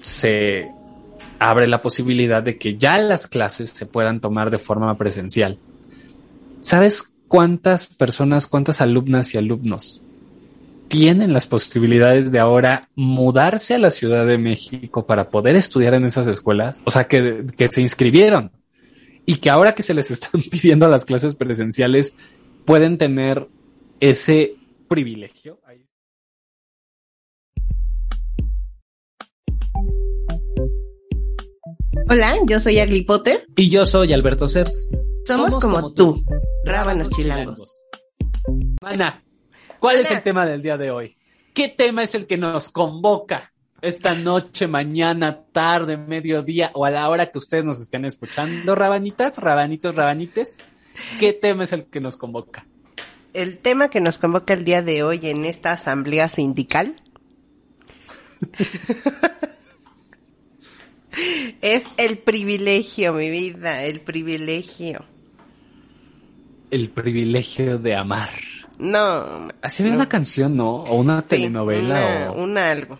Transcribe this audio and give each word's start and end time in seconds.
se 0.00 0.70
abre 1.38 1.66
la 1.66 1.82
posibilidad 1.82 2.42
de 2.42 2.58
que 2.58 2.76
ya 2.76 2.98
las 2.98 3.26
clases 3.26 3.70
se 3.70 3.86
puedan 3.86 4.20
tomar 4.20 4.50
de 4.50 4.58
forma 4.58 4.96
presencial. 4.96 5.58
¿Sabes 6.60 7.02
cuántas 7.28 7.86
personas, 7.86 8.46
cuántas 8.46 8.80
alumnas 8.80 9.34
y 9.34 9.38
alumnos 9.38 10.02
tienen 10.88 11.32
las 11.32 11.46
posibilidades 11.46 12.32
de 12.32 12.40
ahora 12.40 12.88
mudarse 12.94 13.74
a 13.74 13.78
la 13.78 13.90
Ciudad 13.90 14.26
de 14.26 14.38
México 14.38 15.06
para 15.06 15.30
poder 15.30 15.56
estudiar 15.56 15.94
en 15.94 16.04
esas 16.04 16.26
escuelas? 16.26 16.82
O 16.84 16.90
sea, 16.90 17.04
que, 17.04 17.46
que 17.56 17.68
se 17.68 17.80
inscribieron 17.80 18.52
y 19.24 19.36
que 19.36 19.48
ahora 19.48 19.74
que 19.74 19.82
se 19.82 19.94
les 19.94 20.10
están 20.10 20.42
pidiendo 20.50 20.88
las 20.88 21.04
clases 21.04 21.34
presenciales 21.34 22.14
pueden 22.64 22.98
tener 22.98 23.48
ese 24.00 24.56
privilegio. 24.88 25.58
Hola, 32.08 32.36
yo 32.46 32.58
soy 32.58 32.78
Agli 32.78 33.02
Potter. 33.02 33.46
Y 33.56 33.70
yo 33.70 33.86
soy 33.86 34.12
Alberto 34.12 34.48
Certs. 34.48 34.96
Somos, 35.24 35.62
como, 35.62 35.92
tú, 35.92 36.24
rábanos 36.64 37.08
chilangos. 37.10 37.86
Mana, 38.82 39.22
¿cuál 39.78 40.00
es 40.00 40.10
el 40.10 40.22
tema 40.22 40.44
del 40.44 40.62
día 40.62 40.76
de 40.76 40.90
hoy? 40.90 41.16
¿Qué 41.54 41.68
tema 41.68 42.02
es 42.02 42.14
el 42.14 42.26
que 42.26 42.36
nos 42.36 42.70
convoca 42.70 43.52
esta 43.80 44.14
noche, 44.14 44.66
mañana, 44.66 45.44
tarde, 45.52 45.96
mediodía 45.96 46.72
o 46.74 46.84
a 46.84 46.90
la 46.90 47.08
hora 47.08 47.30
que 47.30 47.38
ustedes 47.38 47.64
nos 47.64 47.80
estén 47.80 48.04
escuchando? 48.04 48.74
Rabanitas, 48.74 49.38
rabanitos, 49.38 49.94
rabanites. 49.94 50.58
¿Qué 51.20 51.32
tema 51.32 51.64
es 51.64 51.72
el 51.72 51.84
que 51.84 52.00
nos 52.00 52.16
convoca? 52.16 52.66
El 53.34 53.58
tema 53.58 53.88
que 53.88 54.00
nos 54.00 54.18
convoca 54.18 54.54
el 54.54 54.64
día 54.64 54.82
de 54.82 55.02
hoy 55.04 55.20
en 55.22 55.44
esta 55.44 55.72
asamblea 55.72 56.28
sindical 56.28 56.96
Es 61.60 61.84
el 61.96 62.18
privilegio, 62.18 63.12
mi 63.12 63.30
vida, 63.30 63.84
el 63.84 64.00
privilegio. 64.00 65.04
El 66.70 66.90
privilegio 66.90 67.78
de 67.78 67.96
amar. 67.96 68.30
No. 68.78 69.48
Así 69.60 69.82
había 69.82 69.94
una 69.94 70.08
canción, 70.08 70.56
¿no? 70.56 70.76
O 70.76 70.96
una 70.96 71.22
telenovela 71.22 72.30
o. 72.30 72.42
Un 72.42 72.56
algo. 72.56 72.98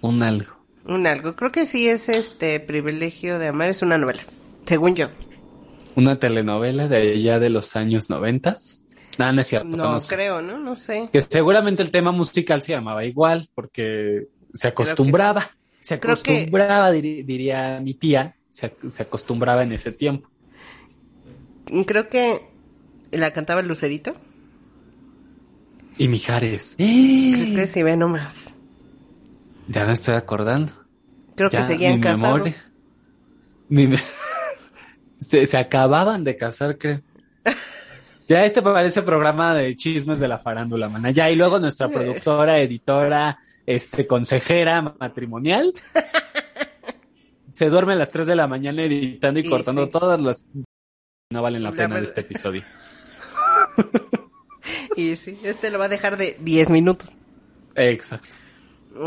Un 0.00 0.22
algo. 0.22 0.56
Un 0.86 1.06
algo. 1.06 1.36
Creo 1.36 1.52
que 1.52 1.66
sí 1.66 1.88
es 1.88 2.08
este 2.08 2.58
privilegio 2.58 3.38
de 3.38 3.48
amar, 3.48 3.70
es 3.70 3.82
una 3.82 3.98
novela, 3.98 4.22
según 4.64 4.96
yo. 4.96 5.10
¿Una 5.94 6.18
telenovela 6.18 6.88
de 6.88 7.12
allá 7.12 7.38
de 7.38 7.50
los 7.50 7.76
años 7.76 8.08
noventas? 8.10 8.86
No, 9.18 9.32
no 9.32 9.40
es 9.42 9.48
cierto. 9.48 9.68
No, 9.68 9.98
creo, 10.00 10.40
¿no? 10.40 10.58
No 10.58 10.76
sé. 10.76 11.10
Que 11.12 11.20
seguramente 11.20 11.82
el 11.82 11.90
tema 11.90 12.10
musical 12.10 12.62
se 12.62 12.72
llamaba 12.72 13.04
igual, 13.04 13.50
porque 13.54 14.28
se 14.54 14.68
acostumbraba. 14.68 15.50
Se 15.80 15.94
acostumbraba, 15.94 16.90
diría 16.92 17.80
mi 17.82 17.94
tía, 17.94 18.36
se, 18.48 18.66
acostumbraba 18.98 19.62
en 19.62 19.72
ese 19.72 19.92
tiempo. 19.92 20.28
Creo 21.86 22.08
que 22.08 22.42
la 23.12 23.32
cantaba 23.32 23.60
el 23.60 23.68
Lucerito. 23.68 24.12
Y 25.96 26.08
Mijares. 26.08 26.74
Creo 26.76 27.56
que 27.56 27.66
sí, 27.66 27.82
ve 27.82 27.96
nomás. 27.96 28.46
Ya 29.68 29.86
me 29.86 29.92
estoy 29.92 30.14
acordando. 30.14 30.72
Creo 31.36 31.50
que 31.50 31.62
seguían 31.62 32.00
casados. 32.00 32.50
se, 35.20 35.46
se, 35.46 35.58
acababan 35.58 36.24
de 36.24 36.36
casar, 36.36 36.76
creo. 36.76 37.00
Ya 38.28 38.44
este 38.44 38.62
parece 38.62 39.02
programa 39.02 39.54
de 39.54 39.74
chismes 39.74 40.20
de 40.20 40.28
la 40.28 40.38
farándula, 40.38 40.88
mana. 40.88 41.10
Ya, 41.10 41.28
y 41.30 41.34
luego 41.34 41.58
nuestra 41.58 41.88
productora, 41.88 42.60
editora, 42.60 43.40
este, 43.66 44.06
consejera 44.06 44.82
matrimonial. 44.98 45.74
se 47.52 47.68
duerme 47.68 47.92
a 47.92 47.96
las 47.96 48.10
3 48.10 48.26
de 48.26 48.36
la 48.36 48.46
mañana 48.46 48.82
editando 48.82 49.40
y, 49.40 49.48
cortando 49.48 49.88
todas 49.88 50.20
las... 50.20 50.44
No 51.30 51.42
valen 51.42 51.62
la, 51.62 51.72
pena 51.72 51.96
de 51.96 52.02
este 52.02 52.22
episodio. 52.22 52.62
y 54.96 55.14
sí, 55.16 55.38
este 55.44 55.70
lo 55.70 55.78
va 55.78 55.84
a 55.84 55.88
dejar 55.88 56.16
de 56.16 56.36
10 56.40 56.70
minutos. 56.70 57.10
Exacto. 57.74 58.36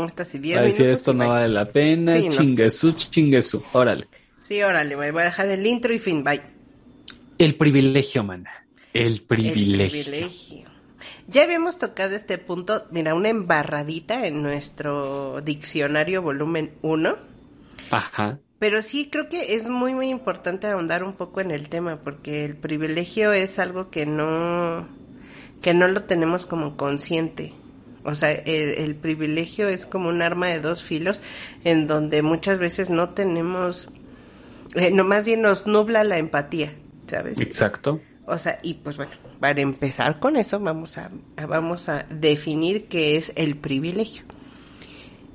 Esta 0.06 0.24
sí, 0.24 0.38
10 0.38 0.56
minutos. 0.56 0.78
decir 0.78 0.90
esto 0.90 1.12
no 1.12 1.28
vale 1.28 1.48
la 1.48 1.70
pena, 1.70 2.16
sí, 2.16 2.30
chinguesu, 2.30 3.62
órale. 3.72 4.06
Sí, 4.40 4.62
órale, 4.62 4.94
voy 4.94 5.06
a 5.06 5.24
dejar 5.24 5.48
el 5.48 5.66
intro 5.66 5.92
y 5.92 5.98
fin, 5.98 6.24
bye. 6.24 6.40
El 7.38 7.56
privilegio, 7.56 8.24
mana. 8.24 8.66
El 8.92 9.22
privilegio. 9.22 9.98
El 9.98 10.04
privilegio. 10.04 10.73
Ya 11.26 11.44
habíamos 11.44 11.78
tocado 11.78 12.14
este 12.14 12.38
punto, 12.38 12.86
mira, 12.90 13.14
una 13.14 13.30
embarradita 13.30 14.26
en 14.26 14.42
nuestro 14.42 15.40
diccionario 15.40 16.22
volumen 16.22 16.72
1. 16.82 17.16
Ajá. 17.90 18.38
Pero 18.58 18.82
sí 18.82 19.08
creo 19.10 19.28
que 19.28 19.54
es 19.54 19.68
muy, 19.68 19.94
muy 19.94 20.08
importante 20.08 20.66
ahondar 20.66 21.02
un 21.02 21.14
poco 21.14 21.40
en 21.40 21.50
el 21.50 21.68
tema, 21.68 21.96
porque 21.96 22.44
el 22.44 22.56
privilegio 22.56 23.32
es 23.32 23.58
algo 23.58 23.90
que 23.90 24.06
no, 24.06 24.86
que 25.60 25.74
no 25.74 25.88
lo 25.88 26.04
tenemos 26.04 26.46
como 26.46 26.76
consciente. 26.76 27.52
O 28.04 28.14
sea, 28.14 28.30
el, 28.32 28.94
privilegio 28.96 29.68
es 29.68 29.86
como 29.86 30.10
un 30.10 30.20
arma 30.20 30.48
de 30.48 30.60
dos 30.60 30.82
filos 30.82 31.22
en 31.64 31.86
donde 31.86 32.20
muchas 32.20 32.58
veces 32.58 32.90
no 32.90 33.10
tenemos, 33.10 33.88
eh, 34.74 34.90
no 34.90 35.04
más 35.04 35.24
bien 35.24 35.40
nos 35.40 35.66
nubla 35.66 36.04
la 36.04 36.18
empatía, 36.18 36.74
¿sabes? 37.06 37.40
Exacto. 37.40 38.02
O 38.26 38.36
sea, 38.36 38.60
y 38.62 38.74
pues 38.74 38.98
bueno, 38.98 39.12
para 39.44 39.60
empezar 39.60 40.20
con 40.20 40.36
eso 40.38 40.58
vamos 40.58 40.96
a, 40.96 41.10
vamos 41.46 41.90
a 41.90 42.06
definir 42.08 42.88
qué 42.88 43.18
es 43.18 43.30
el 43.36 43.58
privilegio. 43.58 44.22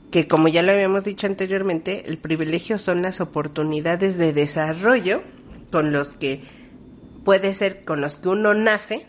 Que 0.10 0.28
como 0.28 0.48
ya 0.48 0.64
lo 0.64 0.72
habíamos 0.72 1.04
dicho 1.04 1.28
anteriormente, 1.28 2.10
el 2.10 2.18
privilegio 2.18 2.80
son 2.80 3.04
las 3.04 3.22
oportunidades 3.22 4.18
de 4.18 4.34
desarrollo 4.34 5.22
con 5.72 5.92
los 5.92 6.16
que 6.16 6.42
puede 7.24 7.54
ser 7.54 7.86
con 7.86 8.02
los 8.02 8.18
que 8.18 8.30
uno 8.30 8.56
nace 8.56 9.06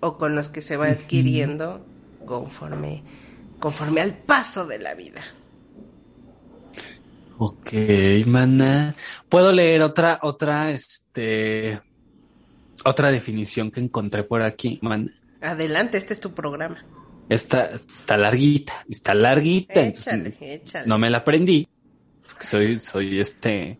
o 0.00 0.18
con 0.18 0.34
los 0.34 0.48
que 0.48 0.62
se 0.62 0.76
va 0.76 0.88
adquiriendo 0.88 1.86
conforme 2.26 3.04
conforme 3.60 4.00
al 4.00 4.16
paso 4.16 4.66
de 4.66 4.80
la 4.80 4.94
vida. 4.94 5.22
Ok, 7.38 7.72
mana. 8.26 8.96
¿Puedo 9.28 9.52
leer 9.52 9.82
otra, 9.82 10.18
otra, 10.22 10.72
este, 10.72 11.80
otra 12.84 13.10
definición 13.10 13.70
que 13.70 13.80
encontré 13.80 14.24
por 14.24 14.42
aquí, 14.42 14.78
man. 14.82 15.14
Adelante, 15.40 15.98
este 15.98 16.14
es 16.14 16.20
tu 16.20 16.32
programa. 16.32 16.84
Esta 17.28 17.70
está 17.70 18.16
larguita, 18.16 18.84
está 18.88 19.14
larguita. 19.14 19.86
Échale, 19.86 20.36
échale. 20.40 20.86
No 20.86 20.98
me 20.98 21.10
la 21.10 21.18
aprendí. 21.18 21.68
Soy, 22.40 22.78
soy 22.78 23.20
este, 23.20 23.78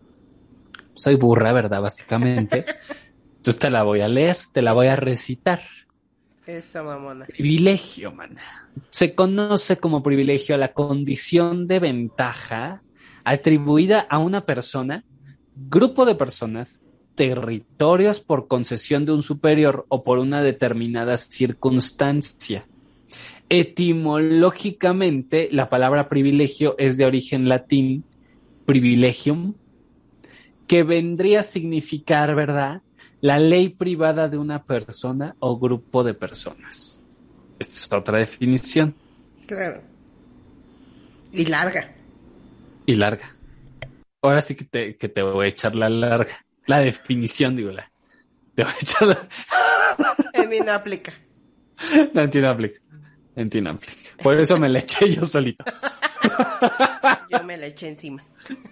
soy 0.94 1.16
burra, 1.16 1.53
¿verdad? 1.53 1.83
Básicamente. 1.83 2.65
Entonces 3.37 3.59
te 3.59 3.71
la 3.71 3.83
voy 3.83 4.03
a 4.03 4.09
leer, 4.09 4.37
te 4.53 4.62
la 4.62 4.72
voy 4.72 4.87
a 4.87 4.97
recitar. 4.97 5.61
Eso, 6.47 6.84
mamona. 6.84 7.27
Privilegio, 7.27 8.12
man. 8.12 8.37
Se 8.91 9.15
conoce 9.15 9.78
como 9.78 10.03
privilegio 10.03 10.55
a 10.55 10.59
la 10.59 10.72
condición 10.72 11.67
de 11.67 11.81
ventaja 11.81 12.82
atribuida 13.25 14.06
a 14.09 14.19
una 14.19 14.44
persona, 14.44 15.05
grupo 15.55 16.05
de 16.05 16.15
personas 16.15 16.82
territorios 17.15 18.21
por 18.21 18.48
concesión 18.48 19.04
de 19.04 19.12
un 19.12 19.22
superior 19.22 19.84
o 19.88 20.03
por 20.03 20.19
una 20.19 20.43
determinada 20.43 21.19
circunstancia. 21.19 22.66
Etimológicamente, 23.48 25.49
la 25.50 25.69
palabra 25.69 26.09
privilegio 26.09 26.76
es 26.78 26.97
de 26.97 27.04
origen 27.04 27.49
latín 27.49 28.04
privilegium, 28.65 29.54
que 30.66 30.84
vendría 30.84 31.41
a 31.41 31.43
significar, 31.43 32.34
¿verdad?, 32.37 32.82
la 33.20 33.38
ley 33.38 33.69
privada 33.69 34.28
de 34.28 34.38
una 34.38 34.65
persona 34.65 35.34
o 35.41 35.59
grupo 35.59 36.04
de 36.04 36.15
personas. 36.15 37.00
Esta 37.59 37.75
es 37.75 37.93
otra 37.93 38.19
definición. 38.19 38.94
Claro. 39.47 39.82
Y 41.32 41.44
larga. 41.44 41.93
Y 42.87 42.94
larga. 42.94 43.34
Ahora 44.23 44.43
sí 44.43 44.55
que 44.55 44.64
te, 44.64 44.96
que 44.96 45.08
te 45.08 45.23
voy 45.23 45.46
a 45.46 45.49
echar 45.49 45.75
la 45.75 45.88
larga. 45.88 46.46
La 46.66 46.78
definición, 46.78 47.56
digo, 47.56 47.72
la. 47.72 47.90
Te 48.54 48.64
voy 48.64 48.72
a 48.72 48.76
echar 48.80 49.08
la... 49.08 49.28
En 50.34 50.48
mí 50.48 50.60
no 50.60 50.72
aplica. 50.72 51.12
No, 52.12 52.20
en 52.20 52.30
ti 52.30 52.40
no 52.40 52.50
aplica. 52.50 52.78
En 53.36 53.48
ti 53.48 53.60
no 53.62 53.70
aplica. 53.70 53.94
Por 54.22 54.38
eso 54.38 54.58
me 54.58 54.68
la 54.68 54.80
eché 54.80 55.14
yo 55.14 55.24
solito. 55.24 55.64
Yo 57.30 57.42
me 57.44 57.56
la 57.56 57.66
eché 57.66 57.88
encima. 57.88 58.22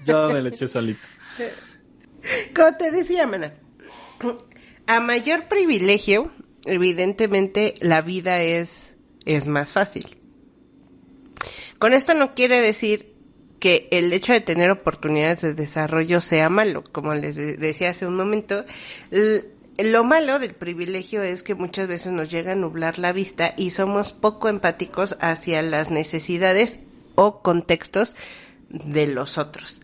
Yo 0.05 0.29
me 0.29 0.43
la 0.43 0.51
eché 0.51 0.69
solito. 0.69 1.01
Como 2.55 2.77
te 2.77 2.91
decía, 2.91 3.27
mana, 3.27 3.55
a 4.87 5.01
mayor 5.01 5.49
privilegio, 5.49 6.33
evidentemente 6.67 7.75
la 7.81 8.03
vida 8.03 8.43
es, 8.43 8.97
es 9.25 9.47
más 9.47 9.73
fácil. 9.73 10.21
Con 11.79 11.95
esto 11.95 12.15
no 12.15 12.35
quiere 12.35 12.61
decir 12.61 13.15
que 13.59 13.89
el 13.91 14.13
hecho 14.13 14.33
de 14.33 14.41
tener 14.41 14.71
oportunidades 14.71 15.41
de 15.41 15.55
desarrollo 15.55 16.21
sea 16.21 16.49
malo. 16.49 16.85
Como 16.85 17.15
les 17.15 17.37
decía 17.37 17.91
hace 17.91 18.07
un 18.07 18.17
momento, 18.17 18.65
lo 19.79 20.05
malo 20.05 20.39
del 20.39 20.55
privilegio 20.55 21.23
es 21.23 21.43
que 21.43 21.55
muchas 21.55 21.89
veces 21.89 22.13
nos 22.13 22.31
llega 22.31 22.53
a 22.53 22.57
nublar 22.57 22.99
la 22.99 23.13
vista 23.13 23.55
y 23.57 23.71
somos 23.71 24.13
poco 24.13 24.49
empáticos 24.49 25.17
hacia 25.21 25.63
las 25.63 25.91
necesidades 25.91 26.79
o 27.15 27.43
contextos 27.43 28.15
de 28.69 29.07
los 29.07 29.39
otros. 29.39 29.81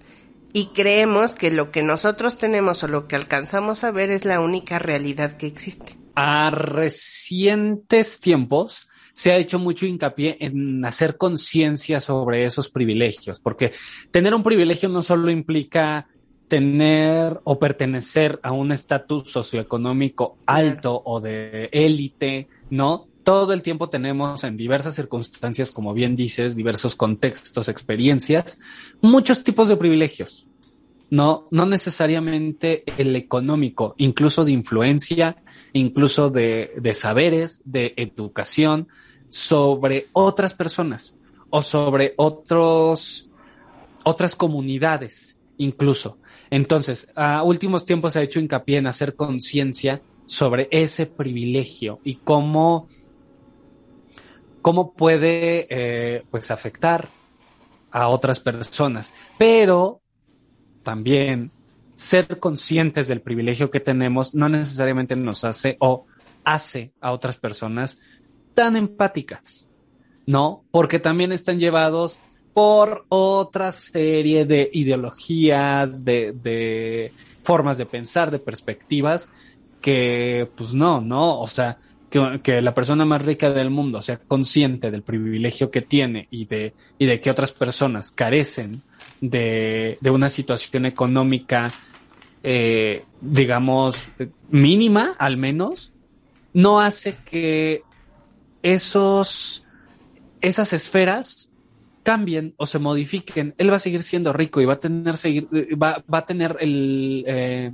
Y 0.53 0.67
creemos 0.67 1.35
que 1.35 1.50
lo 1.50 1.73
que 1.73 1.82
nosotros 1.82 2.38
tenemos 2.38 2.85
o 2.85 2.88
lo 2.88 3.09
que 3.09 3.17
alcanzamos 3.17 3.82
a 3.82 3.91
ver 3.91 4.12
es 4.12 4.25
la 4.25 4.38
única 4.38 4.79
realidad 4.79 5.37
que 5.37 5.49
existe. 5.49 5.97
A 6.15 6.50
recientes 6.50 8.21
tiempos 8.21 8.88
se 9.14 9.31
ha 9.31 9.37
hecho 9.37 9.58
mucho 9.58 9.87
hincapié 9.87 10.37
en 10.40 10.84
hacer 10.84 11.16
conciencia 11.16 12.00
sobre 12.00 12.44
esos 12.44 12.69
privilegios, 12.69 13.38
porque 13.40 13.72
tener 14.11 14.34
un 14.34 14.43
privilegio 14.43 14.88
no 14.88 15.02
solo 15.02 15.31
implica 15.31 16.08
tener 16.49 17.40
o 17.44 17.58
pertenecer 17.58 18.40
a 18.43 18.52
un 18.52 18.72
estatus 18.72 19.31
socioeconómico 19.31 20.37
alto 20.46 21.00
o 21.05 21.20
de 21.20 21.70
élite, 21.72 22.49
¿no? 22.70 23.06
Todo 23.22 23.55
el 23.55 23.62
tiempo 23.62 23.88
tenemos 23.88 24.44
en 24.44 24.56
diversas 24.56 24.96
circunstancias, 24.96 25.72
como 25.72 25.94
bien 25.94 26.16
dices, 26.16 26.56
diversos 26.56 26.96
contextos, 26.96 27.69
experiencias, 27.69 28.58
muchos 29.00 29.43
tipos 29.44 29.69
de 29.69 29.76
privilegios. 29.76 30.46
No, 31.10 31.48
no 31.50 31.66
necesariamente 31.66 32.82
el 32.98 33.14
económico, 33.14 33.94
incluso 33.98 34.44
de 34.44 34.52
influencia, 34.52 35.36
incluso 35.72 36.30
de, 36.30 36.72
de 36.76 36.94
saberes, 36.94 37.60
de 37.64 37.94
educación 37.96 38.88
sobre 39.28 40.06
otras 40.12 40.54
personas 40.54 41.16
o 41.50 41.62
sobre 41.62 42.14
otros, 42.16 43.28
otras 44.04 44.34
comunidades, 44.34 45.40
incluso. 45.58 46.18
Entonces, 46.50 47.08
a 47.14 47.42
últimos 47.42 47.84
tiempos 47.84 48.12
se 48.12 48.20
ha 48.20 48.22
hecho 48.22 48.40
hincapié 48.40 48.78
en 48.78 48.86
hacer 48.86 49.16
conciencia 49.16 50.02
sobre 50.26 50.68
ese 50.70 51.06
privilegio 51.06 52.00
y 52.04 52.16
cómo, 52.16 52.88
cómo 54.62 54.92
puede 54.92 55.66
eh, 55.68 56.22
pues 56.30 56.50
afectar 56.50 57.08
a 57.90 58.08
otras 58.08 58.40
personas. 58.40 59.12
Pero 59.38 60.00
también 60.84 61.50
ser 61.96 62.38
conscientes 62.38 63.08
del 63.08 63.20
privilegio 63.20 63.70
que 63.70 63.81
tenemos 63.81 64.34
no 64.34 64.48
necesariamente 64.48 65.16
nos 65.16 65.44
hace 65.44 65.76
o 65.81 66.06
hace 66.44 66.92
a 67.00 67.12
otras 67.12 67.36
personas 67.36 67.98
tan 68.54 68.76
empáticas, 68.76 69.69
¿no? 70.26 70.64
Porque 70.70 70.98
también 70.98 71.32
están 71.32 71.58
llevados 71.58 72.20
por 72.52 73.04
otra 73.08 73.72
serie 73.72 74.44
de 74.44 74.70
ideologías, 74.72 76.04
de, 76.04 77.12
formas 77.42 77.78
de 77.78 77.87
pensar, 77.87 78.30
de 78.30 78.38
perspectivas, 78.38 79.28
que 79.80 80.48
pues 80.54 80.72
no, 80.72 81.00
no, 81.00 81.40
o 81.40 81.48
sea, 81.48 81.78
que, 82.42 82.62
la 82.62 82.75
persona 82.75 83.04
más 83.04 83.22
rica 83.22 83.50
del 83.50 83.70
mundo 83.70 84.00
sea 84.02 84.19
consciente 84.19 84.92
del 84.92 85.02
privilegio 85.02 85.70
que 85.70 85.82
tiene 85.82 86.28
y 86.30 86.46
de, 86.46 86.75
y 86.96 87.06
de 87.06 87.20
que 87.20 87.30
otras 87.30 87.50
personas 87.50 88.12
carecen 88.12 88.82
de, 89.31 89.99
de 90.00 90.11
una 90.11 90.31
situación 90.31 90.87
económica, 90.87 91.69
eh, 92.43 93.05
digamos, 93.21 93.97
mínima 94.50 95.15
al 95.19 95.37
menos, 95.37 95.93
no 96.53 96.81
hace 96.81 97.17
que 97.25 97.82
esos, 98.62 99.65
esas 100.41 100.73
esferas 100.73 101.50
cambien 102.03 102.55
o 102.59 102.67
se 102.67 102.79
modifiquen, 102.79 103.55
él 103.56 103.71
va 103.71 103.76
a 103.76 103.81
seguir 103.81 104.03
siendo 104.03 104.32
rico 104.32 104.61
y 104.61 104.67
va 104.67 104.75
a 104.75 104.81
tener 104.81 105.17
seguir, 105.17 105.49
va, 105.82 106.05
va 106.12 106.19
a 106.19 106.26
tener 106.26 106.56
el, 106.61 107.25
eh, 107.26 107.73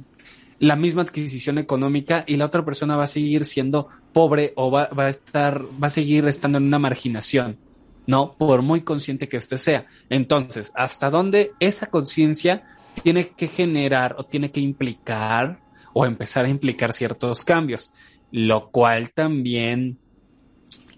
la 0.60 0.76
misma 0.76 1.02
adquisición 1.02 1.58
económica 1.58 2.22
y 2.26 2.36
la 2.36 2.44
otra 2.44 2.64
persona 2.64 2.94
va 2.94 3.04
a 3.04 3.08
seguir 3.08 3.44
siendo 3.44 3.88
pobre 4.12 4.52
o 4.54 4.70
va, 4.70 4.86
va 4.88 5.06
a 5.06 5.08
estar, 5.08 5.62
va 5.82 5.88
a 5.88 5.90
seguir 5.90 6.26
estando 6.26 6.58
en 6.58 6.64
una 6.64 6.78
marginación, 6.78 7.58
¿no? 8.06 8.34
Por 8.34 8.62
muy 8.62 8.82
consciente 8.82 9.28
que 9.28 9.36
éste 9.36 9.56
sea. 9.56 9.86
Entonces, 10.08 10.72
¿hasta 10.74 11.10
dónde 11.10 11.52
esa 11.60 11.86
conciencia 11.86 12.64
tiene 13.02 13.26
que 13.28 13.48
generar 13.48 14.16
o 14.18 14.24
tiene 14.24 14.50
que 14.50 14.60
implicar 14.60 15.60
o 15.92 16.06
empezar 16.06 16.44
a 16.44 16.48
implicar 16.48 16.92
ciertos 16.92 17.44
cambios? 17.44 17.92
Lo 18.32 18.70
cual 18.70 19.10
también 19.12 19.98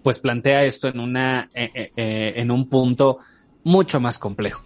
pues 0.03 0.19
plantea 0.19 0.65
esto 0.65 0.89
en 0.89 0.99
una, 0.99 1.49
eh, 1.53 1.71
eh, 1.73 1.89
eh, 1.95 2.33
en 2.35 2.51
un 2.51 2.67
punto 2.67 3.19
mucho 3.63 3.99
más 4.01 4.19
complejo, 4.19 4.61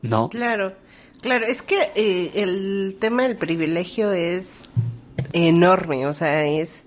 ¿no? 0.00 0.30
Claro, 0.30 0.74
claro, 1.20 1.46
es 1.46 1.60
que 1.60 1.92
el 1.94 2.96
tema 2.98 3.24
del 3.24 3.36
privilegio 3.36 4.12
es 4.12 4.46
enorme, 5.34 6.06
o 6.06 6.14
sea, 6.14 6.46
es 6.46 6.84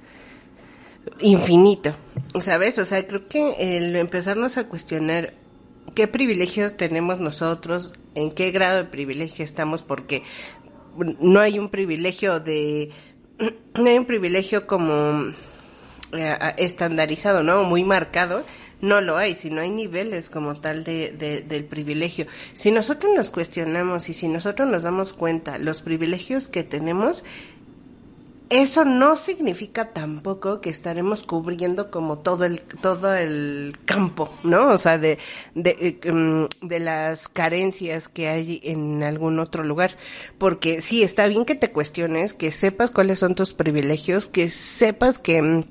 infinito, 1.20 1.96
¿sabes? 2.40 2.78
O 2.78 2.86
sea, 2.86 3.06
creo 3.06 3.28
que 3.28 3.56
el 3.78 3.96
empezarnos 3.96 4.58
a 4.58 4.68
cuestionar 4.68 5.34
qué 5.96 6.08
privilegios 6.08 6.78
tenemos 6.78 7.20
nosotros, 7.20 7.94
en 8.16 8.32
qué 8.32 8.52
grado 8.52 8.78
de 8.78 8.86
privilegio 8.86 9.44
estamos, 9.44 9.82
porque 9.82 10.24
no 10.98 11.40
hay 11.40 11.60
un 11.60 11.70
privilegio 11.70 12.40
de, 12.40 12.92
no 13.76 13.90
hay 13.90 13.98
un 13.98 14.06
privilegio 14.06 14.68
como 14.68 15.34
eh, 16.14 16.38
estandarizado, 16.58 17.44
¿no? 17.44 17.64
Muy 17.64 17.84
marcado, 17.84 18.44
no 18.82 19.00
lo 19.00 19.18
hay, 19.18 19.36
si 19.36 19.50
no 19.50 19.62
hay 19.62 19.70
niveles 19.70 20.30
como 20.30 20.56
tal 20.56 20.84
de, 20.84 21.44
del 21.48 21.66
privilegio. 21.66 22.28
Si 22.54 22.72
nosotros 22.72 23.14
nos 23.16 23.30
cuestionamos 23.30 24.10
y 24.10 24.14
si 24.14 24.28
nosotros 24.28 24.68
nos 24.70 24.84
damos 24.84 25.14
cuenta 25.14 25.58
los 25.58 25.82
privilegios 25.82 26.48
que 26.48 26.64
tenemos, 26.64 27.24
eso 28.52 28.84
no 28.84 29.16
significa 29.16 29.94
tampoco 29.94 30.60
que 30.60 30.70
estaremos 30.70 31.24
cubriendo 31.24 31.90
como 31.90 32.20
todo 32.20 32.44
el 32.44 32.62
todo 32.62 33.16
el 33.16 33.78
campo, 33.86 34.30
¿no? 34.44 34.68
O 34.68 34.78
sea, 34.78 34.98
de 34.98 35.18
de, 35.56 36.00
eh, 36.04 36.12
mm, 36.12 36.68
de 36.68 36.80
las 36.80 37.30
carencias 37.30 38.10
que 38.10 38.28
hay 38.28 38.60
en 38.64 39.04
algún 39.04 39.40
otro 39.40 39.64
lugar, 39.64 39.98
porque 40.38 40.82
sí 40.82 41.02
está 41.02 41.28
bien 41.28 41.46
que 41.46 41.56
te 41.56 41.72
cuestiones, 41.72 42.34
que 42.34 42.52
sepas 42.52 42.92
cuáles 42.92 43.20
son 43.20 43.36
tus 43.36 43.54
privilegios, 43.54 44.28
que 44.28 44.50
sepas 44.50 45.18
que 45.18 45.42
mm, 45.42 45.64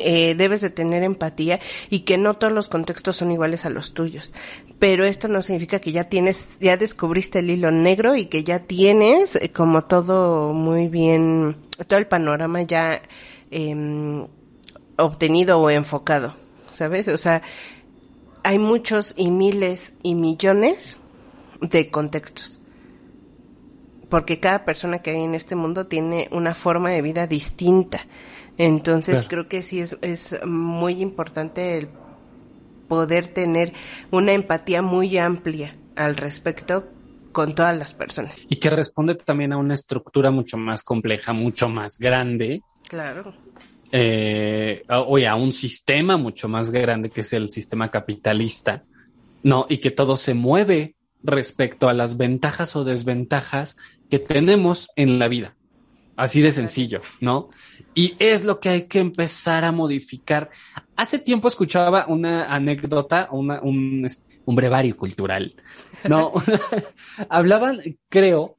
eh, 0.00 0.34
debes 0.36 0.60
de 0.60 0.70
tener 0.70 1.02
empatía 1.02 1.60
y 1.88 2.00
que 2.00 2.18
no 2.18 2.34
todos 2.34 2.52
los 2.52 2.68
contextos 2.68 3.16
son 3.16 3.32
iguales 3.32 3.64
a 3.64 3.70
los 3.70 3.94
tuyos. 3.94 4.32
Pero 4.78 5.04
esto 5.04 5.28
no 5.28 5.42
significa 5.42 5.80
que 5.80 5.92
ya 5.92 6.04
tienes, 6.04 6.40
ya 6.60 6.76
descubriste 6.76 7.40
el 7.40 7.50
hilo 7.50 7.70
negro 7.70 8.16
y 8.16 8.26
que 8.26 8.44
ya 8.44 8.60
tienes 8.60 9.36
eh, 9.36 9.50
como 9.50 9.84
todo 9.84 10.52
muy 10.52 10.88
bien, 10.88 11.56
todo 11.86 11.98
el 11.98 12.06
panorama 12.06 12.62
ya 12.62 13.00
eh, 13.50 14.26
obtenido 14.96 15.58
o 15.58 15.70
enfocado, 15.70 16.34
¿sabes? 16.72 17.08
O 17.08 17.16
sea, 17.16 17.42
hay 18.42 18.58
muchos 18.58 19.14
y 19.16 19.30
miles 19.30 19.94
y 20.02 20.14
millones 20.14 21.00
de 21.60 21.90
contextos. 21.90 22.57
Porque 24.08 24.40
cada 24.40 24.64
persona 24.64 25.00
que 25.00 25.10
hay 25.10 25.22
en 25.22 25.34
este 25.34 25.54
mundo 25.54 25.86
tiene 25.86 26.28
una 26.30 26.54
forma 26.54 26.90
de 26.90 27.02
vida 27.02 27.26
distinta 27.26 28.06
entonces 28.58 29.24
creo 29.28 29.46
que 29.46 29.62
sí 29.62 29.78
es, 29.78 29.96
es 30.02 30.36
muy 30.44 31.00
importante 31.00 31.78
el 31.78 31.88
poder 32.88 33.28
tener 33.28 33.72
una 34.10 34.32
empatía 34.32 34.82
muy 34.82 35.16
amplia 35.16 35.76
al 35.94 36.16
respecto 36.16 36.88
con 37.30 37.54
todas 37.54 37.78
las 37.78 37.94
personas. 37.94 38.36
Y 38.48 38.56
que 38.56 38.68
responde 38.68 39.14
también 39.14 39.52
a 39.52 39.58
una 39.58 39.74
estructura 39.74 40.32
mucho 40.32 40.56
más 40.56 40.82
compleja, 40.82 41.32
mucho 41.32 41.68
más 41.68 41.98
grande. 41.98 42.62
Claro. 42.88 43.32
Eh, 43.92 44.82
o 44.88 45.16
a 45.18 45.34
un 45.36 45.52
sistema 45.52 46.16
mucho 46.16 46.48
más 46.48 46.70
grande 46.70 47.10
que 47.10 47.20
es 47.20 47.32
el 47.32 47.50
sistema 47.50 47.90
capitalista, 47.92 48.82
¿no? 49.44 49.66
Y 49.68 49.78
que 49.78 49.92
todo 49.92 50.16
se 50.16 50.34
mueve 50.34 50.96
respecto 51.22 51.88
a 51.88 51.92
las 51.92 52.16
ventajas 52.16 52.76
o 52.76 52.84
desventajas 52.84 53.76
que 54.10 54.18
tenemos 54.18 54.88
en 54.96 55.18
la 55.18 55.28
vida. 55.28 55.54
Así 56.16 56.40
de 56.42 56.50
sencillo, 56.50 57.00
¿no? 57.20 57.48
Y 57.94 58.16
es 58.18 58.44
lo 58.44 58.58
que 58.58 58.70
hay 58.70 58.82
que 58.82 58.98
empezar 58.98 59.64
a 59.64 59.70
modificar. 59.70 60.50
Hace 60.96 61.20
tiempo 61.20 61.46
escuchaba 61.46 62.06
una 62.08 62.52
anécdota, 62.52 63.28
un, 63.30 63.50
un 64.48 64.54
brevario 64.56 64.96
cultural, 64.96 65.54
¿no? 66.08 66.32
Hablaban, 67.28 67.80
creo, 68.08 68.56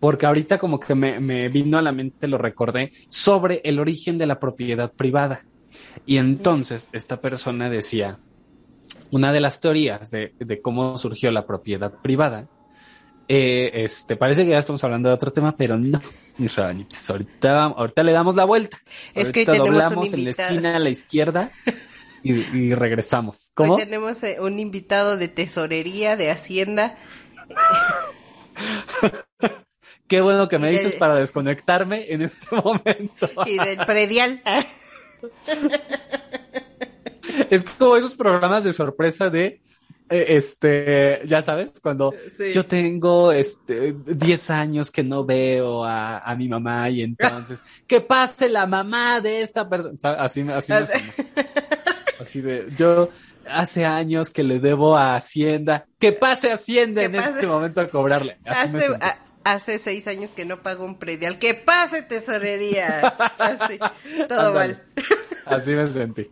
porque 0.00 0.26
ahorita 0.26 0.58
como 0.58 0.80
que 0.80 0.94
me, 0.94 1.20
me, 1.20 1.48
vino 1.48 1.78
a 1.78 1.82
la 1.82 1.92
mente, 1.92 2.28
lo 2.28 2.38
recordé, 2.38 2.92
sobre 3.08 3.60
el 3.64 3.78
origen 3.78 4.18
de 4.18 4.26
la 4.26 4.40
propiedad 4.40 4.92
privada. 4.92 5.44
Y 6.04 6.18
entonces 6.18 6.88
esta 6.92 7.20
persona 7.20 7.70
decía, 7.70 8.18
una 9.10 9.32
de 9.32 9.40
las 9.40 9.60
teorías 9.60 10.10
de, 10.10 10.34
de 10.38 10.60
cómo 10.60 10.98
surgió 10.98 11.30
la 11.30 11.46
propiedad 11.46 11.92
privada 12.02 12.48
eh, 13.28 13.70
este, 13.74 14.16
parece 14.16 14.44
que 14.44 14.50
ya 14.50 14.58
estamos 14.58 14.82
hablando 14.84 15.08
de 15.08 15.14
otro 15.14 15.32
tema, 15.32 15.56
pero 15.56 15.76
no, 15.76 16.00
mis 16.38 16.56
Ahorita, 16.58 17.64
ahorita 17.64 18.02
le 18.02 18.12
damos 18.12 18.36
la 18.36 18.44
vuelta. 18.44 18.78
Es 19.14 19.32
que 19.32 19.44
doblamos 19.44 20.12
en 20.12 20.24
la 20.24 20.30
esquina 20.30 20.76
a 20.76 20.78
la 20.78 20.90
izquierda 20.90 21.50
y, 22.22 22.74
regresamos. 22.74 23.50
¿Cómo? 23.54 23.74
Hoy 23.74 23.82
tenemos 23.84 24.22
eh, 24.22 24.38
un 24.40 24.58
invitado 24.58 25.16
de 25.16 25.28
tesorería, 25.28 26.16
de 26.16 26.30
hacienda. 26.30 26.98
Qué 30.08 30.20
bueno 30.20 30.46
que 30.46 30.60
me 30.60 30.70
dices 30.70 30.94
para 30.94 31.16
desconectarme 31.16 32.06
en 32.12 32.22
este 32.22 32.46
momento. 32.64 33.28
Y 33.44 33.58
del 33.58 33.78
predial. 33.86 34.40
es 37.50 37.62
como 37.62 37.96
esos 37.96 38.14
programas 38.14 38.64
de 38.64 38.72
sorpresa 38.72 39.30
de 39.30 39.60
eh, 40.08 40.36
este, 40.36 41.22
ya 41.26 41.42
sabes, 41.42 41.80
cuando 41.80 42.14
yo 42.54 42.64
tengo 42.64 43.32
este 43.32 43.92
10 44.06 44.50
años 44.50 44.92
que 44.92 45.02
no 45.02 45.24
veo 45.24 45.84
a, 45.84 46.18
a, 46.18 46.36
mi 46.36 46.48
mamá 46.48 46.88
y 46.90 47.02
entonces, 47.02 47.64
que 47.88 48.00
pase 48.00 48.48
la 48.48 48.66
mamá 48.66 49.20
de 49.20 49.42
esta 49.42 49.68
persona. 49.68 49.98
Así, 50.18 50.46
así 50.48 50.72
me 50.72 50.78
Así 52.20 52.40
de, 52.40 52.68
yo 52.76 53.10
hace 53.50 53.84
años 53.84 54.30
que 54.30 54.44
le 54.44 54.60
debo 54.60 54.96
a 54.96 55.16
Hacienda, 55.16 55.86
que 55.98 56.12
pase 56.12 56.52
Hacienda 56.52 57.02
en 57.02 57.16
este 57.16 57.48
momento 57.48 57.80
a 57.80 57.88
cobrarle. 57.88 58.38
hace, 58.44 58.88
hace 59.42 59.78
seis 59.80 60.06
años 60.06 60.30
que 60.30 60.44
no 60.44 60.62
pago 60.62 60.84
un 60.84 61.00
predial, 61.00 61.40
que 61.40 61.54
pase 61.54 62.02
tesorería. 62.02 63.00
Así, 63.38 63.78
todo 64.28 64.52
mal. 64.52 64.84
Así 65.44 65.72
me 65.72 65.90
sentí. 65.90 66.30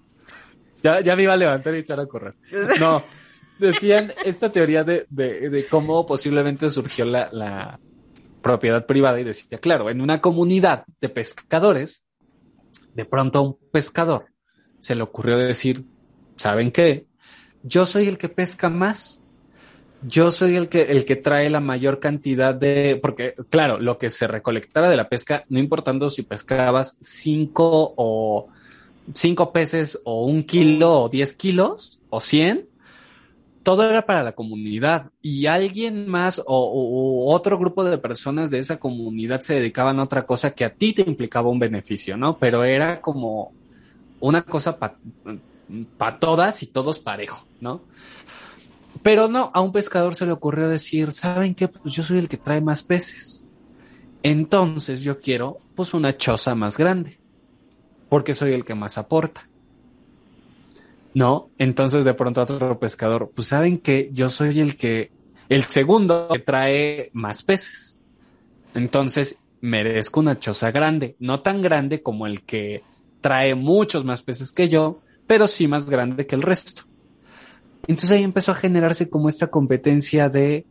Ya, 0.84 1.00
ya 1.00 1.16
me 1.16 1.22
iba 1.22 1.32
a 1.32 1.36
levantar 1.38 1.74
y 1.74 1.78
echar 1.78 1.98
a 1.98 2.04
correr. 2.04 2.34
No, 2.78 3.02
decían 3.58 4.12
esta 4.22 4.52
teoría 4.52 4.84
de, 4.84 5.06
de, 5.08 5.48
de 5.48 5.66
cómo 5.66 6.04
posiblemente 6.04 6.68
surgió 6.68 7.06
la, 7.06 7.30
la 7.32 7.80
propiedad 8.42 8.84
privada 8.84 9.18
y 9.18 9.24
decía, 9.24 9.56
claro, 9.58 9.88
en 9.88 10.02
una 10.02 10.20
comunidad 10.20 10.84
de 11.00 11.08
pescadores, 11.08 12.04
de 12.94 13.06
pronto 13.06 13.38
a 13.38 13.42
un 13.42 13.58
pescador 13.72 14.26
se 14.78 14.94
le 14.94 15.02
ocurrió 15.02 15.38
decir, 15.38 15.86
¿saben 16.36 16.70
qué? 16.70 17.06
Yo 17.62 17.86
soy 17.86 18.06
el 18.06 18.18
que 18.18 18.28
pesca 18.28 18.68
más. 18.68 19.22
Yo 20.06 20.30
soy 20.30 20.56
el 20.56 20.68
que, 20.68 20.82
el 20.82 21.06
que 21.06 21.16
trae 21.16 21.48
la 21.48 21.60
mayor 21.60 21.98
cantidad 21.98 22.54
de, 22.54 22.98
porque 23.00 23.34
claro, 23.48 23.78
lo 23.78 23.96
que 23.96 24.10
se 24.10 24.26
recolectara 24.26 24.90
de 24.90 24.98
la 24.98 25.08
pesca, 25.08 25.46
no 25.48 25.58
importando 25.58 26.10
si 26.10 26.20
pescabas 26.24 26.98
cinco 27.00 27.94
o 27.96 28.48
cinco 29.12 29.52
peces 29.52 30.00
o 30.04 30.25
un 30.25 30.44
kilo 30.44 31.02
o 31.02 31.08
diez 31.08 31.34
kilos 31.34 32.00
o 32.11 32.20
cien, 32.20 32.68
todo 33.62 33.88
era 33.88 34.04
para 34.04 34.23
la 34.23 34.32
comunidad 34.32 35.11
y 35.23 35.46
alguien 35.46 36.06
más 36.06 36.40
o, 36.46 37.32
otro 37.34 37.58
grupo 37.58 37.82
de 37.82 37.99
personas 37.99 38.50
de 38.50 38.58
esa 38.58 38.78
comunidad 38.78 39.40
se 39.40 39.54
dedicaban 39.54 39.99
a 39.99 40.04
otra 40.04 40.26
cosa 40.26 40.50
que 40.50 40.64
a 40.64 40.75
ti 40.75 40.92
te 40.92 41.02
implicaba 41.02 41.49
un 41.49 41.58
beneficio, 41.58 42.16
¿no? 42.16 42.38
Pero 42.38 42.62
era 42.62 43.00
como 43.00 43.52
una 44.20 44.42
cosa 44.42 44.78
para 44.78 46.18
todas 46.18 46.62
y 46.62 46.66
todos 46.66 46.99
parejo, 46.99 47.46
¿no? 47.61 47.82
Pero 49.02 49.28
no, 49.28 49.50
a 49.54 49.61
un 49.61 49.73
pescador 49.73 50.14
se 50.14 50.26
le 50.26 50.32
ocurrió 50.32 50.68
decir, 50.68 51.12
¿saben 51.12 51.54
qué? 51.54 51.68
Pues 51.68 51.94
yo 51.94 52.04
soy 52.04 52.18
el 52.18 52.28
que 52.28 52.37
trae 52.37 52.61
más 52.61 52.82
peces. 52.82 53.44
Entonces 54.23 55.02
yo 55.02 55.20
quiero, 55.20 55.58
pues, 55.75 55.92
una 55.92 56.16
choza 56.16 56.54
más 56.54 56.78
grande, 56.78 57.18
porque 58.08 58.34
soy 58.34 58.52
el 58.52 58.64
que 58.64 58.75
más 58.75 58.99
aporta. 58.99 59.49
¿No? 61.14 61.50
Entonces 61.58 62.04
de 62.04 62.14
pronto 62.14 62.42
otro 62.42 62.78
pescador, 62.80 63.30
pues, 63.34 63.49
¿saben 63.49 63.78
qué? 63.78 64.11
Yo 64.12 64.28
soy 64.28 64.58
el 64.58 64.76
que, 64.76 65.12
el 65.49 65.64
segundo 65.64 66.28
que 66.32 66.40
trae 66.40 67.11
más 67.12 67.42
peces. 67.42 68.00
Entonces 68.75 69.38
merezco 69.61 70.20
una 70.20 70.38
choza 70.38 70.73
grande, 70.73 71.16
no 71.20 71.40
tan 71.40 71.62
grande 71.62 72.02
como 72.02 72.26
el 72.26 72.42
que 72.42 72.82
trae 73.20 73.54
muchos 73.54 74.04
más 74.04 74.23
peces 74.23 74.52
que 74.52 74.68
yo, 74.68 75.00
pero 75.26 75.46
sí 75.46 75.68
más 75.68 75.88
grande 75.88 76.26
que 76.26 76.34
el 76.34 76.42
resto. 76.42 76.82
Entonces 77.87 78.11
ahí 78.11 78.25
empezó 78.25 78.52
a 78.52 78.56
generarse 78.56 79.08
como 79.08 79.28
esta 79.28 79.46
competencia 79.46 80.28
de 80.28 80.66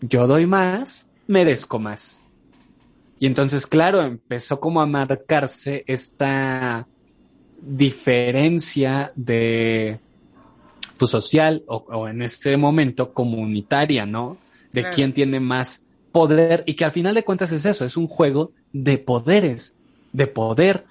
yo 0.00 0.26
doy 0.26 0.46
más, 0.46 1.06
merezco 1.26 1.78
más. 1.78 2.22
Y 3.18 3.26
entonces, 3.26 3.66
claro, 3.66 4.02
empezó 4.02 4.60
como 4.60 4.80
a 4.80 4.86
marcarse 4.86 5.84
esta 5.86 6.86
diferencia 7.60 9.12
de 9.16 9.98
pues, 10.98 11.10
social 11.10 11.64
o, 11.66 12.08
en 12.08 12.22
este 12.22 12.56
momento 12.56 13.12
comunitaria, 13.12 14.06
¿no? 14.06 14.36
De 14.72 14.84
quién 14.90 15.14
tiene 15.14 15.40
más 15.40 15.84
poder 16.12 16.62
y 16.66 16.74
que 16.74 16.84
al 16.84 16.92
final 16.92 17.14
de 17.14 17.24
cuentas 17.24 17.52
es 17.52 17.64
eso, 17.64 17.84
es 17.84 17.96
un 17.96 18.06
juego 18.06 18.52
de 18.72 18.98
poderes, 18.98 19.76
de 20.12 20.26
poder. 20.26 20.84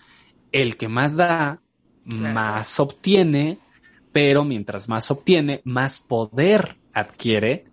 El 0.51 0.77
que 0.77 0.87
más 0.87 1.15
da 1.15 1.61
más 2.05 2.79
obtiene, 2.79 3.57
pero 4.11 4.43
mientras 4.43 4.87
más 4.87 5.09
obtiene, 5.11 5.61
más 5.65 5.99
poder 5.99 6.77
adquiere 6.93 7.65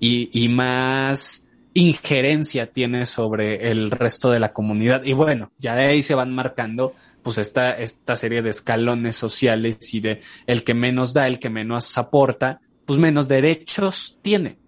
y, 0.00 0.48
más 0.48 1.45
injerencia 1.76 2.72
tiene 2.72 3.06
sobre 3.06 3.70
el 3.70 3.90
resto 3.90 4.30
de 4.30 4.40
la 4.40 4.52
comunidad. 4.52 5.04
Y 5.04 5.12
bueno, 5.12 5.52
ya 5.58 5.74
de 5.74 5.86
ahí 5.86 6.02
se 6.02 6.14
van 6.14 6.34
marcando 6.34 6.94
pues 7.22 7.38
esta, 7.38 7.72
esta 7.72 8.16
serie 8.16 8.42
de 8.42 8.50
escalones 8.50 9.16
sociales 9.16 9.92
y 9.92 10.00
de 10.00 10.22
el 10.46 10.64
que 10.64 10.74
menos 10.74 11.12
da, 11.12 11.26
el 11.26 11.38
que 11.38 11.50
menos 11.50 11.98
aporta, 11.98 12.60
pues 12.84 12.98
menos 12.98 13.28
derechos 13.28 14.18
tiene. 14.22 14.58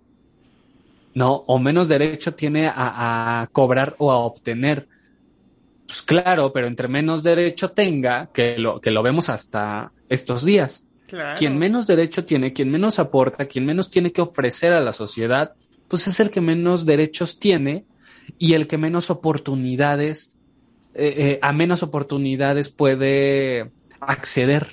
¿No? 1.15 1.45
O 1.47 1.59
menos 1.59 1.89
derecho 1.89 2.35
tiene 2.35 2.67
a, 2.67 3.41
a 3.41 3.47
cobrar 3.49 3.95
o 3.99 4.13
a 4.13 4.19
obtener 4.19 4.87
pues 5.89 6.03
claro, 6.03 6.53
pero 6.53 6.67
entre 6.67 6.87
menos 6.87 7.23
derecho 7.23 7.71
tenga, 7.71 8.31
que 8.31 8.59
lo, 8.59 8.79
que 8.79 8.91
lo 8.91 9.03
vemos 9.03 9.31
hasta 9.31 9.91
estos 10.11 10.45
días. 10.45 10.85
Quien 11.39 11.57
menos 11.57 11.87
derecho 11.87 12.27
tiene, 12.27 12.53
quien 12.53 12.71
menos 12.71 12.99
aporta, 12.99 13.47
quien 13.47 13.65
menos 13.65 13.89
tiene 13.89 14.13
que 14.13 14.21
ofrecer 14.21 14.75
a 14.75 14.81
la 14.83 14.93
sociedad, 14.93 15.55
pues 15.89 16.07
es 16.07 16.21
el 16.21 16.31
que 16.31 16.41
menos 16.41 16.87
derechos 16.87 17.39
tiene 17.39 17.85
y 18.39 18.55
el 18.55 18.67
que 18.67 18.79
menos 18.79 19.11
oportunidades, 19.11 20.39
eh, 20.95 21.15
eh, 21.17 21.39
a 21.43 21.53
menos 21.53 21.83
oportunidades 21.83 22.69
puede 22.69 23.71
acceder. 24.01 24.69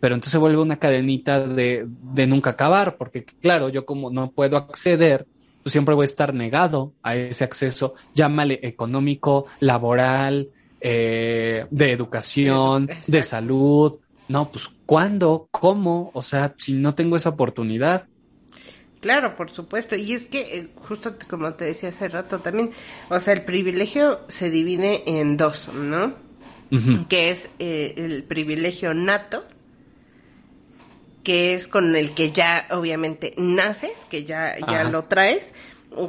Pero 0.00 0.14
entonces 0.14 0.32
se 0.32 0.38
vuelve 0.38 0.60
una 0.60 0.78
cadenita 0.78 1.46
de, 1.46 1.86
de 1.88 2.26
nunca 2.26 2.50
acabar, 2.50 2.96
porque 2.96 3.24
claro, 3.24 3.70
yo 3.70 3.86
como 3.86 4.10
no 4.10 4.30
puedo 4.30 4.56
acceder, 4.56 5.26
pues 5.62 5.72
siempre 5.72 5.94
voy 5.94 6.04
a 6.04 6.06
estar 6.06 6.34
negado 6.34 6.92
a 7.02 7.16
ese 7.16 7.44
acceso, 7.44 7.94
llámale 8.14 8.60
económico, 8.62 9.46
laboral, 9.60 10.50
eh, 10.80 11.66
de 11.70 11.90
educación, 11.90 12.88
de 13.06 13.22
salud. 13.24 13.98
No, 14.28 14.50
pues 14.50 14.70
¿cuándo? 14.86 15.48
¿Cómo? 15.50 16.10
O 16.14 16.22
sea, 16.22 16.54
si 16.58 16.72
no 16.74 16.94
tengo 16.94 17.16
esa 17.16 17.30
oportunidad. 17.30 18.06
Claro, 19.06 19.36
por 19.36 19.50
supuesto. 19.52 19.94
Y 19.94 20.14
es 20.14 20.26
que, 20.26 20.40
eh, 20.40 20.68
justo 20.74 21.14
como 21.30 21.54
te 21.54 21.64
decía 21.64 21.90
hace 21.90 22.08
rato 22.08 22.40
también, 22.40 22.72
o 23.08 23.20
sea, 23.20 23.34
el 23.34 23.42
privilegio 23.42 24.22
se 24.26 24.50
divide 24.50 25.04
en 25.06 25.36
dos, 25.36 25.68
¿no? 25.72 26.12
Que 27.08 27.30
es 27.30 27.48
eh, 27.60 27.94
el 27.98 28.24
privilegio 28.24 28.94
nato, 28.94 29.44
que 31.22 31.54
es 31.54 31.68
con 31.68 31.94
el 31.94 32.14
que 32.14 32.32
ya 32.32 32.66
obviamente 32.72 33.32
naces, 33.36 34.08
que 34.10 34.24
ya, 34.24 34.56
ya 34.66 34.82
lo 34.82 35.04
traes, 35.04 35.52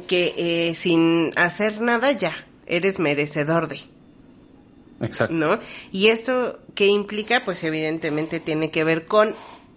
que 0.08 0.34
eh, 0.36 0.74
sin 0.74 1.30
hacer 1.36 1.80
nada 1.80 2.10
ya 2.10 2.34
eres 2.66 2.98
merecedor 2.98 3.68
de. 3.68 3.80
Exacto. 5.00 5.34
¿No? 5.34 5.60
Y 5.92 6.08
esto 6.08 6.58
que 6.74 6.88
implica, 6.88 7.44
pues 7.44 7.62
evidentemente 7.62 8.40
tiene 8.40 8.72
que 8.72 8.82
ver 8.82 9.06
con 9.06 9.36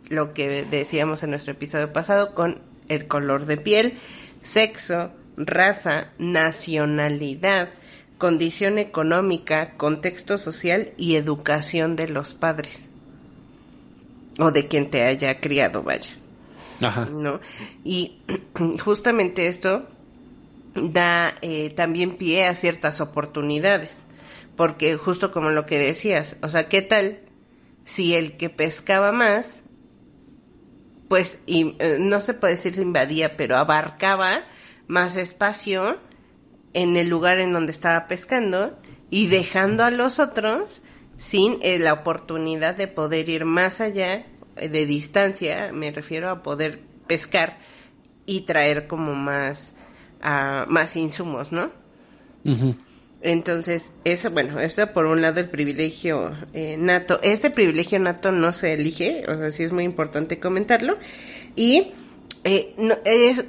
lo 0.09 0.33
que 0.33 0.65
decíamos 0.65 1.21
en 1.21 1.29
nuestro 1.29 1.51
episodio 1.51 1.93
pasado, 1.93 2.33
con 2.33 2.70
el 2.93 3.07
color 3.07 3.45
de 3.45 3.57
piel, 3.57 3.93
sexo, 4.41 5.11
raza, 5.37 6.09
nacionalidad, 6.17 7.69
condición 8.17 8.77
económica, 8.77 9.77
contexto 9.77 10.37
social 10.37 10.93
y 10.97 11.15
educación 11.15 11.95
de 11.95 12.07
los 12.07 12.35
padres 12.35 12.85
o 14.39 14.51
de 14.51 14.67
quien 14.67 14.89
te 14.89 15.03
haya 15.03 15.39
criado, 15.39 15.83
vaya. 15.83 16.11
Ajá. 16.81 17.05
¿No? 17.05 17.39
Y 17.83 18.19
justamente 18.83 19.47
esto 19.47 19.87
da 20.75 21.35
eh, 21.41 21.69
también 21.71 22.15
pie 22.15 22.45
a 22.45 22.55
ciertas 22.55 23.01
oportunidades, 23.01 24.05
porque 24.55 24.95
justo 24.95 25.31
como 25.31 25.49
lo 25.49 25.65
que 25.65 25.77
decías, 25.77 26.37
o 26.41 26.49
sea, 26.49 26.69
¿qué 26.69 26.81
tal 26.81 27.19
si 27.83 28.13
el 28.15 28.37
que 28.37 28.49
pescaba 28.49 29.11
más, 29.11 29.63
pues, 31.11 31.39
y, 31.45 31.75
eh, 31.79 31.97
no 31.99 32.21
se 32.21 32.33
puede 32.33 32.53
decir 32.53 32.77
invadía, 32.79 33.35
pero 33.35 33.57
abarcaba 33.57 34.45
más 34.87 35.17
espacio 35.17 35.99
en 36.71 36.95
el 36.95 37.09
lugar 37.09 37.39
en 37.39 37.51
donde 37.51 37.73
estaba 37.73 38.07
pescando 38.07 38.79
y 39.09 39.27
dejando 39.27 39.83
a 39.83 39.91
los 39.91 40.19
otros 40.19 40.83
sin 41.17 41.57
eh, 41.63 41.79
la 41.79 41.91
oportunidad 41.91 42.75
de 42.75 42.87
poder 42.87 43.27
ir 43.27 43.43
más 43.43 43.81
allá 43.81 44.25
eh, 44.55 44.69
de 44.69 44.85
distancia, 44.85 45.73
me 45.73 45.91
refiero 45.91 46.29
a 46.29 46.43
poder 46.43 46.79
pescar 47.07 47.57
y 48.25 48.45
traer 48.45 48.87
como 48.87 49.13
más, 49.13 49.75
uh, 50.23 50.65
más 50.71 50.95
insumos, 50.95 51.51
¿no? 51.51 51.71
Entonces, 53.21 53.93
eso, 54.03 54.31
bueno, 54.31 54.59
eso 54.59 54.91
por 54.93 55.05
un 55.05 55.21
lado 55.21 55.39
el 55.39 55.49
privilegio 55.49 56.35
eh, 56.53 56.75
nato. 56.77 57.19
Este 57.21 57.51
privilegio 57.51 57.99
nato 57.99 58.31
no 58.31 58.51
se 58.51 58.73
elige, 58.73 59.23
o 59.27 59.37
sea, 59.37 59.51
sí 59.51 59.63
es 59.63 59.71
muy 59.71 59.83
importante 59.83 60.39
comentarlo. 60.39 60.97
Y, 61.55 61.91
eh, 62.43 62.73
no, 62.77 62.95
es, 63.05 63.45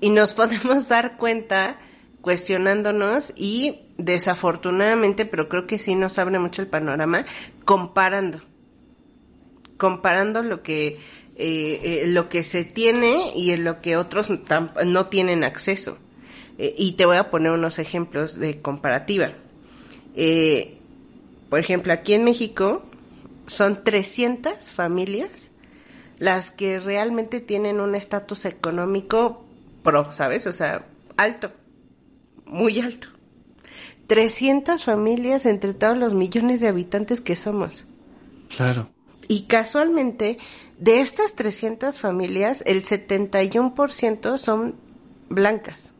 y 0.00 0.10
nos 0.10 0.34
podemos 0.34 0.88
dar 0.88 1.16
cuenta 1.16 1.78
cuestionándonos 2.20 3.32
y 3.36 3.82
desafortunadamente, 3.98 5.26
pero 5.26 5.48
creo 5.48 5.66
que 5.66 5.78
sí 5.78 5.94
nos 5.94 6.18
abre 6.18 6.38
mucho 6.38 6.62
el 6.62 6.68
panorama, 6.68 7.24
comparando. 7.64 8.40
Comparando 9.76 10.42
lo 10.42 10.62
que 10.62 10.98
eh, 11.36 11.80
eh, 11.82 12.06
lo 12.06 12.28
que 12.28 12.44
se 12.44 12.64
tiene 12.64 13.32
y 13.34 13.50
en 13.50 13.64
lo 13.64 13.80
que 13.80 13.96
otros 13.96 14.32
no 14.86 15.06
tienen 15.06 15.42
acceso. 15.42 15.98
Eh, 16.58 16.74
y 16.76 16.92
te 16.92 17.06
voy 17.06 17.16
a 17.16 17.30
poner 17.30 17.52
unos 17.52 17.78
ejemplos 17.78 18.38
de 18.38 18.60
comparativa. 18.60 19.32
por 21.50 21.60
ejemplo, 21.60 21.92
aquí 21.92 22.14
en 22.14 22.24
México 22.24 22.82
son 23.46 23.82
300 23.82 24.72
familias 24.72 25.50
las 26.18 26.50
que 26.50 26.78
realmente 26.78 27.40
tienen 27.40 27.80
un 27.80 27.94
estatus 27.94 28.44
económico 28.44 29.44
pro, 29.82 30.12
¿sabes? 30.12 30.46
O 30.46 30.52
sea, 30.52 30.86
alto, 31.16 31.52
muy 32.46 32.80
alto. 32.80 33.08
300 34.06 34.84
familias 34.84 35.46
entre 35.46 35.74
todos 35.74 35.96
los 35.96 36.14
millones 36.14 36.60
de 36.60 36.68
habitantes 36.68 37.20
que 37.20 37.36
somos. 37.36 37.86
Claro. 38.54 38.90
Y 39.28 39.42
casualmente, 39.42 40.36
de 40.78 41.00
estas 41.00 41.34
300 41.34 42.00
familias, 42.00 42.62
el 42.66 42.84
71% 42.84 44.38
son 44.38 44.74
blancas. 45.30 45.93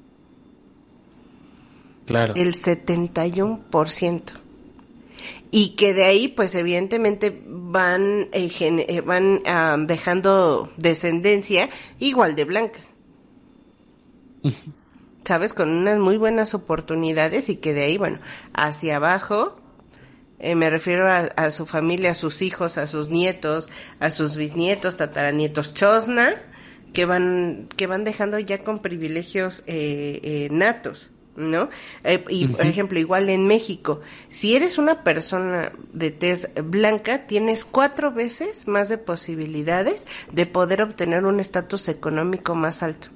Claro. 2.06 2.34
El 2.36 2.54
71%. 2.54 4.22
Y 5.50 5.76
que 5.76 5.94
de 5.94 6.04
ahí, 6.04 6.28
pues 6.28 6.54
evidentemente 6.54 7.42
van, 7.46 8.28
eh, 8.32 8.50
eh, 8.60 9.00
van 9.00 9.40
ah, 9.46 9.76
dejando 9.78 10.72
descendencia 10.76 11.70
igual 11.98 12.34
de 12.34 12.44
blancas. 12.44 12.92
¿Sabes? 15.24 15.54
Con 15.54 15.70
unas 15.70 15.98
muy 15.98 16.18
buenas 16.18 16.54
oportunidades 16.54 17.48
y 17.48 17.56
que 17.56 17.72
de 17.72 17.84
ahí, 17.84 17.96
bueno, 17.96 18.18
hacia 18.52 18.96
abajo 18.96 19.56
eh, 20.44 20.56
me 20.56 20.68
refiero 20.68 21.08
a, 21.10 21.50
su 21.50 21.64
familia, 21.64 22.10
a 22.10 22.14
sus 22.14 22.42
hijos, 22.42 22.76
a 22.76 22.86
sus 22.86 23.08
nietos, 23.08 23.70
a 23.98 24.10
sus 24.10 24.36
bisnietos, 24.36 24.96
tataranietos, 24.96 25.72
chosna, 25.72 26.34
que 26.92 27.06
van, 27.06 27.70
que 27.78 27.86
van 27.86 28.04
dejando 28.04 28.38
ya 28.38 28.62
con 28.62 28.80
privilegios 28.80 29.62
eh, 29.66 30.20
eh, 30.22 30.48
natos. 30.50 31.12
¿No? 31.36 31.68
y 32.28 32.46
por 32.48 32.66
ejemplo, 32.66 32.98
igual 32.98 33.28
en 33.28 33.46
México, 33.46 34.00
si 34.28 34.54
eres 34.56 34.78
una 34.78 35.02
persona 35.02 35.72
de 35.92 36.10
tez 36.10 36.48
blanca, 36.62 37.26
tienes 37.26 37.64
cuatro 37.64 38.12
veces 38.12 38.66
más 38.68 38.88
de 38.88 38.98
posibilidades 38.98 40.06
de 40.32 40.46
poder 40.46 40.82
obtener 40.82 41.24
un 41.24 41.40
estatus 41.40 41.88
económico 41.88 42.54
más 42.54 42.82
alto. 42.82 43.08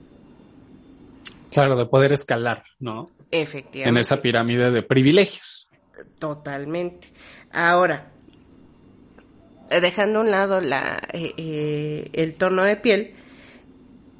Claro, 1.50 1.76
de 1.76 1.86
poder 1.86 2.12
escalar, 2.12 2.64
¿no? 2.78 3.06
Efectivamente. 3.30 3.88
En 3.88 3.96
esa 3.96 4.20
pirámide 4.20 4.70
de 4.70 4.82
privilegios. 4.82 5.68
Totalmente. 6.18 7.08
Ahora, 7.50 8.10
dejando 9.68 10.20
a 10.20 10.22
un 10.22 10.30
lado 10.30 10.60
la, 10.60 11.00
eh, 11.12 11.32
eh, 11.36 12.10
el 12.12 12.32
tono 12.34 12.64
de 12.64 12.76
piel, 12.76 13.14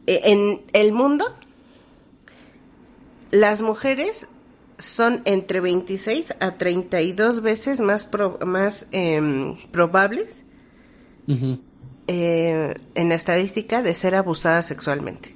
eh, 0.07 0.21
en 0.25 0.62
el 0.73 0.93
mundo, 0.93 1.37
las 3.31 3.63
mujeres 3.63 4.29
son 4.79 5.23
entre 5.25 5.61
26 5.61 6.35
a 6.41 6.53
32 6.53 7.43
veces 7.43 7.81
más, 7.81 8.09
más 8.47 8.87
em, 8.93 9.57
probables 9.73 10.45
en 11.27 13.09
la 13.09 13.15
estadística 13.15 13.83
de 13.83 13.93
ser 13.93 14.15
abusadas 14.15 14.67
sexualmente. 14.67 15.35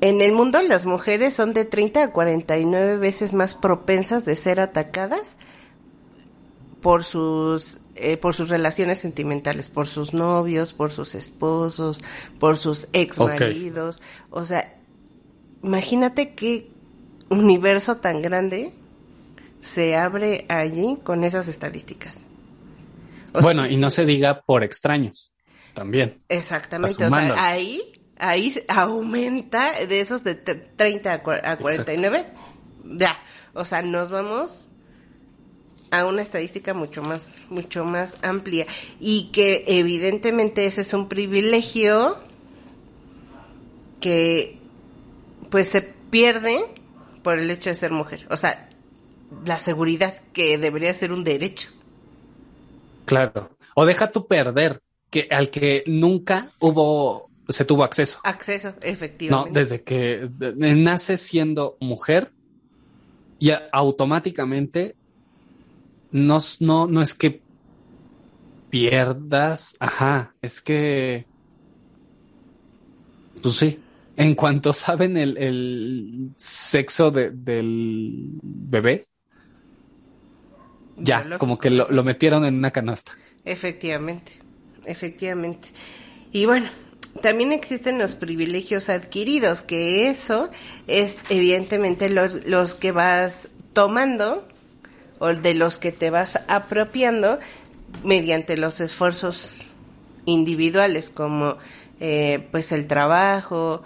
En 0.00 0.20
el 0.20 0.32
mundo 0.32 0.60
las 0.62 0.86
mujeres 0.86 1.34
son 1.34 1.52
de 1.52 1.64
30 1.64 2.02
a 2.02 2.12
49 2.12 2.96
veces 2.96 3.34
más 3.34 3.54
propensas 3.54 4.24
de 4.24 4.34
ser 4.34 4.58
atacadas 4.58 5.36
por 6.80 7.04
sus 7.04 7.78
eh, 7.94 8.16
por 8.16 8.34
sus 8.34 8.48
relaciones 8.48 8.98
sentimentales, 8.98 9.68
por 9.68 9.86
sus 9.86 10.14
novios, 10.14 10.72
por 10.72 10.90
sus 10.90 11.14
esposos, 11.14 12.00
por 12.40 12.56
sus 12.56 12.88
ex 12.94 13.18
maridos, 13.18 14.00
o 14.30 14.44
sea, 14.44 14.76
imagínate 15.62 16.34
qué 16.34 16.71
universo 17.38 17.96
tan 17.96 18.22
grande 18.22 18.72
se 19.60 19.96
abre 19.96 20.44
allí 20.48 20.98
con 21.02 21.24
esas 21.24 21.48
estadísticas. 21.48 22.18
bueno, 23.40 23.66
y 23.66 23.76
no 23.76 23.90
se 23.90 24.04
diga 24.04 24.42
por 24.42 24.64
extraños, 24.64 25.32
también. 25.74 26.22
Exactamente, 26.28 27.06
o 27.06 27.10
sea, 27.10 27.46
ahí 27.46 27.80
ahí 28.18 28.54
aumenta 28.68 29.72
de 29.86 30.00
esos 30.00 30.22
de 30.24 30.34
30 30.34 31.12
a 31.12 31.56
49, 31.56 32.26
ya, 32.84 33.18
o 33.52 33.64
sea, 33.64 33.82
nos 33.82 34.10
vamos 34.10 34.66
a 35.90 36.06
una 36.06 36.22
estadística 36.22 36.72
mucho 36.72 37.02
más, 37.02 37.46
mucho 37.50 37.84
más 37.84 38.16
amplia 38.22 38.66
y 38.98 39.30
que 39.32 39.64
evidentemente 39.66 40.64
ese 40.64 40.80
es 40.80 40.94
un 40.94 41.08
privilegio 41.08 42.18
que 44.00 44.58
pues 45.50 45.68
se 45.68 45.82
pierde 45.82 46.64
por 47.22 47.38
el 47.38 47.50
hecho 47.50 47.70
de 47.70 47.76
ser 47.76 47.92
mujer. 47.92 48.26
O 48.30 48.36
sea, 48.36 48.68
la 49.44 49.58
seguridad 49.58 50.14
que 50.32 50.58
debería 50.58 50.92
ser 50.94 51.12
un 51.12 51.24
derecho. 51.24 51.70
Claro. 53.04 53.56
O 53.74 53.86
deja 53.86 54.12
tu 54.12 54.26
perder, 54.26 54.82
que 55.10 55.28
al 55.30 55.50
que 55.50 55.84
nunca 55.86 56.50
hubo, 56.58 57.30
se 57.48 57.64
tuvo 57.64 57.84
acceso. 57.84 58.18
Acceso, 58.24 58.74
efectivamente. 58.80 59.50
No, 59.50 59.54
desde 59.54 59.82
que 59.82 60.28
nace 60.38 61.16
siendo 61.16 61.76
mujer, 61.80 62.32
y 63.38 63.50
automáticamente 63.72 64.94
no, 66.12 66.38
no, 66.60 66.86
no 66.86 67.02
es 67.02 67.12
que 67.12 67.42
pierdas, 68.70 69.74
ajá, 69.80 70.34
es 70.40 70.60
que, 70.60 71.26
pues 73.42 73.56
sí, 73.56 73.81
en 74.22 74.34
cuanto 74.34 74.72
saben 74.72 75.16
el, 75.16 75.36
el 75.36 76.30
sexo 76.36 77.10
de, 77.10 77.30
del 77.30 78.38
bebé, 78.42 79.06
ya, 80.96 81.38
como 81.38 81.58
que 81.58 81.70
lo, 81.70 81.90
lo 81.90 82.04
metieron 82.04 82.44
en 82.44 82.56
una 82.56 82.70
canasta. 82.70 83.12
Efectivamente, 83.44 84.32
efectivamente. 84.84 85.68
Y 86.30 86.46
bueno, 86.46 86.68
también 87.20 87.52
existen 87.52 87.98
los 87.98 88.14
privilegios 88.14 88.88
adquiridos, 88.88 89.62
que 89.62 90.08
eso 90.08 90.48
es 90.86 91.18
evidentemente 91.28 92.08
los, 92.08 92.46
los 92.46 92.74
que 92.74 92.92
vas 92.92 93.48
tomando 93.72 94.46
o 95.18 95.28
de 95.28 95.54
los 95.54 95.78
que 95.78 95.92
te 95.92 96.10
vas 96.10 96.40
apropiando 96.48 97.38
mediante 98.04 98.56
los 98.56 98.80
esfuerzos 98.80 99.58
individuales 100.24 101.10
como 101.10 101.58
eh, 102.00 102.48
pues 102.50 102.72
el 102.72 102.86
trabajo, 102.86 103.82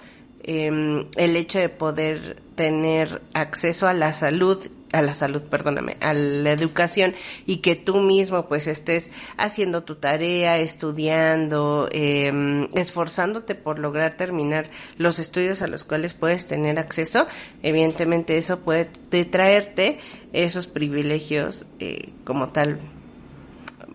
em, 0.47 1.07
el 1.17 1.37
hecho 1.37 1.59
de 1.59 1.69
poder 1.69 2.43
tener 2.55 3.21
acceso 3.35 3.87
a 3.87 3.93
la 3.93 4.13
salud 4.13 4.67
a 4.93 5.03
la 5.03 5.15
salud, 5.15 5.43
perdóname, 5.43 5.97
a 6.01 6.15
la 6.15 6.53
educación 6.53 7.15
y 7.45 7.59
que 7.59 7.77
tú 7.77 7.97
mismo 7.97 8.47
pues 8.49 8.67
estés 8.67 9.11
haciendo 9.37 9.83
tu 9.83 9.97
tarea, 9.97 10.59
estudiando, 10.59 11.89
eh, 11.93 12.67
esforzándote 12.75 13.55
por 13.55 13.79
lograr 13.79 14.17
terminar 14.17 14.71
los 14.97 15.19
estudios 15.19 15.63
a 15.63 15.67
los 15.67 15.85
cuales 15.85 16.15
puedes 16.15 16.47
tener 16.47 16.79
acceso, 16.79 17.27
evidentemente 17.63 18.39
eso 18.39 18.61
puede 18.61 18.87
traerte 19.25 19.99
esos 20.33 20.67
privilegios 20.67 21.67
eh, 21.79 22.11
como 22.25 22.49
tal 22.49 22.79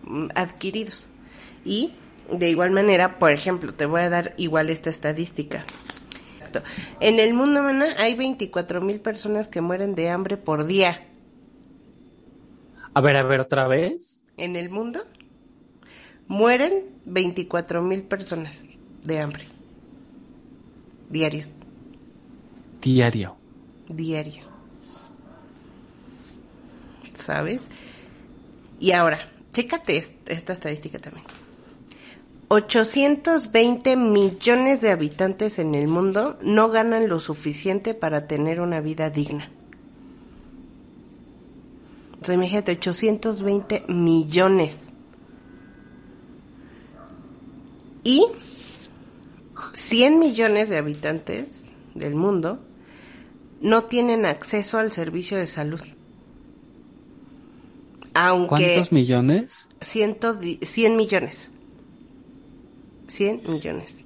mm, 0.04 0.28
adquiridos. 0.34 1.08
Y 1.64 1.92
de 2.30 2.50
igual 2.50 2.70
manera, 2.70 3.18
por 3.18 3.30
ejemplo, 3.30 3.74
te 3.74 3.86
voy 3.86 4.02
a 4.02 4.10
dar 4.10 4.34
igual 4.36 4.70
esta 4.70 4.90
estadística. 4.90 5.64
En 7.00 7.20
el 7.20 7.34
mundo, 7.34 7.60
hay 7.98 8.14
24 8.14 8.80
mil 8.80 9.00
personas 9.00 9.48
que 9.48 9.60
mueren 9.60 9.94
de 9.94 10.10
hambre 10.10 10.36
por 10.36 10.66
día. 10.66 11.06
A 12.94 13.00
ver, 13.00 13.16
a 13.16 13.22
ver, 13.22 13.40
otra 13.40 13.66
vez. 13.66 14.26
En 14.36 14.56
el 14.56 14.70
mundo 14.70 15.04
mueren 16.28 16.84
24 17.04 17.82
mil 17.82 18.02
personas 18.02 18.64
de 19.02 19.20
hambre. 19.20 19.44
Diarios. 21.10 21.50
Diario. 22.80 23.36
Diario. 23.88 24.44
¿Sabes? 27.14 27.62
Y 28.80 28.92
ahora, 28.92 29.30
chécate 29.52 30.16
esta 30.26 30.52
estadística 30.54 30.98
también. 30.98 31.26
820 32.54 33.96
millones 33.96 34.82
de 34.82 34.90
habitantes 34.90 35.58
en 35.58 35.74
el 35.74 35.88
mundo 35.88 36.38
no 36.42 36.68
ganan 36.68 37.08
lo 37.08 37.18
suficiente 37.18 37.94
para 37.94 38.26
tener 38.26 38.60
una 38.60 38.82
vida 38.82 39.08
digna. 39.08 39.50
Entonces, 42.08 42.34
imagínate, 42.34 42.72
820 42.72 43.84
millones. 43.88 44.80
Y 48.04 48.26
100 49.72 50.18
millones 50.18 50.68
de 50.68 50.76
habitantes 50.76 51.48
del 51.94 52.14
mundo 52.14 52.60
no 53.62 53.84
tienen 53.84 54.26
acceso 54.26 54.76
al 54.76 54.92
servicio 54.92 55.38
de 55.38 55.46
salud. 55.46 55.80
Aunque 58.12 58.48
¿Cuántos 58.48 58.92
millones? 58.92 59.68
100 59.80 60.18
millones. 60.98 61.50
100 63.12 63.50
millones. 63.50 63.98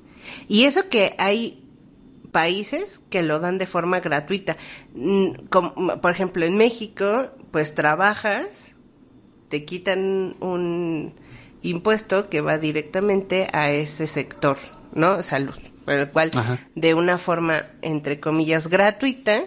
Y 0.49 0.65
eso 0.65 0.89
que 0.89 1.15
hay 1.19 1.63
países 2.33 3.01
que 3.09 3.23
lo 3.23 3.41
dan 3.41 3.59
de 3.59 3.67
forma 3.67 4.01
gratuita. 4.01 4.57
Mm, 4.95 5.47
como, 5.49 6.01
por 6.01 6.11
ejemplo, 6.11 6.45
en 6.45 6.57
México, 6.57 7.31
pues 7.51 7.75
trabajas, 7.75 8.75
te 9.49 9.65
quitan 9.65 10.37
un 10.41 11.15
impuesto 11.63 12.29
que 12.29 12.41
va 12.41 12.59
directamente 12.59 13.47
a 13.53 13.71
ese 13.71 14.07
sector, 14.07 14.59
¿no? 14.93 15.23
Salud. 15.23 15.57
Por 15.85 15.95
el 15.95 16.11
cual, 16.11 16.33
de 16.75 16.95
una 16.95 17.17
forma, 17.17 17.69
entre 17.81 18.19
comillas, 18.19 18.69
gratuita, 18.69 19.45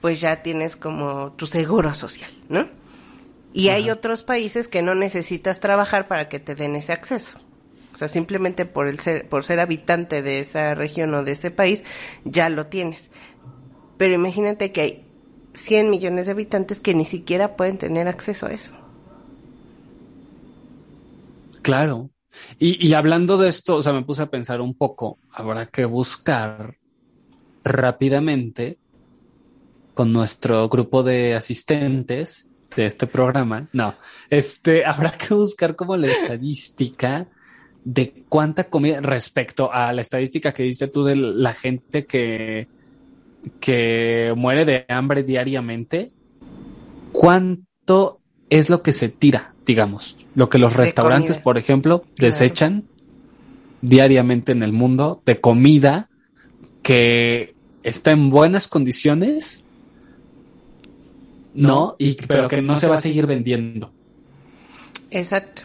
pues 0.00 0.20
ya 0.20 0.42
tienes 0.42 0.76
como 0.76 1.32
tu 1.32 1.46
seguro 1.46 1.94
social, 1.94 2.30
¿no? 2.48 2.66
Y 3.52 3.68
hay 3.68 3.90
otros 3.90 4.22
países 4.22 4.68
que 4.68 4.80
no 4.80 4.94
necesitas 4.94 5.60
trabajar 5.60 6.08
para 6.08 6.30
que 6.30 6.40
te 6.40 6.54
den 6.54 6.74
ese 6.76 6.92
acceso. 6.92 7.38
O 7.94 7.96
sea, 7.96 8.08
simplemente 8.08 8.64
por 8.64 8.88
el 8.88 8.98
ser, 8.98 9.28
por 9.28 9.44
ser 9.44 9.60
habitante 9.60 10.22
de 10.22 10.40
esa 10.40 10.74
región 10.74 11.14
o 11.14 11.24
de 11.24 11.32
ese 11.32 11.50
país, 11.50 11.84
ya 12.24 12.48
lo 12.48 12.66
tienes. 12.66 13.10
Pero 13.98 14.14
imagínate 14.14 14.72
que 14.72 14.80
hay 14.80 15.06
100 15.54 15.90
millones 15.90 16.26
de 16.26 16.32
habitantes 16.32 16.80
que 16.80 16.94
ni 16.94 17.04
siquiera 17.04 17.56
pueden 17.56 17.78
tener 17.78 18.08
acceso 18.08 18.46
a 18.46 18.52
eso. 18.52 18.72
Claro. 21.62 22.10
Y, 22.58 22.84
y 22.84 22.94
hablando 22.94 23.36
de 23.36 23.48
esto, 23.48 23.76
o 23.76 23.82
sea, 23.82 23.92
me 23.92 24.02
puse 24.02 24.22
a 24.22 24.30
pensar 24.30 24.60
un 24.60 24.74
poco, 24.74 25.18
habrá 25.30 25.66
que 25.66 25.84
buscar 25.84 26.78
rápidamente 27.62 28.78
con 29.94 30.12
nuestro 30.12 30.68
grupo 30.68 31.02
de 31.02 31.34
asistentes 31.34 32.48
de 32.74 32.86
este 32.86 33.06
programa. 33.06 33.68
No, 33.72 33.94
este, 34.30 34.84
habrá 34.86 35.10
que 35.12 35.34
buscar 35.34 35.76
como 35.76 35.96
la 35.96 36.08
estadística 36.08 37.28
de 37.84 38.24
cuánta 38.28 38.64
comida 38.64 39.00
respecto 39.00 39.72
a 39.72 39.92
la 39.92 40.02
estadística 40.02 40.52
que 40.52 40.62
diste 40.62 40.88
tú 40.88 41.04
de 41.04 41.16
la 41.16 41.54
gente 41.54 42.06
que, 42.06 42.68
que 43.60 44.32
muere 44.36 44.64
de 44.64 44.84
hambre 44.88 45.22
diariamente, 45.22 46.12
cuánto 47.12 48.20
es 48.50 48.70
lo 48.70 48.82
que 48.82 48.92
se 48.92 49.08
tira, 49.08 49.54
digamos, 49.66 50.16
lo 50.34 50.48
que 50.48 50.58
los 50.58 50.74
restaurantes, 50.74 51.38
por 51.38 51.58
ejemplo, 51.58 52.04
desechan 52.18 52.84
diariamente 53.80 54.52
en 54.52 54.62
el 54.62 54.72
mundo 54.72 55.22
de 55.24 55.40
comida 55.40 56.08
que 56.82 57.54
está 57.82 58.12
en 58.12 58.30
buenas 58.30 58.68
condiciones, 58.68 59.64
no, 61.54 61.96
y 61.98 62.14
pero 62.26 62.48
que 62.48 62.62
no 62.62 62.76
se 62.76 62.86
va 62.86 62.96
a 62.96 63.00
seguir. 63.00 63.26
vendiendo. 63.26 63.92
Exacto. 65.10 65.62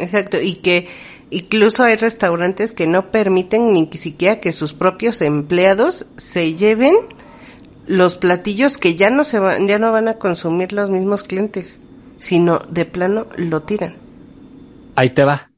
Exacto, 0.00 0.40
y 0.40 0.56
que 0.56 0.88
incluso 1.30 1.84
hay 1.84 1.96
restaurantes 1.96 2.72
que 2.72 2.86
no 2.86 3.10
permiten 3.10 3.72
ni 3.72 3.88
siquiera 3.92 4.40
que 4.40 4.52
sus 4.52 4.74
propios 4.74 5.20
empleados 5.22 6.06
se 6.16 6.54
lleven 6.54 6.94
los 7.86 8.16
platillos 8.16 8.78
que 8.78 8.94
ya 8.94 9.10
no 9.10 9.24
se 9.24 9.38
van, 9.38 9.66
ya 9.66 9.78
no 9.78 9.92
van 9.92 10.08
a 10.08 10.14
consumir 10.14 10.72
los 10.72 10.90
mismos 10.90 11.22
clientes, 11.22 11.80
sino 12.18 12.60
de 12.70 12.84
plano 12.84 13.26
lo 13.36 13.62
tiran. 13.62 13.96
Ahí 14.94 15.10
te 15.10 15.24
va. 15.24 15.50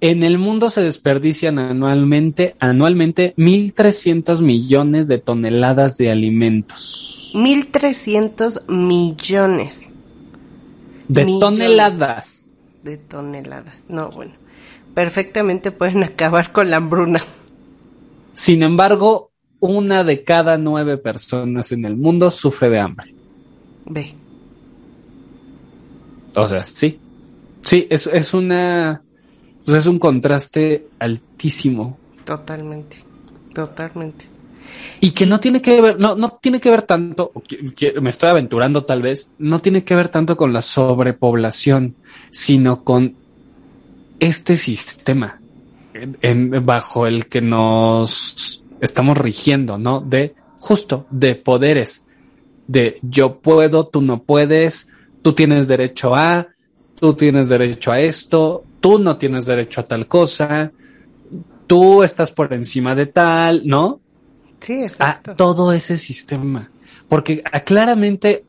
En 0.00 0.22
el 0.22 0.38
mundo 0.38 0.70
se 0.70 0.82
desperdician 0.82 1.58
anualmente, 1.58 2.54
anualmente 2.60 3.34
1.300 3.36 4.42
millones 4.42 5.08
de 5.08 5.18
toneladas 5.18 5.96
de 5.96 6.10
alimentos. 6.10 7.32
1.300 7.34 8.68
millones. 8.68 9.82
De 11.08 11.24
toneladas 11.24 12.47
de 12.82 12.96
toneladas. 12.96 13.84
No, 13.88 14.10
bueno, 14.10 14.32
perfectamente 14.94 15.70
pueden 15.70 16.02
acabar 16.04 16.52
con 16.52 16.70
la 16.70 16.76
hambruna. 16.76 17.20
Sin 18.34 18.62
embargo, 18.62 19.32
una 19.60 20.04
de 20.04 20.24
cada 20.24 20.58
nueve 20.58 20.98
personas 20.98 21.72
en 21.72 21.84
el 21.84 21.96
mundo 21.96 22.30
sufre 22.30 22.68
de 22.68 22.78
hambre. 22.78 23.14
Ve. 23.86 24.14
O 26.34 26.46
sea, 26.46 26.62
sí. 26.62 27.00
Sí, 27.62 27.86
es, 27.90 28.06
es 28.06 28.32
una. 28.34 29.02
Pues 29.64 29.78
es 29.78 29.86
un 29.86 29.98
contraste 29.98 30.86
altísimo. 30.98 31.98
Totalmente. 32.24 32.98
Totalmente. 33.52 34.26
Y 35.00 35.12
que 35.12 35.26
no 35.26 35.38
tiene 35.38 35.62
que 35.62 35.80
ver, 35.80 35.98
no, 35.98 36.16
no 36.16 36.38
tiene 36.40 36.60
que 36.60 36.70
ver 36.70 36.82
tanto, 36.82 37.32
me 38.00 38.10
estoy 38.10 38.30
aventurando 38.30 38.84
tal 38.84 39.02
vez, 39.02 39.30
no 39.38 39.60
tiene 39.60 39.84
que 39.84 39.94
ver 39.94 40.08
tanto 40.08 40.36
con 40.36 40.52
la 40.52 40.62
sobrepoblación, 40.62 41.94
sino 42.30 42.82
con 42.82 43.14
este 44.18 44.56
sistema 44.56 45.40
en, 45.94 46.64
bajo 46.64 47.06
el 47.06 47.26
que 47.26 47.40
nos 47.40 48.64
estamos 48.80 49.16
rigiendo, 49.18 49.78
¿no? 49.78 50.00
De 50.00 50.34
justo, 50.58 51.06
de 51.10 51.36
poderes, 51.36 52.04
de 52.66 52.98
yo 53.02 53.38
puedo, 53.38 53.86
tú 53.86 54.00
no 54.00 54.22
puedes, 54.22 54.88
tú 55.22 55.32
tienes 55.32 55.68
derecho 55.68 56.14
a, 56.14 56.48
tú 56.98 57.14
tienes 57.14 57.48
derecho 57.48 57.92
a 57.92 58.00
esto, 58.00 58.64
tú 58.80 58.98
no 58.98 59.16
tienes 59.16 59.46
derecho 59.46 59.80
a 59.80 59.86
tal 59.86 60.06
cosa, 60.06 60.72
tú 61.66 62.02
estás 62.02 62.30
por 62.32 62.52
encima 62.52 62.94
de 62.94 63.06
tal, 63.06 63.62
¿no? 63.64 64.00
Sí, 64.60 64.82
exacto. 64.82 65.32
A 65.32 65.36
todo 65.36 65.72
ese 65.72 65.98
sistema. 65.98 66.70
Porque 67.08 67.42
ah, 67.50 67.60
claramente 67.60 68.44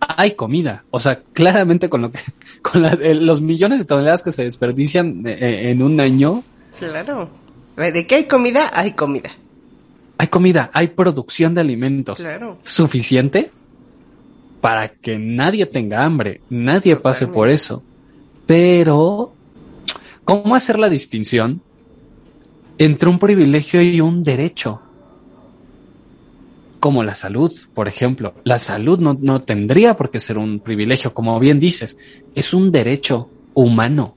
hay 0.00 0.32
comida. 0.32 0.84
O 0.90 0.98
sea, 0.98 1.20
claramente 1.32 1.88
con 1.88 2.02
lo 2.02 2.12
que, 2.12 2.20
con 2.62 2.84
eh, 2.84 3.14
los 3.14 3.40
millones 3.40 3.78
de 3.78 3.84
toneladas 3.84 4.22
que 4.22 4.32
se 4.32 4.44
desperdician 4.44 5.26
eh, 5.26 5.36
eh, 5.40 5.70
en 5.70 5.82
un 5.82 6.00
año. 6.00 6.42
Claro. 6.78 7.30
De 7.76 8.06
qué 8.06 8.16
hay 8.16 8.24
comida, 8.24 8.70
hay 8.72 8.92
comida. 8.92 9.30
Hay 10.18 10.26
comida, 10.26 10.70
hay 10.74 10.88
producción 10.88 11.54
de 11.54 11.62
alimentos. 11.62 12.20
Claro. 12.20 12.58
Suficiente 12.62 13.50
para 14.60 14.88
que 14.88 15.18
nadie 15.18 15.64
tenga 15.64 16.04
hambre, 16.04 16.42
nadie 16.50 16.96
pase 16.96 17.26
por 17.26 17.48
eso. 17.48 17.82
Pero, 18.46 19.32
¿cómo 20.24 20.54
hacer 20.54 20.78
la 20.78 20.90
distinción 20.90 21.62
entre 22.76 23.08
un 23.08 23.18
privilegio 23.18 23.80
y 23.80 24.00
un 24.00 24.22
derecho? 24.22 24.82
Como 26.80 27.04
la 27.04 27.14
salud, 27.14 27.52
por 27.74 27.86
ejemplo. 27.86 28.34
La 28.44 28.58
salud 28.58 28.98
no, 28.98 29.16
no 29.20 29.42
tendría 29.42 29.96
por 29.96 30.10
qué 30.10 30.18
ser 30.18 30.38
un 30.38 30.60
privilegio, 30.60 31.14
como 31.14 31.38
bien 31.38 31.60
dices, 31.60 31.98
es 32.34 32.52
un 32.52 32.72
derecho 32.72 33.30
humano. 33.54 34.16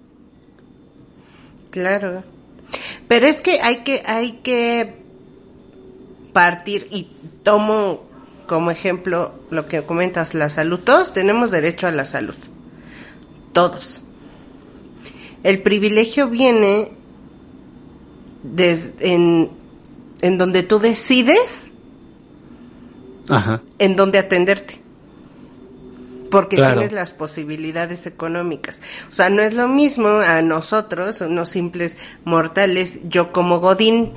Claro. 1.70 2.24
Pero 3.08 3.28
es 3.28 3.42
que 3.42 3.60
hay 3.62 3.78
que, 3.78 4.02
hay 4.06 4.40
que 4.44 4.96
partir 6.32 6.88
y 6.92 7.10
tomo 7.44 8.04
como 8.48 8.72
ejemplo 8.72 9.34
lo 9.50 9.68
que 9.68 9.84
comentas, 9.84 10.34
la 10.34 10.50
salud. 10.50 10.80
Todos 10.80 11.14
tenemos 11.14 11.52
derecho 11.52 11.88
a 11.88 11.92
la 11.92 12.06
salud. 12.06 12.36
Todos. 13.52 14.02
El 15.44 15.62
privilegio 15.62 16.30
viene 16.30 16.92
en, 19.00 19.52
en 20.22 20.38
donde 20.38 20.64
tú 20.64 20.80
decides 20.80 21.63
en 23.80 23.96
donde 23.96 24.20
atenderte. 24.20 24.82
Porque 26.30 26.56
tienes 26.56 26.92
las 26.92 27.12
posibilidades 27.12 28.08
económicas. 28.08 28.82
O 29.12 29.14
sea, 29.14 29.30
no 29.30 29.44
es 29.44 29.54
lo 29.54 29.68
mismo 29.68 30.08
a 30.08 30.42
nosotros, 30.42 31.22
unos 31.22 31.50
simples 31.50 31.96
mortales, 32.26 33.00
yo 33.08 33.32
como 33.32 33.60
Godín, 33.60 34.14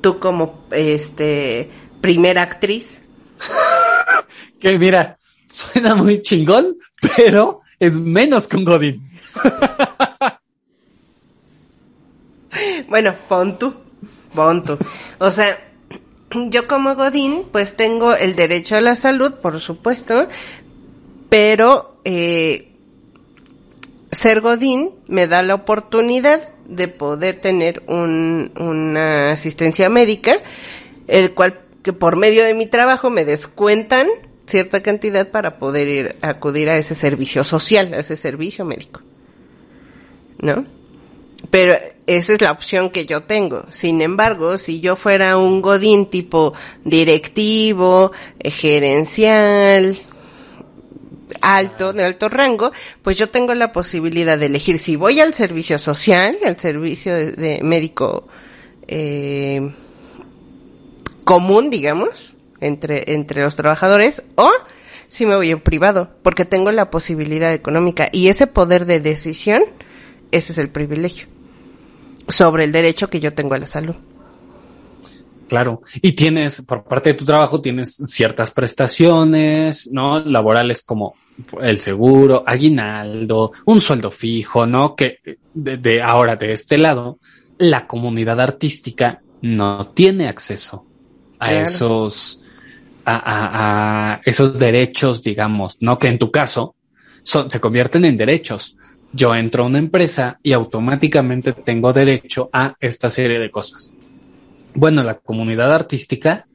tú 0.00 0.20
como 0.20 0.64
este 0.70 1.68
primera 2.00 2.42
actriz. 2.42 2.86
que 4.60 4.78
mira, 4.78 5.18
suena 5.48 5.96
muy 5.96 6.22
chingón, 6.22 6.76
pero 7.16 7.62
es 7.80 7.98
menos 7.98 8.46
que 8.46 8.56
un 8.56 8.64
Godín. 8.64 9.10
bueno, 12.88 13.16
pon 13.28 13.58
tú, 13.58 13.74
pon 14.32 14.62
tú. 14.62 14.78
O 15.18 15.30
sea, 15.32 15.58
yo 16.30 16.66
como 16.66 16.94
Godín, 16.94 17.44
pues 17.50 17.76
tengo 17.76 18.14
el 18.14 18.36
derecho 18.36 18.76
a 18.76 18.80
la 18.80 18.96
salud, 18.96 19.34
por 19.34 19.60
supuesto, 19.60 20.28
pero 21.28 22.00
eh, 22.04 22.72
ser 24.10 24.40
Godín 24.40 24.90
me 25.06 25.26
da 25.26 25.42
la 25.42 25.54
oportunidad 25.54 26.52
de 26.66 26.88
poder 26.88 27.40
tener 27.40 27.82
un, 27.86 28.52
una 28.58 29.32
asistencia 29.32 29.88
médica, 29.88 30.36
el 31.06 31.34
cual 31.34 31.60
que 31.82 31.92
por 31.92 32.16
medio 32.16 32.44
de 32.44 32.54
mi 32.54 32.66
trabajo 32.66 33.08
me 33.08 33.24
descuentan 33.24 34.06
cierta 34.46 34.82
cantidad 34.82 35.30
para 35.30 35.58
poder 35.58 35.88
ir 35.88 36.16
acudir 36.20 36.68
a 36.70 36.78
ese 36.78 36.94
servicio 36.94 37.44
social, 37.44 37.94
a 37.94 37.98
ese 37.98 38.16
servicio 38.16 38.64
médico. 38.64 39.00
¿No? 40.40 40.66
Pero 41.50 41.76
esa 42.06 42.32
es 42.34 42.40
la 42.40 42.50
opción 42.50 42.90
que 42.90 43.06
yo 43.06 43.22
tengo. 43.22 43.64
Sin 43.70 44.00
embargo, 44.00 44.58
si 44.58 44.80
yo 44.80 44.96
fuera 44.96 45.38
un 45.38 45.62
godín 45.62 46.06
tipo 46.06 46.52
directivo, 46.84 48.12
eh, 48.40 48.50
gerencial, 48.50 49.96
alto, 51.40 51.92
de 51.92 52.04
alto 52.04 52.28
rango, 52.28 52.72
pues 53.02 53.16
yo 53.16 53.30
tengo 53.30 53.54
la 53.54 53.72
posibilidad 53.72 54.38
de 54.38 54.46
elegir 54.46 54.78
si 54.78 54.96
voy 54.96 55.20
al 55.20 55.34
servicio 55.34 55.78
social, 55.78 56.36
al 56.44 56.58
servicio 56.58 57.14
de, 57.14 57.60
médico 57.62 58.26
eh, 58.86 59.72
común, 61.24 61.70
digamos, 61.70 62.34
entre, 62.60 63.12
entre 63.12 63.42
los 63.42 63.54
trabajadores, 63.54 64.22
o 64.34 64.50
si 65.08 65.26
me 65.26 65.36
voy 65.36 65.50
en 65.50 65.60
privado, 65.60 66.10
porque 66.22 66.44
tengo 66.44 66.70
la 66.72 66.90
posibilidad 66.90 67.52
económica 67.52 68.08
y 68.12 68.28
ese 68.28 68.46
poder 68.46 68.86
de 68.86 69.00
decisión, 69.00 69.62
ese 70.30 70.52
es 70.52 70.58
el 70.58 70.70
privilegio 70.70 71.26
sobre 72.28 72.64
el 72.64 72.72
derecho 72.72 73.08
que 73.08 73.20
yo 73.20 73.32
tengo 73.32 73.54
a 73.54 73.58
la 73.58 73.66
salud. 73.66 73.94
Claro, 75.48 75.80
y 75.94 76.12
tienes, 76.12 76.60
por 76.60 76.84
parte 76.84 77.10
de 77.10 77.14
tu 77.14 77.24
trabajo, 77.24 77.60
tienes 77.60 77.96
ciertas 78.04 78.50
prestaciones, 78.50 79.88
¿no? 79.90 80.20
Laborales 80.20 80.82
como 80.82 81.14
el 81.62 81.80
seguro, 81.80 82.44
aguinaldo, 82.46 83.52
un 83.64 83.80
sueldo 83.80 84.10
fijo, 84.10 84.66
¿no? 84.66 84.94
Que 84.94 85.20
de, 85.54 86.02
ahora 86.02 86.36
de 86.36 86.52
este 86.52 86.76
lado, 86.76 87.18
la 87.56 87.86
comunidad 87.86 88.40
artística 88.40 89.22
no 89.40 89.88
tiene 89.88 90.28
acceso 90.28 90.84
a 91.38 91.54
esos, 91.54 92.44
a, 93.06 94.16
a, 94.16 94.20
esos 94.26 94.58
derechos, 94.58 95.22
digamos, 95.22 95.78
¿no? 95.80 95.98
Que 95.98 96.08
en 96.08 96.18
tu 96.18 96.30
caso 96.30 96.74
son, 97.22 97.50
se 97.50 97.58
convierten 97.58 98.04
en 98.04 98.18
derechos. 98.18 98.76
Yo 99.12 99.34
entro 99.34 99.64
a 99.64 99.66
una 99.66 99.78
empresa 99.78 100.38
y 100.42 100.52
automáticamente 100.52 101.52
tengo 101.52 101.92
derecho 101.92 102.50
a 102.52 102.74
esta 102.78 103.08
serie 103.08 103.38
de 103.38 103.50
cosas. 103.50 103.94
Bueno, 104.74 105.02
la 105.02 105.14
comunidad 105.14 105.72
artística, 105.72 106.46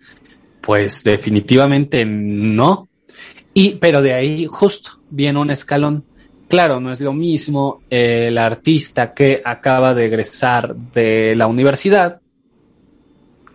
pues 0.62 1.04
definitivamente 1.04 2.06
no. 2.06 2.88
Y, 3.54 3.76
pero 3.76 4.02
de 4.02 4.14
ahí 4.14 4.48
justo 4.48 4.92
viene 5.10 5.40
un 5.40 5.50
escalón. 5.50 6.06
Claro, 6.48 6.80
no 6.80 6.92
es 6.92 7.02
lo 7.02 7.14
mismo 7.14 7.82
el 7.90 8.38
artista 8.38 9.14
que 9.14 9.42
acaba 9.44 9.96
de 9.96 10.06
egresar 10.06 10.76
de 10.76 11.36
la 11.36 11.48
universidad, 11.48 12.22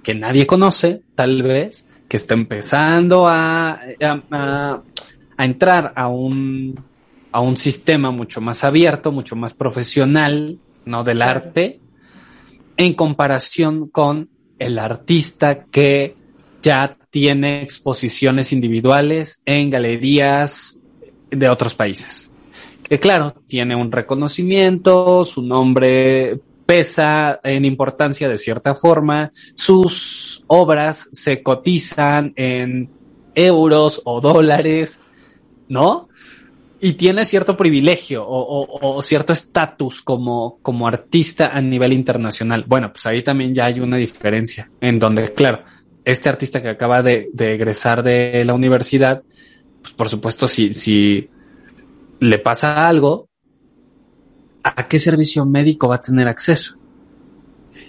que 0.02 0.14
nadie 0.14 0.46
conoce, 0.46 1.02
tal 1.14 1.42
vez, 1.42 1.88
que 2.08 2.16
está 2.16 2.34
empezando 2.34 3.28
a, 3.28 3.80
a, 4.00 4.82
a 5.36 5.44
entrar 5.44 5.92
a 5.94 6.08
un, 6.08 6.74
a 7.32 7.40
un 7.40 7.56
sistema 7.56 8.10
mucho 8.10 8.40
más 8.40 8.64
abierto, 8.64 9.12
mucho 9.12 9.36
más 9.36 9.54
profesional, 9.54 10.58
¿no? 10.84 11.04
Del 11.04 11.22
arte, 11.22 11.80
en 12.76 12.94
comparación 12.94 13.88
con 13.88 14.30
el 14.58 14.78
artista 14.78 15.64
que 15.64 16.16
ya 16.62 16.96
tiene 17.10 17.62
exposiciones 17.62 18.52
individuales 18.52 19.42
en 19.44 19.70
galerías 19.70 20.80
de 21.30 21.48
otros 21.48 21.74
países. 21.74 22.30
Que 22.82 22.98
claro, 22.98 23.34
tiene 23.46 23.76
un 23.76 23.92
reconocimiento, 23.92 25.24
su 25.24 25.42
nombre 25.42 26.40
pesa 26.64 27.40
en 27.44 27.64
importancia 27.64 28.28
de 28.28 28.38
cierta 28.38 28.74
forma, 28.74 29.32
sus 29.54 30.44
obras 30.48 31.08
se 31.12 31.42
cotizan 31.42 32.32
en 32.36 32.90
euros 33.34 34.02
o 34.04 34.20
dólares, 34.20 35.00
¿no? 35.68 36.07
Y 36.80 36.92
tiene 36.92 37.24
cierto 37.24 37.56
privilegio 37.56 38.24
o, 38.26 39.02
cierto 39.02 39.32
estatus 39.32 40.00
como, 40.00 40.58
como 40.62 40.86
artista 40.86 41.48
a 41.48 41.60
nivel 41.60 41.92
internacional. 41.92 42.64
Bueno, 42.68 42.92
pues 42.92 43.04
ahí 43.06 43.22
también 43.22 43.52
ya 43.52 43.66
hay 43.66 43.80
una 43.80 43.96
diferencia 43.96 44.70
en 44.80 45.00
donde, 45.00 45.32
claro, 45.32 45.64
este 46.04 46.28
artista 46.28 46.62
que 46.62 46.68
acaba 46.68 47.02
de, 47.02 47.30
egresar 47.36 48.04
de 48.04 48.44
la 48.44 48.54
universidad, 48.54 49.22
pues 49.82 49.92
por 49.92 50.08
supuesto, 50.08 50.46
si, 50.46 50.72
si 50.72 51.28
le 52.20 52.38
pasa 52.38 52.86
algo, 52.86 53.28
¿a 54.62 54.86
qué 54.86 55.00
servicio 55.00 55.44
médico 55.44 55.88
va 55.88 55.96
a 55.96 56.02
tener 56.02 56.28
acceso? 56.28 56.76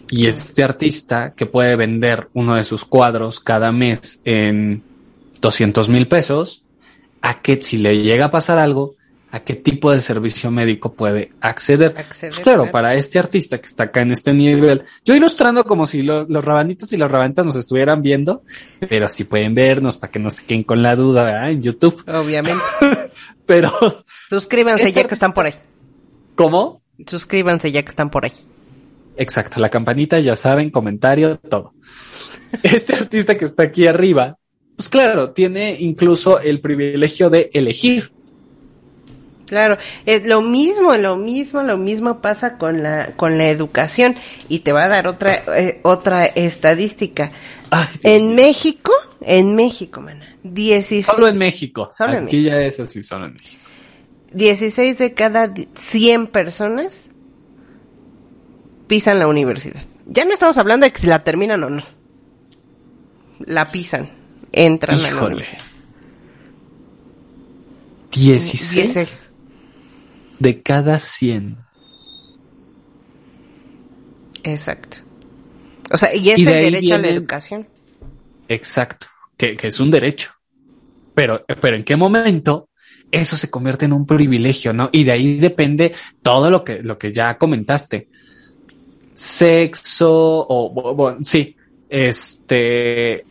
Y 0.10 0.26
este 0.26 0.64
artista 0.64 1.34
que 1.36 1.46
puede 1.46 1.76
vender 1.76 2.30
uno 2.34 2.56
de 2.56 2.64
sus 2.64 2.84
cuadros 2.84 3.40
cada 3.40 3.72
mes 3.72 4.22
en 4.26 4.82
200 5.42 5.88
mil 5.90 6.08
pesos, 6.08 6.64
a 7.22 7.42
que 7.42 7.62
si 7.62 7.78
le 7.78 8.02
llega 8.02 8.26
a 8.26 8.32
pasar 8.32 8.58
algo, 8.58 8.96
a 9.32 9.42
qué 9.42 9.54
tipo 9.54 9.92
de 9.92 10.02
servicio 10.02 10.50
médico 10.50 10.94
puede 10.94 11.34
acceder. 11.40 11.94
Pues 11.94 12.40
claro, 12.40 12.72
para 12.72 12.96
este 12.96 13.20
artista 13.20 13.60
que 13.60 13.68
está 13.68 13.84
acá 13.86 14.02
en 14.02 14.12
este 14.12 14.34
nivel, 14.34 14.86
yo 15.06 15.16
ilustrando 15.16 15.64
como 15.64 15.86
si 15.86 16.02
los 16.02 16.28
rabanitos 16.44 16.92
y 16.94 16.98
las 16.98 17.12
rabanitas 17.12 17.46
nos 17.46 17.56
estuvieran 17.56 18.02
viendo, 18.02 18.44
pero 18.88 19.08
si 19.08 19.26
pueden 19.26 19.54
vernos 19.54 19.98
para 19.98 20.12
que 20.12 20.20
no 20.20 20.30
se 20.30 20.46
queden 20.46 20.64
con 20.64 20.82
la 20.82 20.96
duda 20.96 21.50
en 21.50 21.62
YouTube. 21.62 22.04
Obviamente. 22.08 22.64
pero... 23.46 23.72
Suscríbanse 24.30 24.92
ya 24.92 25.04
que 25.06 25.14
están 25.14 25.34
por 25.34 25.46
ahí. 25.46 25.54
¿Cómo? 26.36 26.82
Suscríbanse 27.06 27.72
ya 27.72 27.84
que 27.84 27.90
están 27.90 28.10
por 28.10 28.26
ahí. 28.26 28.34
Exacto, 29.16 29.60
la 29.60 29.70
campanita, 29.70 30.20
ya 30.20 30.36
saben, 30.36 30.72
comentario, 30.72 31.38
todo. 31.38 31.74
Este 32.64 32.96
artista 32.96 33.38
que 33.38 33.46
está 33.46 33.64
aquí 33.64 33.86
arriba, 33.86 34.39
pues 34.80 34.88
claro, 34.88 35.32
tiene 35.32 35.76
incluso 35.78 36.40
el 36.40 36.62
privilegio 36.62 37.30
de 37.30 37.50
elegir 37.54 38.14
Claro, 39.50 39.78
es 40.06 40.26
lo 40.26 40.42
mismo, 40.42 40.96
lo 40.96 41.18
mismo, 41.18 41.64
lo 41.64 41.78
mismo 41.78 42.22
pasa 42.22 42.58
con 42.58 42.82
la 42.82 43.18
con 43.18 43.38
la 43.38 43.50
educación 43.50 44.16
y 44.48 44.60
te 44.60 44.72
va 44.72 44.86
a 44.86 44.88
dar 44.88 45.08
otra 45.08 45.44
eh, 45.58 45.82
otra 45.82 46.24
estadística. 46.24 47.34
en 48.04 48.36
México, 48.36 48.94
en 49.20 49.56
México, 49.56 50.00
mana, 50.00 50.26
16 50.44 51.08
Solo 51.08 51.28
en 51.28 51.38
México. 51.38 51.92
Solo 51.98 52.14
en 52.14 52.26
México. 52.26 52.48
ya 52.48 52.62
es 52.62 52.80
así, 52.80 53.02
solo 53.02 53.26
en 53.26 53.34
México. 53.34 53.62
16 54.34 54.98
de 54.98 55.14
cada 55.14 55.54
100 55.90 56.28
personas 56.28 57.10
pisan 58.88 59.20
la 59.20 59.28
universidad. 59.28 59.84
Ya 60.06 60.24
no 60.24 60.32
estamos 60.32 60.58
hablando 60.58 60.86
de 60.86 60.94
que 60.94 61.02
si 61.02 61.08
la 61.08 61.26
terminan 61.26 61.62
o 61.66 61.70
no. 61.70 61.84
La 63.40 63.72
pisan, 63.72 64.12
entran 64.52 65.00
a 65.00 65.12
la 65.12 65.24
universidad. 65.24 65.64
16 68.12 69.34
de 70.40 70.62
cada 70.62 71.00
100. 71.00 71.58
Exacto. 74.44 74.98
O 75.92 75.98
sea, 75.98 76.16
y 76.16 76.30
es 76.30 76.40
el 76.40 76.46
derecho 76.46 76.96
a 76.96 76.98
la 76.98 77.10
educación. 77.10 77.68
Exacto, 78.48 79.08
que, 79.38 79.56
que, 79.56 79.68
es 79.68 79.80
un 79.80 79.92
derecho. 79.92 80.32
Pero, 81.14 81.46
pero 81.62 81.76
¿en 81.76 81.84
qué 81.84 81.96
momento 81.96 82.70
eso 83.12 83.38
se 83.38 83.50
convierte 83.50 83.86
en 83.86 83.94
un 83.94 84.06
privilegio, 84.06 84.74
no? 84.74 84.90
Y 84.92 85.04
de 85.04 85.12
ahí 85.12 85.38
depende 85.38 85.94
todo 86.22 86.50
lo 86.50 86.64
que, 86.64 86.82
lo 86.82 86.98
que 86.98 87.12
ya 87.12 87.38
comentaste. 87.38 88.08
Sexo, 89.14 90.10
o, 90.48 90.94
bueno, 90.94 91.20
sí, 91.24 91.56
este, 91.90 93.26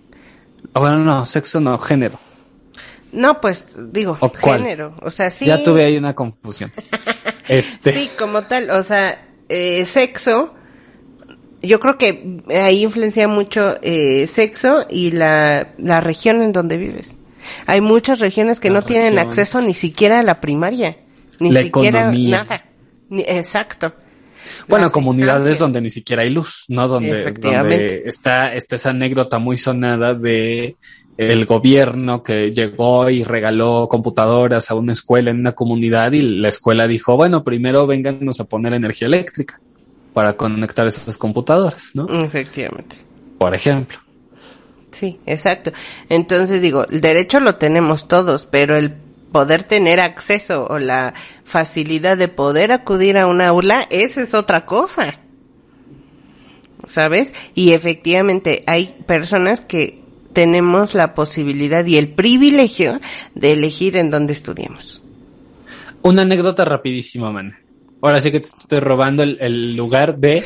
bueno, 0.79 0.99
no, 0.99 1.27
sexo 1.27 1.61
no, 1.61 1.79
género. 1.79 2.19
No, 3.13 3.41
pues 3.41 3.77
digo, 3.91 4.19
género, 4.37 4.95
o 5.03 5.11
sea, 5.11 5.31
sí. 5.31 5.47
Ya 5.47 5.63
tuve 5.63 5.85
ahí 5.85 5.97
una 5.97 6.15
confusión. 6.15 6.73
este. 7.49 7.93
Sí, 7.93 8.11
como 8.19 8.43
tal, 8.43 8.71
o 8.71 8.83
sea, 8.83 9.27
eh, 9.49 9.85
sexo, 9.87 10.55
yo 11.63 11.81
creo 11.81 11.97
que 11.97 12.43
ahí 12.51 12.83
influencia 12.83 13.27
mucho 13.29 13.79
eh, 13.83 14.27
sexo 14.27 14.87
y 14.91 15.13
la, 15.13 15.75
la 15.79 16.01
región 16.01 16.43
en 16.43 16.53
donde 16.53 16.77
vives. 16.77 17.17
Hay 17.67 17.81
muchas 17.81 18.21
regiones 18.21 18.61
que 18.61 18.71
no 18.71 18.83
tienen 18.83 19.19
acceso 19.19 19.61
ni 19.61 19.73
siquiera 19.73 20.21
a 20.21 20.23
la 20.23 20.41
primaria, 20.41 20.99
ni 21.39 21.55
siquiera 21.55 22.11
nada. 22.13 22.65
exacto. 23.11 23.95
Bueno, 24.69 24.91
comunidades 24.91 25.59
donde 25.59 25.81
ni 25.81 25.91
siquiera 25.91 26.23
hay 26.23 26.31
luz, 26.31 26.65
¿no? 26.69 26.89
Donde, 26.89 27.33
donde 27.33 28.03
está, 28.07 28.55
está 28.55 28.77
esa 28.77 28.91
anécdota 28.91 29.39
muy 29.39 29.57
sonada 29.57 30.15
de 30.15 30.77
el 31.19 31.47
gobierno 31.47 32.23
que 32.23 32.53
llegó 32.53 33.11
y 33.11 33.25
regaló 33.25 33.89
computadoras 33.89 34.71
a 34.71 34.75
una 34.75 34.93
escuela 34.93 35.33
en 35.33 35.41
una 35.41 35.53
comunidad 35.53 36.13
y 36.13 36.23
la 36.23 36.49
escuela 36.49 36.87
dijo, 36.87 37.17
bueno, 37.17 37.43
primero 37.43 37.87
vénganos 37.89 38.39
a 38.39 38.45
poner 38.45 38.73
energía 38.75 39.09
eléctrica 39.09 39.61
para 40.15 40.35
conectar 40.37 40.87
esas 40.87 41.19
computadoras, 41.19 41.91
¿no? 41.95 42.07
Efectivamente. 42.23 42.97
Por 43.37 43.53
ejemplo. 43.53 43.99
Sí, 44.93 45.19
exacto. 45.27 45.73
Entonces 46.09 46.63
digo, 46.63 46.87
el 46.89 47.01
derecho 47.01 47.41
lo 47.41 47.57
tenemos 47.57 48.07
todos, 48.07 48.47
pero 48.47 48.77
el 48.77 48.95
poder 49.33 49.63
tener 49.63 50.01
acceso 50.01 50.67
o 50.69 50.79
la 50.79 51.15
facilidad 51.45 52.17
de 52.17 52.29
poder 52.29 52.73
acudir 52.73 53.19
a 53.19 53.27
una 53.27 53.49
aula, 53.49 53.87
esa 53.91 54.23
es 54.23 54.35
otra 54.35 54.67
cosa. 54.67 55.21
¿Sabes? 56.87 57.35
Y 57.55 57.73
efectivamente 57.73 58.65
hay 58.67 58.97
personas 59.07 59.61
que 59.61 60.01
tenemos 60.33 60.95
la 60.95 61.15
posibilidad 61.15 61.85
y 61.85 61.97
el 61.97 62.09
privilegio 62.09 63.01
de 63.35 63.53
elegir 63.53 63.97
en 63.97 64.11
dónde 64.11 64.33
estudiamos. 64.33 65.03
Una 66.03 66.23
anécdota 66.23 66.65
rapidísima, 66.65 67.31
man. 67.31 67.55
Ahora 68.01 68.21
sí 68.21 68.31
que 68.31 68.41
te 68.41 68.49
estoy 68.49 68.81
robando 68.81 69.23
el, 69.23 69.75
lugar 69.75 70.19
de 70.19 70.45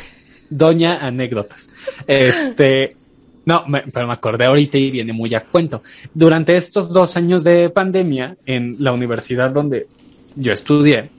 Doña 0.48 0.98
Anécdotas. 1.06 1.70
Este, 2.06 2.96
No, 3.44 3.64
pero 3.92 4.06
me 4.06 4.12
acordé 4.12 4.44
ahorita 4.44 4.78
y 4.78 4.90
viene 4.90 5.12
muy 5.12 5.34
a 5.34 5.40
cuento. 5.40 5.82
Durante 6.14 6.56
estos 6.56 6.92
dos 6.92 7.16
años 7.16 7.42
de 7.42 7.70
pandemia, 7.70 8.36
en 8.46 8.76
la 8.78 8.92
universidad 8.92 9.50
donde 9.50 9.86
yo 10.36 10.52
estudié, 10.52 11.10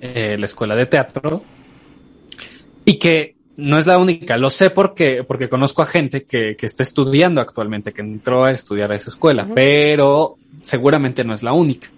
eh, 0.00 0.36
la 0.38 0.46
escuela 0.46 0.76
de 0.76 0.86
teatro, 0.86 1.42
y 2.84 2.98
que 2.98 3.34
no 3.56 3.78
es 3.78 3.86
la 3.86 3.98
única, 3.98 4.36
lo 4.36 4.50
sé 4.50 4.70
porque, 4.70 5.24
porque 5.24 5.48
conozco 5.48 5.82
a 5.82 5.86
gente 5.86 6.24
que, 6.24 6.56
que 6.56 6.66
está 6.66 6.82
estudiando 6.82 7.40
actualmente, 7.40 7.92
que 7.92 8.02
entró 8.02 8.44
a 8.44 8.50
estudiar 8.50 8.92
a 8.92 8.96
esa 8.96 9.10
escuela, 9.10 9.46
pero 9.54 10.38
seguramente 10.62 11.24
no 11.24 11.34
es 11.34 11.42
la 11.42 11.52
única. 11.52 11.88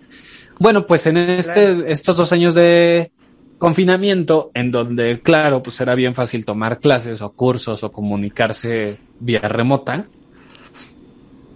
Bueno, 0.58 0.86
pues 0.86 1.06
en 1.06 1.16
este, 1.16 1.90
estos 1.90 2.16
dos 2.16 2.32
años 2.32 2.54
de 2.54 3.10
confinamiento, 3.58 4.50
en 4.54 4.70
donde, 4.70 5.20
claro, 5.20 5.62
pues 5.62 5.80
era 5.80 5.94
bien 5.94 6.14
fácil 6.14 6.44
tomar 6.44 6.78
clases 6.78 7.20
o 7.22 7.32
cursos 7.32 7.82
o 7.84 7.92
comunicarse 7.92 8.98
vía 9.20 9.40
remota, 9.40 10.06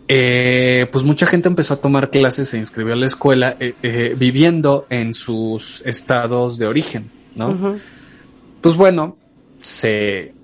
eh, 0.08 0.88
pues 0.90 1.04
mucha 1.04 1.26
gente 1.26 1.48
empezó 1.48 1.74
a 1.74 1.80
tomar 1.80 2.10
clases, 2.10 2.48
se 2.48 2.58
inscribió 2.58 2.94
a 2.94 2.96
la 2.96 3.06
escuela, 3.06 3.56
eh, 3.60 3.74
eh, 3.82 4.14
viviendo 4.18 4.86
en 4.90 5.14
sus 5.14 5.82
estados 5.82 6.58
de 6.58 6.66
origen, 6.66 7.10
¿no? 7.36 7.78
Pues 8.60 8.76
bueno, 8.76 9.16
se 9.60 10.34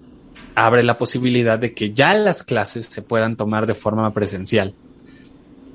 abre 0.54 0.84
la 0.84 0.98
posibilidad 0.98 1.58
de 1.58 1.74
que 1.74 1.92
ya 1.92 2.14
las 2.14 2.42
clases 2.44 2.86
se 2.86 3.02
puedan 3.02 3.36
tomar 3.36 3.66
de 3.66 3.74
forma 3.74 4.12
presencial. 4.12 4.72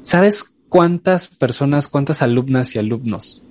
¿Sabes 0.02 0.46
cuántas 0.70 1.28
personas, 1.28 1.90
cuántas 1.90 2.22
alumnas 2.22 2.76
y 2.76 2.80
alumnos 2.80 3.42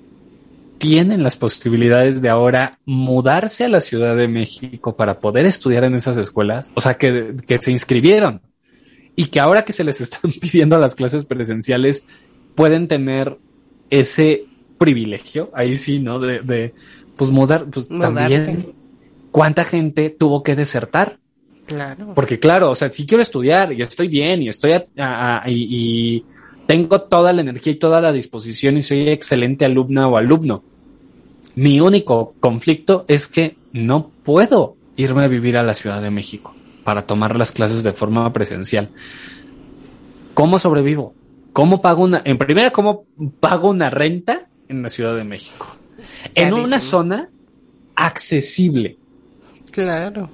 tienen 0.81 1.23
las 1.23 1.37
posibilidades 1.37 2.23
de 2.23 2.31
ahora 2.31 2.79
mudarse 2.87 3.65
a 3.65 3.69
la 3.69 3.83
Ciudad 3.83 4.17
de 4.17 4.29
México 4.29 4.97
para 4.97 5.21
poder 5.21 5.45
estudiar 5.45 5.85
en 5.85 5.95
esas 5.95 6.17
escuelas? 6.17 6.73
O 6.75 6.81
sea, 6.81 6.95
que, 6.95 7.37
que 7.47 7.59
se 7.59 7.71
inscribieron 7.71 8.41
y 9.15 9.27
que 9.27 9.41
ahora 9.41 9.63
que 9.67 9.75
se 9.75 9.85
les 9.85 10.01
están 10.01 10.33
pidiendo 10.33 10.79
las 10.79 10.95
clases 10.95 11.27
presenciales 11.27 12.07
pueden 12.55 12.89
tener 12.89 13.39
ese 13.91 14.47
privilegio, 14.79 15.51
ahí 15.55 15.77
sí, 15.77 15.99
¿no? 16.01 16.19
De, 16.19 16.41
de 16.41 16.73
pues 17.15 17.31
mudar, 17.31 17.67
pues 17.67 17.87
también 17.87 18.73
cuánta 19.31 19.65
gente 19.65 20.09
tuvo 20.09 20.43
que 20.43 20.57
desertar. 20.57 21.19
Claro. 21.67 22.15
Porque 22.15 22.41
claro, 22.41 22.71
o 22.71 22.75
sea, 22.75 22.89
si 22.89 23.05
quiero 23.05 23.23
estudiar 23.23 23.75
y 23.75 23.83
estoy 23.83 24.09
bien 24.09 24.43
y 24.43 24.49
estoy 24.49 24.73
y, 24.73 25.53
y, 25.53 26.25
tengo 26.71 27.01
toda 27.01 27.33
la 27.33 27.41
energía 27.41 27.73
y 27.73 27.81
toda 27.81 28.01
la 28.01 28.13
disposición 28.13 28.77
y 28.77 28.83
soy 28.83 29.09
excelente 29.09 29.65
alumna 29.65 30.07
o 30.07 30.17
alumno. 30.17 30.63
Mi 31.57 31.81
único 31.81 32.37
conflicto 32.39 33.05
es 33.09 33.27
que 33.27 33.57
no 33.73 34.13
puedo 34.23 34.77
irme 34.95 35.25
a 35.25 35.27
vivir 35.27 35.57
a 35.57 35.65
la 35.65 35.75
Ciudad 35.75 36.01
de 36.01 36.13
México 36.13 36.55
para 36.85 37.09
tomar 37.09 37.35
las 37.35 37.51
clases 37.51 37.83
de 37.83 37.93
forma 37.93 38.33
presencial. 38.33 38.91
¿Cómo 40.33 40.61
sobrevivo? 40.61 41.13
¿Cómo 41.53 41.81
pago 41.81 42.05
una, 42.05 42.23
en 42.25 42.39
primera, 42.39 42.71
cómo 42.71 43.05
pago 43.41 43.71
una 43.71 43.91
renta 43.91 44.49
en 44.69 44.83
la 44.85 44.91
Ciudad 44.91 45.17
de 45.17 45.25
México? 45.25 45.77
En 46.37 46.55
una 46.55 46.79
zona 46.79 47.31
accesible. 47.97 48.97
Claro. 49.73 50.31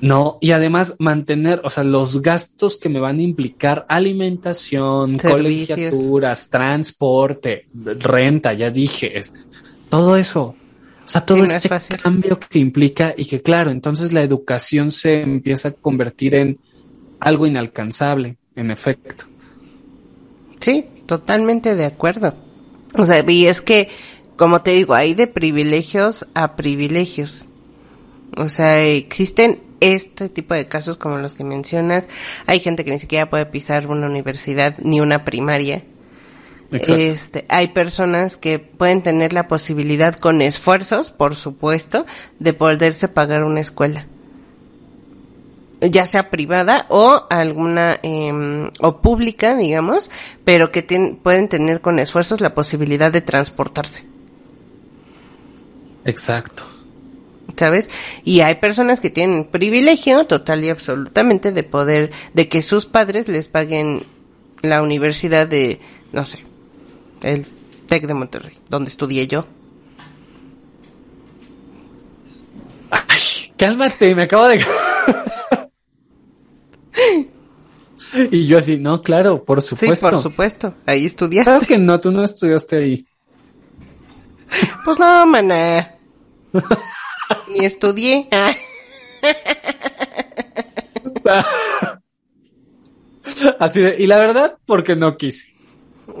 No, 0.00 0.38
y 0.40 0.52
además 0.52 0.94
mantener, 0.98 1.60
o 1.62 1.70
sea, 1.70 1.84
los 1.84 2.22
gastos 2.22 2.78
que 2.78 2.88
me 2.88 3.00
van 3.00 3.18
a 3.18 3.22
implicar 3.22 3.84
alimentación, 3.88 5.18
colegiaturas, 5.18 6.48
transporte, 6.48 7.66
renta, 7.74 8.54
ya 8.54 8.70
dije, 8.70 9.18
es, 9.18 9.32
todo 9.90 10.16
eso. 10.16 10.54
O 11.04 11.08
sea, 11.12 11.24
todo 11.24 11.44
este 11.44 11.96
cambio 11.96 12.38
que 12.38 12.60
implica 12.60 13.14
y 13.16 13.24
que 13.24 13.42
claro, 13.42 13.70
entonces 13.70 14.12
la 14.12 14.22
educación 14.22 14.92
se 14.92 15.22
empieza 15.22 15.68
a 15.68 15.72
convertir 15.72 16.34
en 16.34 16.58
algo 17.18 17.46
inalcanzable, 17.46 18.36
en 18.54 18.70
efecto. 18.70 19.26
Sí, 20.60 20.86
totalmente 21.06 21.74
de 21.74 21.86
acuerdo. 21.86 22.34
O 22.94 23.06
sea, 23.06 23.24
y 23.28 23.46
es 23.46 23.60
que, 23.60 23.88
como 24.36 24.62
te 24.62 24.70
digo, 24.70 24.94
hay 24.94 25.14
de 25.14 25.26
privilegios 25.26 26.26
a 26.34 26.56
privilegios. 26.56 27.46
O 28.36 28.48
sea, 28.48 28.82
existen 28.82 29.60
este 29.80 30.28
tipo 30.28 30.54
de 30.54 30.68
casos 30.68 30.96
como 30.96 31.18
los 31.18 31.34
que 31.34 31.44
mencionas. 31.44 32.08
Hay 32.46 32.60
gente 32.60 32.84
que 32.84 32.90
ni 32.90 32.98
siquiera 32.98 33.30
puede 33.30 33.46
pisar 33.46 33.86
una 33.86 34.06
universidad 34.06 34.76
ni 34.78 35.00
una 35.00 35.24
primaria 35.24 35.82
este, 36.72 37.46
hay 37.48 37.68
personas 37.68 38.36
que 38.36 38.58
pueden 38.58 39.02
tener 39.02 39.32
la 39.32 39.48
posibilidad 39.48 40.14
con 40.14 40.40
esfuerzos, 40.40 41.10
por 41.10 41.34
supuesto, 41.34 42.06
de 42.38 42.52
poderse 42.52 43.08
pagar 43.08 43.44
una 43.44 43.60
escuela 43.60 44.06
ya 45.82 46.06
sea 46.06 46.28
privada 46.28 46.84
o 46.90 47.26
alguna 47.30 47.98
eh, 48.02 48.70
o 48.80 49.00
pública, 49.00 49.56
digamos, 49.56 50.10
pero 50.44 50.70
que 50.70 50.82
pueden 51.22 51.48
tener 51.48 51.80
con 51.80 51.98
esfuerzos 51.98 52.42
la 52.42 52.54
posibilidad 52.54 53.10
de 53.10 53.22
transportarse. 53.22 54.04
Exacto. 56.04 56.64
¿Sabes? 57.56 57.90
Y 58.24 58.40
hay 58.40 58.56
personas 58.56 59.00
que 59.00 59.10
tienen 59.10 59.44
privilegio 59.44 60.26
total 60.26 60.64
y 60.64 60.68
absolutamente 60.68 61.52
de 61.52 61.62
poder, 61.62 62.10
de 62.34 62.48
que 62.48 62.62
sus 62.62 62.86
padres 62.86 63.28
les 63.28 63.48
paguen 63.48 64.04
la 64.62 64.82
universidad 64.82 65.46
de, 65.46 65.80
no 66.12 66.26
sé, 66.26 66.44
el 67.22 67.46
TEC 67.86 68.06
de 68.06 68.14
Monterrey, 68.14 68.58
donde 68.68 68.90
estudié 68.90 69.26
yo. 69.26 69.46
Ay, 72.90 73.52
cálmate, 73.56 74.14
me 74.14 74.22
acabo 74.22 74.48
de... 74.48 74.64
y 78.30 78.46
yo 78.46 78.58
así, 78.58 78.76
no, 78.78 79.02
claro, 79.02 79.44
por 79.44 79.62
supuesto. 79.62 80.08
Sí, 80.08 80.12
por 80.14 80.22
supuesto, 80.22 80.74
ahí 80.86 81.06
estudiaste. 81.06 81.50
¿Sabes 81.50 81.66
que 81.66 81.78
no? 81.78 82.00
Tú 82.00 82.10
no 82.10 82.24
estudiaste 82.24 82.76
ahí. 82.76 83.06
Pues 84.84 84.98
no, 84.98 85.26
maná. 85.26 85.96
Ni 87.48 87.64
estudié. 87.64 88.28
Así 93.58 93.80
de, 93.80 93.96
y 93.98 94.06
la 94.06 94.18
verdad, 94.18 94.58
porque 94.66 94.96
no 94.96 95.16
quise. 95.16 95.46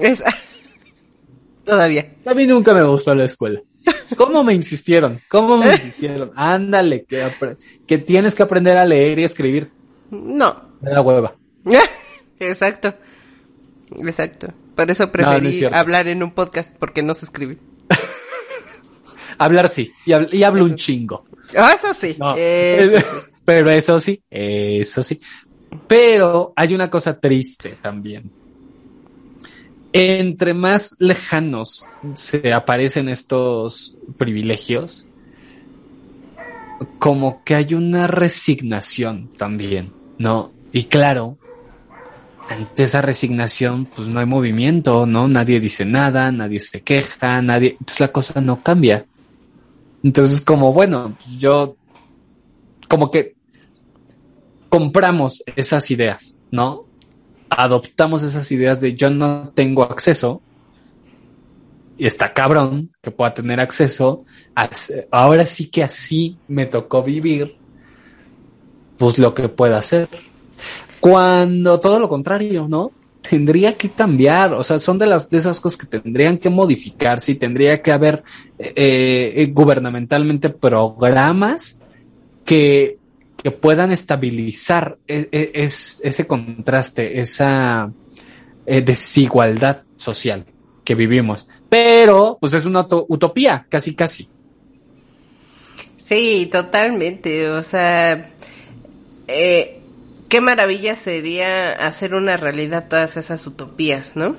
Es, 0.00 0.22
Todavía. 1.64 2.14
A 2.26 2.34
mí 2.34 2.46
nunca 2.46 2.74
me 2.74 2.82
gustó 2.82 3.14
la 3.14 3.24
escuela. 3.24 3.60
¿Cómo 4.16 4.42
me 4.42 4.54
insistieron? 4.54 5.20
¿Cómo 5.28 5.56
me 5.56 5.72
insistieron? 5.72 6.32
Ándale, 6.34 7.04
que, 7.04 7.30
que 7.86 7.98
tienes 7.98 8.34
que 8.34 8.42
aprender 8.42 8.76
a 8.76 8.84
leer 8.84 9.18
y 9.18 9.24
escribir. 9.24 9.70
No. 10.10 10.70
Me 10.80 10.90
da 10.90 11.00
hueva. 11.00 11.36
Exacto. 12.40 12.94
Exacto. 13.98 14.48
Por 14.74 14.90
eso 14.90 15.12
preferí 15.12 15.64
hablar 15.64 16.08
en 16.08 16.22
un 16.22 16.32
podcast 16.32 16.70
porque 16.78 17.02
no 17.02 17.14
se 17.14 17.26
escribe. 17.26 17.58
Hablar 19.40 19.68
sí. 19.68 19.92
Y, 20.06 20.42
hablo 20.42 20.64
un 20.64 20.74
chingo. 20.74 21.24
Ah, 21.56 21.74
eso 21.74 21.92
sí. 21.92 22.16
Eso 22.36 23.00
sí. 23.00 23.30
Pero 23.44 23.70
eso 23.70 23.98
sí. 23.98 24.22
Eso 24.30 25.02
sí. 25.02 25.20
Pero 25.88 26.52
hay 26.54 26.74
una 26.74 26.88
cosa 26.88 27.18
triste 27.18 27.78
también 27.82 28.30
entre 29.92 30.54
más 30.54 30.96
lejanos 30.98 31.86
se 32.14 32.52
aparecen 32.52 33.08
estos 33.08 33.96
privilegios, 34.16 35.06
como 36.98 37.42
que 37.44 37.54
hay 37.56 37.74
una 37.74 38.06
resignación 38.06 39.30
también, 39.36 39.92
¿no? 40.18 40.52
Y 40.72 40.84
claro, 40.84 41.38
ante 42.48 42.84
esa 42.84 43.02
resignación, 43.02 43.86
pues 43.86 44.08
no 44.08 44.20
hay 44.20 44.26
movimiento, 44.26 45.06
¿no? 45.06 45.28
Nadie 45.28 45.60
dice 45.60 45.84
nada, 45.84 46.30
nadie 46.30 46.60
se 46.60 46.82
queja, 46.82 47.42
nadie, 47.42 47.70
entonces 47.72 48.00
la 48.00 48.12
cosa 48.12 48.40
no 48.40 48.62
cambia. 48.62 49.06
Entonces, 50.02 50.40
como 50.40 50.72
bueno, 50.72 51.16
yo, 51.38 51.76
como 52.88 53.10
que 53.10 53.36
compramos 54.68 55.42
esas 55.56 55.90
ideas, 55.90 56.36
¿no? 56.50 56.90
adoptamos 57.50 58.22
esas 58.22 58.50
ideas 58.52 58.80
de 58.80 58.94
yo 58.94 59.10
no 59.10 59.50
tengo 59.54 59.82
acceso 59.82 60.40
y 61.98 62.06
está 62.06 62.32
cabrón 62.32 62.92
que 63.02 63.10
pueda 63.10 63.34
tener 63.34 63.60
acceso. 63.60 64.24
ahora 65.10 65.44
sí 65.44 65.66
que 65.66 65.82
así 65.82 66.38
me 66.48 66.66
tocó 66.66 67.02
vivir, 67.02 67.56
pues 68.96 69.18
lo 69.18 69.34
que 69.34 69.48
pueda 69.50 69.78
hacer. 69.78 70.08
Cuando 71.00 71.80
todo 71.80 71.98
lo 71.98 72.08
contrario, 72.08 72.66
¿no? 72.68 72.92
Tendría 73.28 73.76
que 73.76 73.90
cambiar, 73.90 74.54
o 74.54 74.64
sea, 74.64 74.78
son 74.78 74.98
de 74.98 75.06
las 75.06 75.28
de 75.28 75.38
esas 75.38 75.60
cosas 75.60 75.78
que 75.78 75.86
tendrían 75.86 76.38
que 76.38 76.48
modificarse 76.48 77.32
y 77.32 77.34
tendría 77.34 77.82
que 77.82 77.92
haber 77.92 78.22
eh, 78.58 79.32
eh, 79.36 79.46
gubernamentalmente 79.52 80.48
programas 80.48 81.80
que 82.44 82.98
que 83.42 83.50
puedan 83.50 83.90
estabilizar 83.90 84.98
e, 85.08 85.28
e, 85.32 85.50
es, 85.54 86.00
ese 86.04 86.26
contraste, 86.26 87.20
esa 87.20 87.90
eh, 88.66 88.82
desigualdad 88.82 89.82
social 89.96 90.44
que 90.84 90.94
vivimos. 90.94 91.48
Pero, 91.68 92.36
pues 92.40 92.52
es 92.52 92.64
una 92.64 92.86
utopía, 93.08 93.66
casi, 93.68 93.94
casi. 93.94 94.28
Sí, 95.96 96.48
totalmente. 96.50 97.48
O 97.50 97.62
sea, 97.62 98.30
eh, 99.26 99.79
qué 100.30 100.40
maravilla 100.40 100.94
sería 100.94 101.72
hacer 101.72 102.14
una 102.14 102.38
realidad 102.38 102.86
todas 102.88 103.18
esas 103.18 103.46
utopías, 103.46 104.12
¿no? 104.14 104.36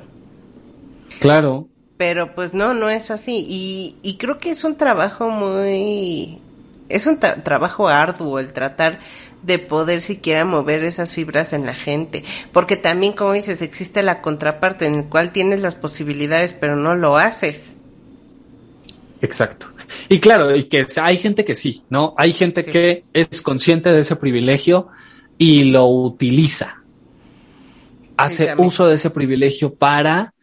Claro. 1.19 1.67
Pero 1.97 2.33
pues 2.33 2.55
no, 2.55 2.73
no 2.73 2.89
es 2.89 3.11
así. 3.11 3.45
Y, 3.47 3.97
y 4.01 4.17
creo 4.17 4.39
que 4.39 4.49
es 4.49 4.63
un 4.63 4.77
trabajo 4.77 5.29
muy... 5.29 6.39
Es 6.89 7.07
un 7.07 7.19
trabajo 7.19 7.87
arduo 7.87 8.39
el 8.39 8.51
tratar 8.51 8.99
de 9.43 9.59
poder 9.59 10.01
siquiera 10.01 10.45
mover 10.45 10.83
esas 10.83 11.13
fibras 11.13 11.53
en 11.53 11.65
la 11.65 11.73
gente. 11.73 12.23
Porque 12.51 12.77
también, 12.77 13.13
como 13.13 13.33
dices, 13.33 13.61
existe 13.61 14.01
la 14.01 14.21
contraparte 14.21 14.85
en 14.85 14.95
el 14.95 15.05
cual 15.05 15.31
tienes 15.31 15.59
las 15.59 15.75
posibilidades, 15.75 16.53
pero 16.53 16.75
no 16.75 16.95
lo 16.95 17.17
haces. 17.17 17.75
Exacto. 19.21 19.67
Y 20.09 20.19
claro, 20.19 20.55
y 20.55 20.63
que 20.63 20.85
hay 21.01 21.17
gente 21.17 21.45
que 21.45 21.55
sí, 21.55 21.83
¿no? 21.89 22.13
Hay 22.17 22.33
gente 22.33 22.65
que 22.65 23.03
es 23.13 23.41
consciente 23.41 23.91
de 23.91 24.01
ese 24.01 24.15
privilegio 24.15 24.87
y 25.41 25.63
lo 25.63 25.87
utiliza. 25.87 26.83
Hace 28.15 28.53
uso 28.57 28.85
de 28.85 28.93
ese 28.93 29.09
privilegio 29.09 29.73
para 29.73 30.35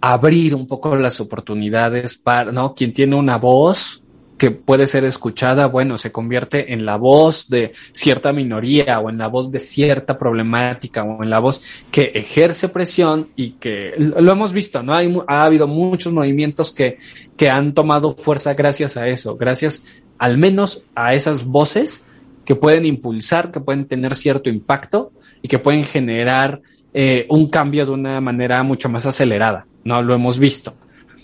abrir 0.00 0.54
un 0.54 0.66
poco 0.66 0.96
las 0.96 1.20
oportunidades 1.20 2.14
para, 2.14 2.50
¿no? 2.50 2.74
Quien 2.74 2.94
tiene 2.94 3.14
una 3.14 3.36
voz 3.36 4.02
que 4.38 4.50
puede 4.50 4.86
ser 4.86 5.04
escuchada, 5.04 5.66
bueno, 5.66 5.98
se 5.98 6.10
convierte 6.10 6.72
en 6.72 6.86
la 6.86 6.96
voz 6.96 7.50
de 7.50 7.74
cierta 7.92 8.32
minoría 8.32 9.00
o 9.00 9.10
en 9.10 9.18
la 9.18 9.26
voz 9.26 9.52
de 9.52 9.58
cierta 9.58 10.16
problemática 10.16 11.04
o 11.04 11.22
en 11.22 11.28
la 11.28 11.40
voz 11.40 11.60
que 11.90 12.12
ejerce 12.14 12.70
presión 12.70 13.28
y 13.36 13.50
que 13.50 13.92
lo 13.98 14.32
hemos 14.32 14.52
visto, 14.52 14.82
¿no? 14.82 14.94
Hay, 14.94 15.14
ha 15.26 15.44
habido 15.44 15.68
muchos 15.68 16.10
movimientos 16.10 16.72
que, 16.72 16.96
que 17.36 17.50
han 17.50 17.74
tomado 17.74 18.16
fuerza 18.16 18.54
gracias 18.54 18.96
a 18.96 19.08
eso, 19.08 19.36
gracias 19.36 19.84
al 20.16 20.38
menos 20.38 20.84
a 20.94 21.12
esas 21.12 21.44
voces 21.44 22.06
que 22.48 22.56
pueden 22.56 22.86
impulsar, 22.86 23.50
que 23.50 23.60
pueden 23.60 23.84
tener 23.84 24.14
cierto 24.14 24.48
impacto 24.48 25.12
y 25.42 25.48
que 25.48 25.58
pueden 25.58 25.84
generar 25.84 26.62
eh, 26.94 27.26
un 27.28 27.50
cambio 27.50 27.84
de 27.84 27.92
una 27.92 28.22
manera 28.22 28.62
mucho 28.62 28.88
más 28.88 29.04
acelerada, 29.04 29.66
¿no? 29.84 30.00
Lo 30.00 30.14
hemos 30.14 30.38
visto. 30.38 30.72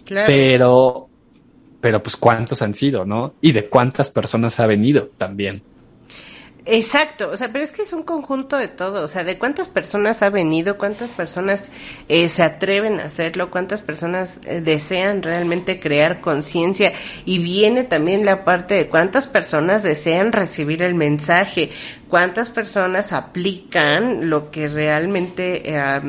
Claro. 0.04 0.26
Pero 0.26 1.08
pero 1.80 2.02
pues 2.02 2.18
cuántos 2.18 2.60
han 2.60 2.74
sido, 2.74 3.06
¿no? 3.06 3.36
Y 3.40 3.52
de 3.52 3.70
cuántas 3.70 4.10
personas 4.10 4.60
ha 4.60 4.66
venido 4.66 5.12
también. 5.16 5.62
Exacto, 6.66 7.30
o 7.30 7.36
sea, 7.36 7.52
pero 7.52 7.62
es 7.62 7.72
que 7.72 7.82
es 7.82 7.92
un 7.92 8.04
conjunto 8.04 8.56
de 8.56 8.68
todo, 8.68 9.04
o 9.04 9.08
sea, 9.08 9.22
de 9.22 9.36
cuántas 9.36 9.68
personas 9.68 10.22
ha 10.22 10.30
venido, 10.30 10.78
cuántas 10.78 11.10
personas 11.10 11.70
eh, 12.08 12.30
se 12.30 12.42
atreven 12.42 13.00
a 13.00 13.04
hacerlo, 13.04 13.50
cuántas 13.50 13.82
personas 13.82 14.40
eh, 14.46 14.62
desean 14.62 15.22
realmente 15.22 15.78
crear 15.78 16.22
conciencia 16.22 16.94
y 17.26 17.38
viene 17.38 17.84
también 17.84 18.24
la 18.24 18.46
parte 18.46 18.74
de 18.76 18.88
cuántas 18.88 19.28
personas 19.28 19.82
desean 19.82 20.32
recibir 20.32 20.82
el 20.82 20.94
mensaje, 20.94 21.70
cuántas 22.08 22.48
personas 22.48 23.12
aplican 23.12 24.30
lo 24.30 24.50
que 24.50 24.68
realmente 24.68 25.70
eh, 25.70 26.00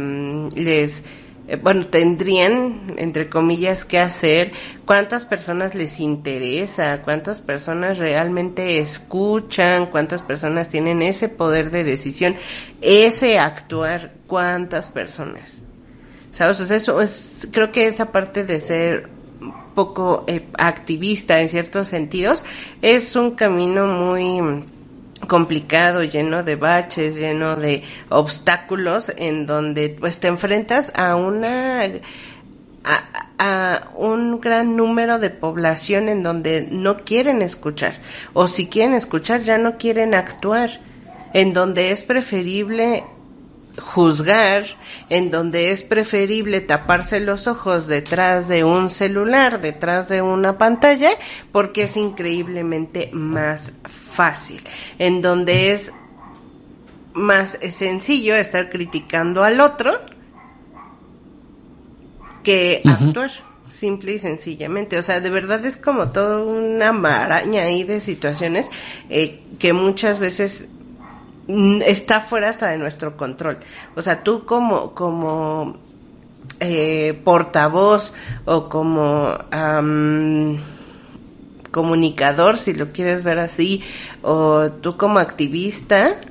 les 0.55 1.03
eh, 1.47 1.57
bueno, 1.57 1.87
tendrían, 1.87 2.95
entre 2.97 3.29
comillas, 3.29 3.85
que 3.85 3.99
hacer, 3.99 4.51
cuántas 4.85 5.25
personas 5.25 5.75
les 5.75 5.99
interesa, 5.99 7.01
cuántas 7.03 7.39
personas 7.39 7.97
realmente 7.99 8.79
escuchan, 8.79 9.87
cuántas 9.87 10.21
personas 10.23 10.69
tienen 10.69 11.01
ese 11.01 11.29
poder 11.29 11.69
de 11.69 11.83
decisión, 11.83 12.35
ese 12.81 13.37
actuar, 13.37 14.13
cuántas 14.27 14.89
personas. 14.89 15.61
¿Sabes? 16.31 16.69
eso 16.69 17.01
es, 17.01 17.47
creo 17.51 17.71
que 17.71 17.87
esa 17.87 18.11
parte 18.11 18.43
de 18.43 18.59
ser 18.59 19.09
poco 19.73 20.25
eh, 20.27 20.47
activista 20.57 21.39
en 21.41 21.49
ciertos 21.49 21.87
sentidos 21.87 22.43
es 22.81 23.15
un 23.15 23.31
camino 23.31 23.85
muy 23.87 24.65
complicado, 25.25 26.03
lleno 26.03 26.43
de 26.43 26.55
baches, 26.55 27.15
lleno 27.15 27.55
de 27.55 27.83
obstáculos, 28.09 29.11
en 29.17 29.45
donde 29.45 29.95
pues 29.99 30.19
te 30.19 30.27
enfrentas 30.27 30.91
a 30.95 31.15
una 31.15 31.83
a, 32.83 33.03
a, 33.39 33.91
un 33.95 34.39
gran 34.39 34.75
número 34.75 35.19
de 35.19 35.29
población 35.29 36.07
en 36.07 36.23
donde 36.23 36.67
no 36.69 36.97
quieren 36.97 37.41
escuchar 37.41 37.95
o 38.33 38.47
si 38.47 38.67
quieren 38.67 38.93
escuchar 38.93 39.41
ya 39.41 39.57
no 39.57 39.77
quieren 39.77 40.13
actuar, 40.13 40.81
en 41.33 41.53
donde 41.53 41.91
es 41.91 42.03
preferible 42.03 43.03
juzgar, 43.79 44.65
en 45.09 45.31
donde 45.31 45.71
es 45.71 45.83
preferible 45.83 46.61
taparse 46.61 47.19
los 47.19 47.47
ojos 47.47 47.87
detrás 47.87 48.47
de 48.47 48.63
un 48.63 48.89
celular, 48.89 49.61
detrás 49.61 50.09
de 50.09 50.21
una 50.21 50.57
pantalla, 50.57 51.11
porque 51.51 51.83
es 51.83 51.97
increíblemente 51.97 53.09
más 53.13 53.73
fácil, 54.11 54.61
en 54.99 55.21
donde 55.21 55.71
es 55.71 55.93
más 57.13 57.57
sencillo 57.71 58.35
estar 58.35 58.69
criticando 58.69 59.43
al 59.43 59.61
otro 59.61 59.99
que 62.43 62.81
actuar 62.85 63.31
simple 63.67 64.13
y 64.13 64.19
sencillamente. 64.19 64.97
O 64.97 65.03
sea, 65.03 65.19
de 65.19 65.29
verdad 65.29 65.65
es 65.65 65.77
como 65.77 66.11
toda 66.11 66.43
una 66.43 66.91
maraña 66.91 67.63
ahí 67.63 67.83
de 67.83 67.99
situaciones 67.99 68.69
eh, 69.09 69.41
que 69.59 69.73
muchas 69.73 70.19
veces 70.19 70.67
está 71.47 72.21
fuera 72.21 72.49
hasta 72.49 72.69
de 72.69 72.77
nuestro 72.77 73.17
control. 73.17 73.57
O 73.95 74.01
sea, 74.01 74.23
tú 74.23 74.45
como, 74.45 74.93
como 74.93 75.77
eh, 76.59 77.19
portavoz 77.23 78.13
o 78.45 78.69
como 78.69 79.33
comunicador, 81.71 82.57
si 82.57 82.73
lo 82.73 82.91
quieres 82.91 83.23
ver 83.23 83.39
así, 83.39 83.81
o 84.21 84.71
tú 84.71 84.97
como 84.97 85.19
activista, 85.19 86.21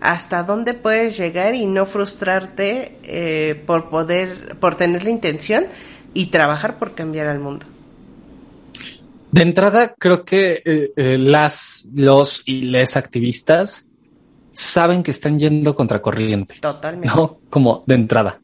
hasta 0.00 0.42
dónde 0.42 0.74
puedes 0.74 1.16
llegar 1.16 1.54
y 1.54 1.66
no 1.66 1.86
frustrarte 1.86 2.98
eh, 3.02 3.60
por 3.66 3.88
poder, 3.88 4.56
por 4.58 4.76
tener 4.76 5.04
la 5.04 5.10
intención 5.10 5.66
y 6.14 6.26
trabajar 6.26 6.78
por 6.78 6.94
cambiar 6.94 7.26
al 7.26 7.40
mundo. 7.40 7.66
De 9.32 9.42
entrada, 9.42 9.94
creo 9.98 10.24
que 10.24 10.62
eh, 10.64 11.16
las, 11.18 11.88
los 11.94 12.42
y 12.44 12.62
les 12.62 12.96
activistas 12.96 13.86
saben 14.52 15.02
que 15.02 15.10
están 15.10 15.38
yendo 15.38 15.74
contracorriente. 15.74 16.56
Totalmente. 16.60 17.08
¿No? 17.08 17.38
Como 17.50 17.84
de 17.86 17.94
entrada. 17.94 18.40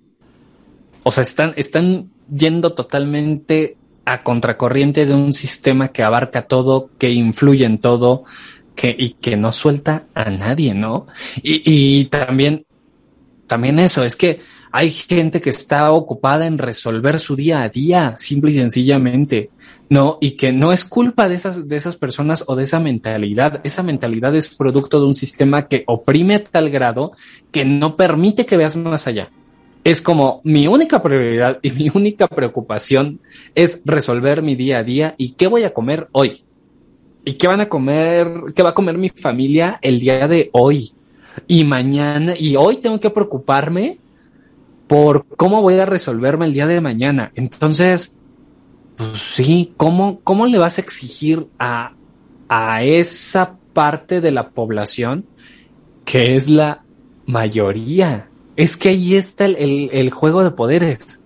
O 1.03 1.11
sea, 1.11 1.23
están, 1.23 1.55
están 1.57 2.11
yendo 2.35 2.71
totalmente 2.71 3.77
a 4.05 4.23
contracorriente 4.23 5.07
de 5.07 5.15
un 5.15 5.33
sistema 5.33 5.89
que 5.89 6.03
abarca 6.03 6.43
todo, 6.47 6.91
que 6.99 7.11
influye 7.11 7.65
en 7.65 7.79
todo, 7.79 8.25
que, 8.75 8.95
y 8.97 9.11
que 9.11 9.37
no 9.37 9.53
suelta 9.53 10.07
a 10.15 10.31
nadie, 10.31 10.73
¿no? 10.73 11.07
Y, 11.43 11.63
y 11.65 12.05
también, 12.07 12.65
también 13.47 13.79
eso, 13.79 14.05
es 14.05 14.17
que 14.17 14.41
hay 14.71 14.91
gente 14.91 15.41
que 15.41 15.51
está 15.51 15.93
ocupada 15.93 16.47
en 16.47 16.59
resolver 16.59 17.19
su 17.19 17.37
día 17.37 17.63
a 17.63 17.69
día, 17.69 18.15
simple 18.19 18.51
y 18.51 18.55
sencillamente. 18.55 19.51
¿no? 19.91 20.19
Y 20.21 20.33
que 20.33 20.53
no 20.53 20.73
es 20.73 20.85
culpa 20.85 21.29
de 21.29 21.35
esas, 21.35 21.67
de 21.67 21.77
esas 21.77 21.97
personas 21.97 22.45
o 22.47 22.57
de 22.57 22.65
esa 22.65 22.81
mentalidad. 22.81 23.61
Esa 23.65 23.83
mentalidad 23.83 24.35
es 24.37 24.51
producto 24.51 25.01
de 25.01 25.07
un 25.07 25.15
sistema 25.15 25.67
que 25.67 25.85
oprime 25.87 26.35
a 26.35 26.45
tal 26.45 26.71
grado 26.71 27.13
que 27.51 27.65
no 27.65 27.97
permite 27.97 28.45
que 28.45 28.57
veas 28.57 28.77
más 28.77 29.07
allá. 29.07 29.31
Es 29.85 30.03
como 30.03 30.41
mi 30.45 30.67
única 30.67 31.03
prioridad 31.03 31.59
y 31.63 31.71
mi 31.73 31.91
única 31.93 32.27
preocupación 32.27 33.21
es 33.55 33.83
resolver 33.85 34.43
mi 34.43 34.57
día 34.57 34.79
a 34.79 34.85
día 34.85 35.15
y 35.17 35.31
qué 35.31 35.47
voy 35.47 35.65
a 35.65 35.73
comer 35.73 36.09
hoy. 36.13 36.43
¿Y 37.25 37.35
qué 37.35 37.47
van 37.47 37.61
a 37.61 37.69
comer? 37.69 38.29
¿Qué 38.55 38.63
va 38.63 38.71
a 38.71 38.75
comer 38.75 38.97
mi 38.97 39.09
familia 39.09 39.79
el 39.83 40.01
día 40.01 40.29
de 40.29 40.51
hoy? 40.53 40.91
Y 41.47 41.65
mañana, 41.65 42.35
y 42.39 42.57
hoy 42.57 42.79
tengo 42.79 42.99
que 42.99 43.11
preocuparme 43.11 43.99
por 44.89 45.27
cómo 45.37 45.63
voy 45.63 45.79
a 45.79 45.87
resolverme 45.87 46.47
el 46.47 46.55
día 46.55 46.67
de 46.67 46.81
mañana. 46.81 47.31
Entonces, 47.35 48.17
pues 48.97 49.11
sí, 49.21 49.75
¿cómo, 49.77 50.21
cómo 50.25 50.47
le 50.47 50.59
vas 50.59 50.79
a 50.79 50.81
exigir 50.81 51.47
a, 51.59 51.93
a 52.49 52.83
esa 52.83 53.57
parte 53.73 54.21
de 54.21 54.33
la 54.33 54.51
población 54.51 55.27
que 56.05 56.35
es 56.35 56.49
la 56.49 56.83
mayoría? 57.27 58.29
Es 58.57 58.77
que 58.77 58.89
ahí 58.89 59.15
está 59.15 59.45
el, 59.45 59.57
el, 59.57 59.91
el 59.93 60.11
juego 60.11 60.43
de 60.43 60.51
poderes. 60.51 61.23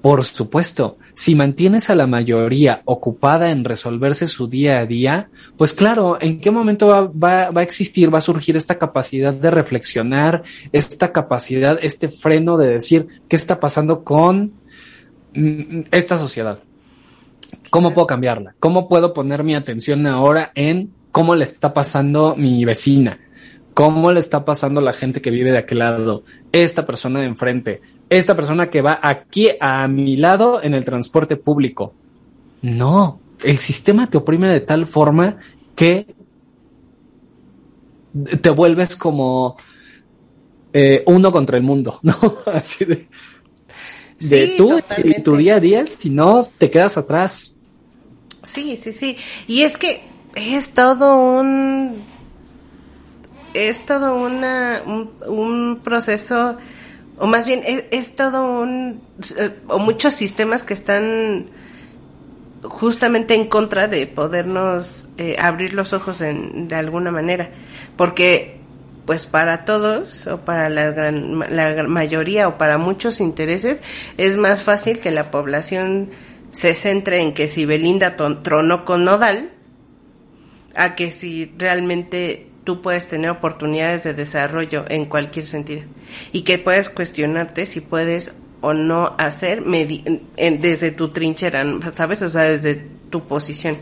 Por 0.00 0.24
supuesto, 0.24 0.96
si 1.14 1.34
mantienes 1.34 1.90
a 1.90 1.94
la 1.94 2.06
mayoría 2.06 2.82
ocupada 2.84 3.50
en 3.50 3.64
resolverse 3.64 4.26
su 4.26 4.48
día 4.48 4.78
a 4.78 4.86
día, 4.86 5.30
pues 5.56 5.72
claro, 5.72 6.18
¿en 6.20 6.40
qué 6.40 6.50
momento 6.50 7.12
va, 7.22 7.50
a 7.54 7.62
existir, 7.62 8.12
va 8.12 8.18
a 8.18 8.22
surgir 8.22 8.56
esta 8.56 8.78
capacidad 8.78 9.32
de 9.34 9.50
reflexionar, 9.50 10.42
esta 10.72 11.12
capacidad, 11.12 11.78
este 11.82 12.08
freno 12.08 12.56
de 12.56 12.70
decir 12.70 13.06
qué 13.28 13.36
está 13.36 13.60
pasando 13.60 14.04
con 14.04 14.52
mm, 15.34 15.82
esta 15.90 16.16
sociedad? 16.16 16.58
¿Cómo 17.70 17.94
puedo 17.94 18.06
cambiarla? 18.06 18.54
¿Cómo 18.58 18.88
puedo 18.88 19.12
poner 19.12 19.44
mi 19.44 19.54
atención 19.54 20.06
ahora 20.06 20.52
en 20.54 20.92
cómo 21.10 21.34
le 21.34 21.44
está 21.44 21.74
pasando 21.74 22.34
mi 22.36 22.64
vecina? 22.64 23.18
¿Cómo 23.74 24.12
le 24.12 24.20
está 24.20 24.44
pasando 24.44 24.80
la 24.80 24.92
gente 24.92 25.22
que 25.22 25.30
vive 25.30 25.52
de 25.52 25.58
aquel 25.58 25.78
lado? 25.78 26.24
Esta 26.52 26.84
persona 26.84 27.20
de 27.20 27.26
enfrente, 27.26 27.80
esta 28.18 28.36
persona 28.36 28.68
que 28.70 28.82
va 28.82 29.00
aquí 29.02 29.50
a 29.60 29.88
mi 29.88 30.16
lado 30.16 30.62
en 30.62 30.74
el 30.74 30.84
transporte 30.84 31.36
público. 31.36 31.94
No, 32.60 33.20
el 33.42 33.58
sistema 33.58 34.08
te 34.08 34.18
oprime 34.18 34.48
de 34.48 34.60
tal 34.60 34.86
forma 34.86 35.38
que 35.74 36.14
te 38.40 38.50
vuelves 38.50 38.96
como 38.96 39.56
eh, 40.72 41.02
uno 41.06 41.32
contra 41.32 41.56
el 41.56 41.62
mundo, 41.62 41.98
¿no? 42.02 42.16
Así 42.46 42.84
de, 42.84 43.08
de 44.20 44.54
tú 44.56 44.80
y 44.98 45.22
tu 45.22 45.36
día 45.36 45.56
a 45.56 45.60
día, 45.60 45.86
si 45.86 46.10
no, 46.10 46.44
te 46.58 46.70
quedas 46.70 46.98
atrás. 46.98 47.54
Sí, 48.44 48.76
sí, 48.76 48.92
sí. 48.92 49.16
Y 49.46 49.62
es 49.62 49.78
que 49.78 50.02
es 50.34 50.70
todo 50.70 51.16
un 51.16 52.02
es 53.54 53.84
todo 53.84 54.16
una, 54.16 54.82
un, 54.86 55.80
proceso, 55.82 56.56
o 57.22 57.28
más 57.28 57.46
bien 57.46 57.62
es, 57.64 58.16
todo 58.16 58.62
un, 58.62 59.00
o 59.68 59.78
muchos 59.78 60.12
sistemas 60.12 60.64
que 60.64 60.74
están 60.74 61.50
justamente 62.64 63.36
en 63.36 63.46
contra 63.46 63.86
de 63.86 64.08
podernos 64.08 65.06
eh, 65.18 65.36
abrir 65.38 65.72
los 65.72 65.92
ojos 65.92 66.20
en, 66.20 66.66
de 66.66 66.74
alguna 66.74 67.12
manera, 67.12 67.50
porque 67.96 68.58
pues 69.06 69.24
para 69.24 69.64
todos 69.64 70.26
o 70.26 70.38
para 70.38 70.68
la, 70.68 70.90
gran, 70.90 71.38
la 71.48 71.84
mayoría 71.84 72.48
o 72.48 72.58
para 72.58 72.76
muchos 72.76 73.20
intereses 73.20 73.84
es 74.16 74.36
más 74.36 74.64
fácil 74.64 74.98
que 74.98 75.12
la 75.12 75.30
población 75.30 76.10
se 76.50 76.74
centre 76.74 77.22
en 77.22 77.34
que 77.34 77.46
si 77.46 77.66
Belinda 77.66 78.16
tronó 78.16 78.84
con 78.84 79.04
Nodal 79.04 79.52
a 80.74 80.96
que 80.96 81.12
si 81.12 81.54
realmente 81.56 82.51
tú 82.64 82.82
puedes 82.82 83.08
tener 83.08 83.30
oportunidades 83.30 84.04
de 84.04 84.14
desarrollo 84.14 84.84
en 84.88 85.06
cualquier 85.06 85.46
sentido 85.46 85.82
y 86.32 86.42
que 86.42 86.58
puedes 86.58 86.88
cuestionarte 86.88 87.66
si 87.66 87.80
puedes 87.80 88.32
o 88.60 88.74
no 88.74 89.14
hacer 89.18 89.64
desde 89.64 90.92
tu 90.92 91.08
trinchera, 91.08 91.64
¿sabes? 91.94 92.22
O 92.22 92.28
sea, 92.28 92.42
desde 92.42 92.86
tu 93.10 93.26
posición. 93.26 93.76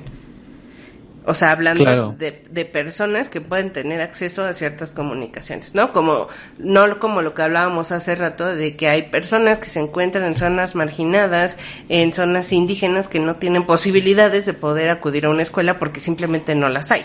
O 1.27 1.35
sea, 1.35 1.51
hablando 1.51 2.15
de, 2.19 2.43
de, 2.51 2.65
personas 2.65 3.29
que 3.29 3.43
pueden 3.43 3.73
tener 3.75 4.01
acceso 4.01 4.43
a 4.43 4.55
ciertas 4.55 4.91
comunicaciones, 4.91 5.75
¿no? 5.75 5.93
Como, 5.93 6.29
no 6.59 6.99
como 6.99 7.21
lo 7.21 7.35
que 7.35 7.43
hablábamos 7.43 7.93
hace 7.93 8.15
rato 8.15 8.47
de 8.47 8.75
que 8.75 8.89
hay 8.89 9.03
personas 9.11 9.59
que 9.59 9.67
se 9.67 9.81
encuentran 9.81 10.25
en 10.25 10.37
zonas 10.37 10.75
marginadas, 10.75 11.59
en 11.91 12.15
zonas 12.15 12.53
indígenas 12.53 13.09
que 13.09 13.21
no 13.21 13.37
tienen 13.37 13.67
posibilidades 13.67 14.47
de 14.47 14.55
poder 14.55 14.89
acudir 14.89 15.27
a 15.27 15.31
una 15.31 15.43
escuela 15.43 15.79
porque 15.79 16.01
simplemente 16.01 16.55
no 16.55 16.71
las 16.71 16.91
hay. 16.91 17.05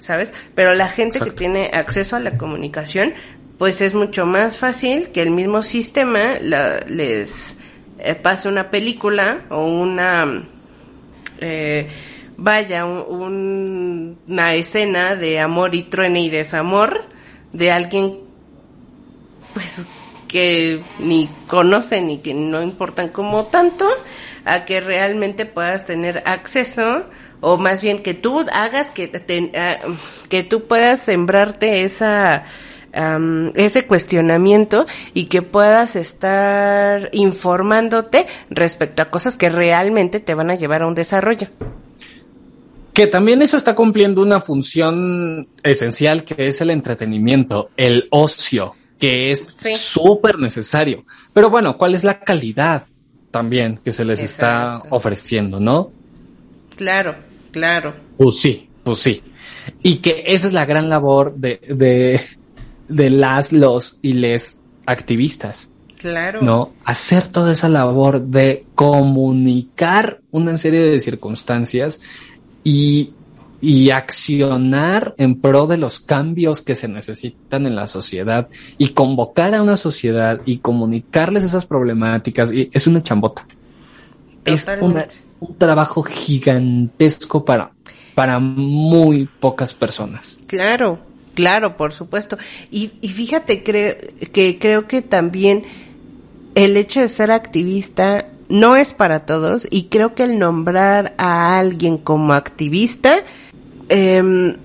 ¿Sabes? 0.00 0.32
Pero 0.54 0.74
la 0.74 0.88
gente 0.88 1.20
que 1.20 1.30
tiene 1.30 1.70
acceso 1.72 2.16
a 2.16 2.20
la 2.20 2.36
comunicación, 2.36 3.14
pues 3.58 3.80
es 3.80 3.94
mucho 3.94 4.26
más 4.26 4.58
fácil 4.58 5.10
que 5.10 5.22
el 5.22 5.30
mismo 5.30 5.62
sistema 5.62 6.32
les 6.40 7.56
eh, 7.98 8.14
pase 8.14 8.48
una 8.48 8.70
película 8.70 9.42
o 9.50 9.66
una, 9.66 10.48
eh, 11.38 11.88
vaya, 12.36 12.84
una 12.86 14.54
escena 14.54 15.14
de 15.14 15.40
amor 15.40 15.74
y 15.74 15.82
truene 15.82 16.22
y 16.22 16.30
desamor 16.30 17.04
de 17.52 17.70
alguien, 17.70 18.20
pues 19.52 19.86
que 20.26 20.80
ni 21.00 21.28
conocen 21.48 22.06
ni 22.06 22.18
que 22.18 22.32
no 22.32 22.62
importan 22.62 23.08
como 23.08 23.46
tanto, 23.46 23.86
a 24.44 24.64
que 24.64 24.80
realmente 24.80 25.44
puedas 25.44 25.84
tener 25.84 26.22
acceso 26.24 27.04
o 27.40 27.56
más 27.56 27.82
bien 27.82 28.02
que 28.02 28.14
tú 28.14 28.44
hagas 28.52 28.90
que 28.90 29.10
ah, 29.56 29.76
que 30.28 30.42
tú 30.42 30.64
puedas 30.64 31.00
sembrarte 31.00 31.84
esa 31.84 32.44
ese 33.54 33.86
cuestionamiento 33.86 34.86
y 35.14 35.26
que 35.26 35.42
puedas 35.42 35.96
estar 35.96 37.08
informándote 37.12 38.26
respecto 38.50 39.02
a 39.02 39.10
cosas 39.10 39.36
que 39.36 39.48
realmente 39.48 40.20
te 40.20 40.34
van 40.34 40.50
a 40.50 40.56
llevar 40.56 40.82
a 40.82 40.86
un 40.86 40.94
desarrollo. 40.94 41.48
Que 42.92 43.06
también 43.06 43.42
eso 43.42 43.56
está 43.56 43.76
cumpliendo 43.76 44.20
una 44.22 44.40
función 44.40 45.48
esencial 45.62 46.24
que 46.24 46.48
es 46.48 46.60
el 46.60 46.70
entretenimiento, 46.70 47.70
el 47.76 48.08
ocio, 48.10 48.74
que 48.98 49.30
es 49.30 49.48
súper 49.74 50.38
necesario. 50.38 51.04
Pero 51.32 51.48
bueno, 51.48 51.78
¿cuál 51.78 51.94
es 51.94 52.02
la 52.02 52.18
calidad 52.18 52.86
también 53.30 53.78
que 53.84 53.92
se 53.92 54.04
les 54.04 54.20
está 54.20 54.80
ofreciendo, 54.90 55.60
no? 55.60 55.92
Claro. 56.76 57.29
Claro. 57.50 57.94
Pues 58.16 58.40
sí, 58.40 58.68
pues 58.84 58.98
sí. 58.98 59.22
Y 59.82 59.96
que 59.96 60.24
esa 60.26 60.46
es 60.46 60.52
la 60.52 60.64
gran 60.64 60.88
labor 60.88 61.34
de, 61.36 61.60
de, 61.68 62.20
de 62.88 63.10
las, 63.10 63.52
los 63.52 63.98
y 64.02 64.14
les 64.14 64.60
activistas. 64.86 65.70
Claro. 65.98 66.40
¿No? 66.42 66.72
Hacer 66.84 67.28
toda 67.28 67.52
esa 67.52 67.68
labor 67.68 68.22
de 68.22 68.64
comunicar 68.74 70.20
una 70.30 70.56
serie 70.56 70.80
de 70.80 70.98
circunstancias 70.98 72.00
y, 72.64 73.12
y 73.60 73.90
accionar 73.90 75.14
en 75.18 75.38
pro 75.40 75.66
de 75.66 75.76
los 75.76 76.00
cambios 76.00 76.62
que 76.62 76.74
se 76.74 76.88
necesitan 76.88 77.66
en 77.66 77.76
la 77.76 77.86
sociedad 77.86 78.48
y 78.78 78.88
convocar 78.90 79.54
a 79.54 79.62
una 79.62 79.76
sociedad 79.76 80.40
y 80.46 80.58
comunicarles 80.58 81.44
esas 81.44 81.66
problemáticas. 81.66 82.50
Y 82.50 82.70
es 82.72 82.86
una 82.86 83.02
chambota. 83.02 83.46
Es 84.44 84.66
una, 84.80 85.06
un 85.40 85.56
trabajo 85.56 86.02
gigantesco 86.02 87.44
para, 87.44 87.72
para 88.14 88.38
muy 88.38 89.26
pocas 89.26 89.74
personas. 89.74 90.40
Claro, 90.46 90.98
claro, 91.34 91.76
por 91.76 91.92
supuesto. 91.92 92.38
Y, 92.70 92.92
y 93.00 93.08
fíjate 93.08 93.62
que 93.62 94.58
creo 94.60 94.88
que 94.88 95.02
también 95.02 95.64
el 96.54 96.76
hecho 96.76 97.00
de 97.00 97.08
ser 97.08 97.30
activista 97.30 98.26
no 98.50 98.76
es 98.76 98.92
para 98.92 99.24
todos 99.26 99.66
y 99.70 99.84
creo 99.84 100.14
que 100.14 100.24
el 100.24 100.38
nombrar 100.38 101.14
a 101.18 101.58
alguien 101.58 101.98
como 101.98 102.34
activista 102.34 103.22
em, 103.88 104.56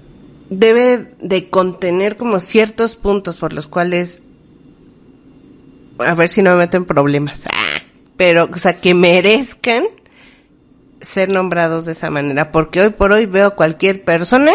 debe 0.49 1.13
de 1.21 1.49
contener 1.49 2.17
como 2.17 2.39
ciertos 2.39 2.95
puntos 2.95 3.37
por 3.37 3.53
los 3.53 3.67
cuales 3.67 4.23
a 5.99 6.13
ver 6.15 6.29
si 6.29 6.41
no 6.41 6.51
me 6.51 6.57
meto 6.57 6.77
en 6.77 6.85
problemas. 6.85 7.45
Ah, 7.47 7.81
pero, 8.17 8.49
o 8.51 8.57
sea, 8.57 8.79
que 8.79 8.93
merezcan 8.93 9.83
ser 11.01 11.29
nombrados 11.29 11.85
de 11.85 11.91
esa 11.91 12.09
manera, 12.09 12.51
porque 12.51 12.81
hoy 12.81 12.89
por 12.89 13.11
hoy 13.11 13.25
veo 13.25 13.55
cualquier 13.55 14.03
persona 14.03 14.51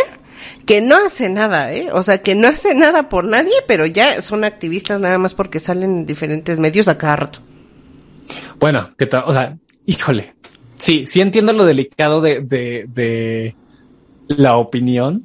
que 0.67 0.81
no 0.81 0.97
hace 0.97 1.29
nada, 1.29 1.73
¿eh? 1.73 1.89
O 1.93 2.03
sea, 2.03 2.23
que 2.23 2.35
no 2.35 2.49
hace 2.49 2.75
nada 2.75 3.09
por 3.09 3.25
nadie, 3.25 3.53
pero 3.67 3.87
ya 3.87 4.23
son 4.23 4.45
activistas 4.45 5.01
nada 5.01 5.19
más 5.19 5.35
porque 5.35 5.61
salen 5.61 5.91
en 5.91 6.07
diferentes 6.07 6.59
medios 6.59 6.89
a 6.89 6.99
cada 6.99 7.17
rato. 7.17 7.41
Bueno, 8.59 8.91
que 8.97 9.09
o 9.25 9.33
sea, 9.33 9.57
híjole, 9.87 10.35
sí, 10.79 11.05
sí 11.07 11.21
entiendo 11.21 11.53
lo 11.53 11.65
delicado 11.65 12.21
de, 12.21 12.41
de, 12.41 12.87
de 12.93 13.55
la 14.29 14.57
opinión, 14.57 15.25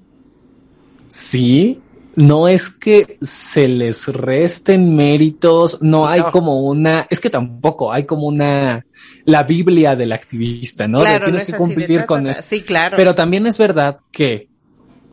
sí, 1.08 1.82
no 2.16 2.48
es 2.48 2.70
que 2.70 3.18
se 3.22 3.68
les 3.68 4.08
resten 4.08 4.96
méritos, 4.96 5.82
no 5.82 6.08
hay 6.08 6.22
como 6.32 6.62
una, 6.62 7.08
es 7.10 7.20
que 7.20 7.30
tampoco 7.30 7.92
hay 7.92 8.06
como 8.06 8.28
una, 8.28 8.86
la 9.26 9.44
Biblia 9.44 9.96
del 9.96 10.14
activista, 10.14 10.88
¿no? 10.88 11.02
Claro, 11.02 11.26
tienes 11.26 11.44
que 11.44 11.54
cumplir 11.54 12.06
con 12.06 12.28
eso. 12.28 12.42
Sí, 12.42 12.62
claro. 12.62 12.96
Pero 12.98 13.16
también 13.16 13.46
es 13.48 13.58
verdad 13.58 13.98
que 14.12 14.48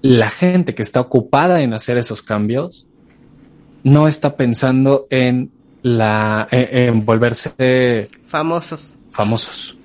la 0.00 0.30
gente 0.30 0.74
que 0.74 0.82
está 0.82 1.00
ocupada 1.00 1.61
en 1.61 1.74
hacer 1.74 1.96
esos 1.96 2.22
cambios 2.22 2.86
no 3.82 4.07
está 4.07 4.36
pensando 4.36 5.07
en 5.11 5.50
la, 5.82 6.46
en 6.50 7.05
volverse 7.05 8.09
famosos. 8.26 8.94
Famosos. 9.11 9.76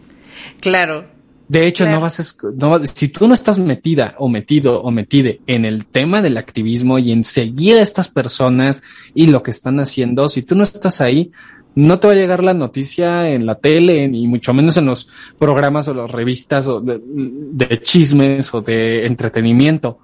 Claro, 0.60 1.06
de 1.48 1.66
hecho, 1.66 1.86
no 1.86 2.02
vas 2.02 2.20
a, 2.20 2.24
no, 2.58 2.86
si 2.86 3.08
tú 3.08 3.28
no 3.28 3.34
estás 3.34 3.58
metida 3.58 4.16
o 4.18 4.28
metido 4.28 4.82
o 4.82 4.92
metide 4.92 5.40
en 5.48 5.64
el 5.64 5.86
tema 5.86 6.22
del 6.22 6.36
activismo 6.36 7.00
y 7.00 7.14
en 7.14 7.24
seguir 7.24 7.78
a 7.78 7.82
estas 7.82 8.10
personas 8.10 8.84
y 9.14 9.28
lo 9.28 9.44
que 9.44 9.52
están 9.52 9.80
haciendo, 9.80 10.28
si 10.28 10.42
tú 10.42 10.56
no 10.56 10.64
estás 10.64 11.00
ahí, 11.00 11.32
no 11.76 12.00
te 12.00 12.08
va 12.08 12.14
a 12.14 12.18
llegar 12.18 12.44
la 12.44 12.54
noticia 12.54 13.30
en 13.30 13.46
la 13.46 13.56
tele, 13.56 14.08
ni 14.10 14.28
mucho 14.28 14.54
menos 14.54 14.76
en 14.78 14.88
los 14.88 15.08
programas 15.38 15.88
o 15.88 15.94
las 15.94 16.12
revistas 16.12 16.68
o 16.68 16.82
de 16.82 17.82
chismes 17.82 18.54
o 18.54 18.62
de 18.62 19.06
entretenimiento. 19.06 20.00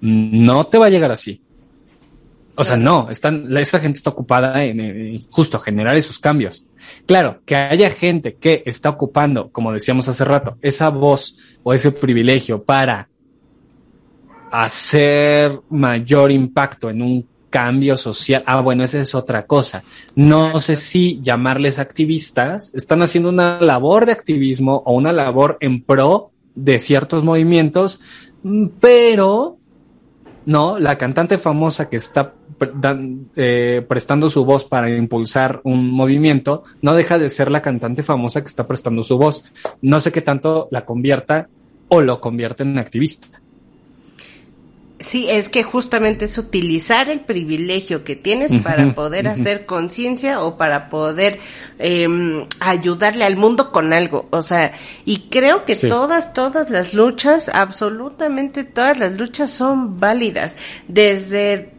No 0.00 0.66
te 0.66 0.78
va 0.78 0.86
a 0.86 0.90
llegar 0.90 1.12
así. 1.12 1.42
O 2.56 2.64
sea, 2.64 2.76
no, 2.76 3.08
están, 3.08 3.56
esa 3.56 3.78
gente 3.78 3.98
está 3.98 4.10
ocupada 4.10 4.64
en, 4.64 5.20
justo 5.30 5.60
generar 5.60 5.96
esos 5.96 6.18
cambios. 6.18 6.64
Claro, 7.06 7.40
que 7.44 7.56
haya 7.56 7.90
gente 7.90 8.36
que 8.36 8.62
está 8.66 8.90
ocupando, 8.90 9.50
como 9.50 9.72
decíamos 9.72 10.08
hace 10.08 10.24
rato, 10.24 10.58
esa 10.62 10.90
voz 10.90 11.38
o 11.62 11.72
ese 11.72 11.92
privilegio 11.92 12.62
para 12.62 13.08
hacer 14.50 15.60
mayor 15.68 16.30
impacto 16.30 16.90
en 16.90 17.02
un 17.02 17.28
cambio 17.50 17.96
social. 17.96 18.42
Ah, 18.46 18.60
bueno, 18.60 18.84
esa 18.84 19.00
es 19.00 19.14
otra 19.14 19.46
cosa. 19.46 19.82
No 20.14 20.60
sé 20.60 20.76
si 20.76 21.20
llamarles 21.22 21.78
activistas, 21.78 22.74
están 22.74 23.02
haciendo 23.02 23.30
una 23.30 23.60
labor 23.60 24.06
de 24.06 24.12
activismo 24.12 24.82
o 24.84 24.94
una 24.94 25.12
labor 25.12 25.56
en 25.60 25.82
pro 25.82 26.30
de 26.54 26.78
ciertos 26.78 27.24
movimientos, 27.24 28.00
pero 28.80 29.58
no, 30.46 30.78
la 30.78 30.96
cantante 30.98 31.38
famosa 31.38 31.88
que 31.88 31.96
está 31.96 32.34
eh, 33.36 33.84
prestando 33.88 34.30
su 34.30 34.44
voz 34.44 34.64
para 34.64 34.94
impulsar 34.94 35.60
un 35.64 35.90
movimiento, 35.90 36.62
no 36.82 36.94
deja 36.94 37.18
de 37.18 37.30
ser 37.30 37.50
la 37.50 37.62
cantante 37.62 38.02
famosa 38.02 38.42
que 38.42 38.48
está 38.48 38.66
prestando 38.66 39.02
su 39.02 39.18
voz. 39.18 39.44
No 39.82 40.00
sé 40.00 40.12
qué 40.12 40.22
tanto 40.22 40.68
la 40.70 40.84
convierta 40.84 41.48
o 41.88 42.00
lo 42.00 42.20
convierte 42.20 42.62
en 42.62 42.78
activista. 42.78 43.40
Sí, 45.00 45.26
es 45.30 45.48
que 45.48 45.62
justamente 45.62 46.24
es 46.24 46.38
utilizar 46.38 47.08
el 47.08 47.20
privilegio 47.20 48.02
que 48.02 48.16
tienes 48.16 48.58
para 48.58 48.94
poder 48.94 49.28
hacer 49.28 49.64
conciencia 49.64 50.42
o 50.42 50.56
para 50.56 50.88
poder 50.88 51.38
em, 51.78 52.46
ayudarle 52.58 53.24
al 53.24 53.36
mundo 53.36 53.70
con 53.70 53.92
algo. 53.92 54.26
O 54.30 54.42
sea, 54.42 54.72
y 55.04 55.28
creo 55.30 55.64
que 55.64 55.76
todas, 55.76 56.34
todas 56.34 56.68
las 56.70 56.94
luchas, 56.94 57.48
absolutamente 57.48 58.64
todas 58.64 58.98
las 58.98 59.16
luchas 59.16 59.50
son 59.50 60.00
válidas. 60.00 60.56
Desde 60.88 61.77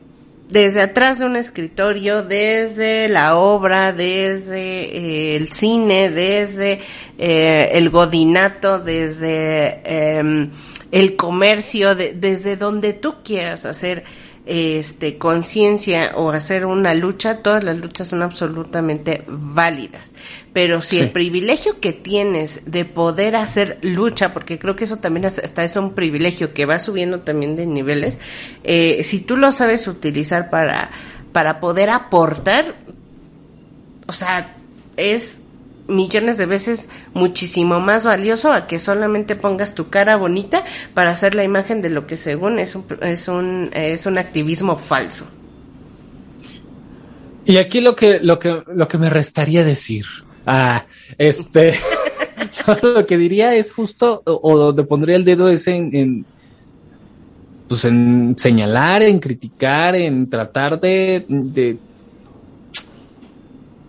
desde 0.50 0.82
atrás 0.82 1.20
de 1.20 1.26
un 1.26 1.36
escritorio, 1.36 2.24
desde 2.24 3.08
la 3.08 3.38
obra, 3.38 3.94
desde 3.94 4.82
eh, 4.82 5.36
el 5.36 5.52
cine, 5.54 6.10
desde 6.10 6.82
eh, 7.20 7.70
el 7.74 7.92
godinato, 7.92 8.80
desde 8.80 9.82
em, 10.18 10.50
el 10.92 11.16
comercio, 11.16 11.94
desde 11.94 12.56
donde 12.56 12.94
tú 12.94 13.18
quieras 13.24 13.66
hacer 13.66 14.04
este 14.50 15.20
conciencia 15.20 16.14
o 16.16 16.32
hacer 16.32 16.66
una 16.66 16.96
lucha, 16.96 17.44
todas 17.44 17.64
las 17.64 17.78
luchas 17.78 18.08
son 18.08 18.24
absolutamente 18.24 19.24
válidas. 19.28 20.12
Pero 20.54 20.82
si 20.82 20.98
el 20.98 21.12
privilegio 21.12 21.80
que 21.80 21.94
tienes 21.94 22.62
de 22.66 22.84
poder 22.84 23.36
hacer 23.36 23.78
lucha, 23.84 24.34
porque 24.34 24.58
creo 24.58 24.76
que 24.76 24.86
eso 24.86 24.98
también 24.98 25.28
hasta 25.28 25.64
es 25.64 25.76
un 25.76 25.94
privilegio 25.94 26.54
que 26.56 26.66
va 26.66 26.80
subiendo 26.80 27.20
también 27.20 27.56
de 27.56 27.68
niveles, 27.68 28.18
eh, 28.64 29.04
si 29.04 29.20
tú 29.20 29.38
lo 29.38 29.52
sabes 29.52 29.88
utilizar 29.88 30.50
para, 30.50 30.90
para 31.32 31.60
poder 31.60 31.92
aportar, 31.92 32.76
o 34.08 34.14
sea, 34.14 34.56
es 34.98 35.38
millones 35.90 36.38
de 36.38 36.46
veces 36.46 36.88
muchísimo 37.14 37.80
más 37.80 38.06
valioso 38.06 38.52
a 38.52 38.68
que 38.68 38.80
solamente 38.80 39.36
pongas 39.36 39.76
tu 39.76 39.90
cara 39.90 40.16
bonita 40.16 40.64
para 40.94 41.10
hacer 41.10 41.36
la 41.36 41.44
imagen 41.44 41.82
de 41.82 41.90
lo 41.90 42.08
que 42.08 42.16
según 42.16 42.60
es 42.60 42.76
un, 42.76 42.86
es 43.02 43.28
un, 43.28 43.70
es 43.74 44.06
un 44.06 44.18
activismo 44.18 44.78
falso. 44.78 45.26
Y 47.46 47.58
aquí 47.58 47.82
lo 47.82 47.96
que, 47.96 48.20
lo 48.22 48.38
que, 48.38 48.64
lo 48.68 48.88
que 48.88 48.98
me 48.98 49.10
restaría 49.10 49.64
decir, 49.64 50.06
ah, 50.46 50.86
este, 51.18 51.74
lo 52.84 53.06
que 53.06 53.18
diría 53.18 53.56
es 53.56 53.72
justo, 53.74 54.22
o, 54.26 54.58
donde 54.58 54.84
pondría 54.84 55.16
el 55.16 55.26
dedo 55.26 55.50
es 55.50 55.68
en, 55.68 55.96
en, 55.96 56.26
pues 57.68 57.86
en 57.86 58.36
señalar, 58.38 59.04
en 59.04 59.20
criticar, 59.20 59.96
en 59.96 60.30
tratar 60.30 60.80
de, 60.80 61.26
de 61.28 61.78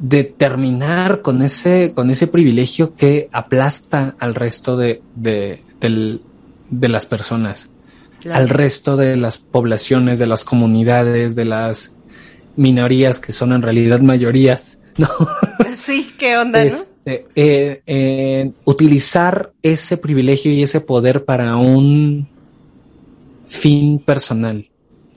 de 0.01 0.24
terminar 0.24 1.20
con 1.20 1.42
ese, 1.42 1.92
con 1.94 2.11
ese 2.11 2.26
privilegio 2.26 2.96
que 2.96 3.28
aplasta 3.32 4.16
al 4.18 4.34
resto 4.34 4.76
de, 4.76 5.03
de, 5.14 5.62
de 6.70 6.88
las 6.88 7.05
personas, 7.05 7.68
al 8.32 8.48
resto 8.48 8.96
de 8.96 9.16
las 9.16 9.36
poblaciones, 9.36 10.18
de 10.18 10.26
las 10.26 10.42
comunidades, 10.42 11.36
de 11.36 11.44
las 11.44 11.94
minorías 12.57 13.20
que 13.20 13.32
son 13.32 13.53
en 13.53 13.61
realidad 13.61 14.01
mayorías, 14.01 14.80
¿no? 14.96 15.09
Sí, 15.76 16.14
qué 16.18 16.38
onda, 16.38 16.64
¿no? 16.64 16.70
Este, 17.05 17.82
eh, 17.86 18.53
utilizar 18.64 19.53
ese 19.62 19.98
privilegio 19.98 20.51
y 20.51 20.62
ese 20.62 20.80
poder 20.80 21.26
para 21.26 21.57
un 21.57 22.26
fin 23.46 23.98
personal. 23.98 24.66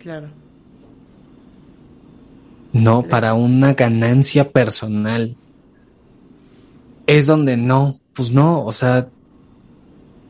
Claro 0.01 0.42
no 2.74 3.03
para 3.03 3.36
una 3.36 3.74
ganancia 3.74 4.51
personal. 4.51 5.38
Es 7.07 7.28
donde 7.28 7.55
no, 7.55 7.99
pues 8.13 8.32
no, 8.32 8.65
o 8.65 8.71
sea, 8.71 9.07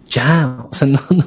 ya, 0.08 0.68
o 0.70 0.74
sea, 0.74 0.88
no, 0.90 1.02
no. 1.10 1.26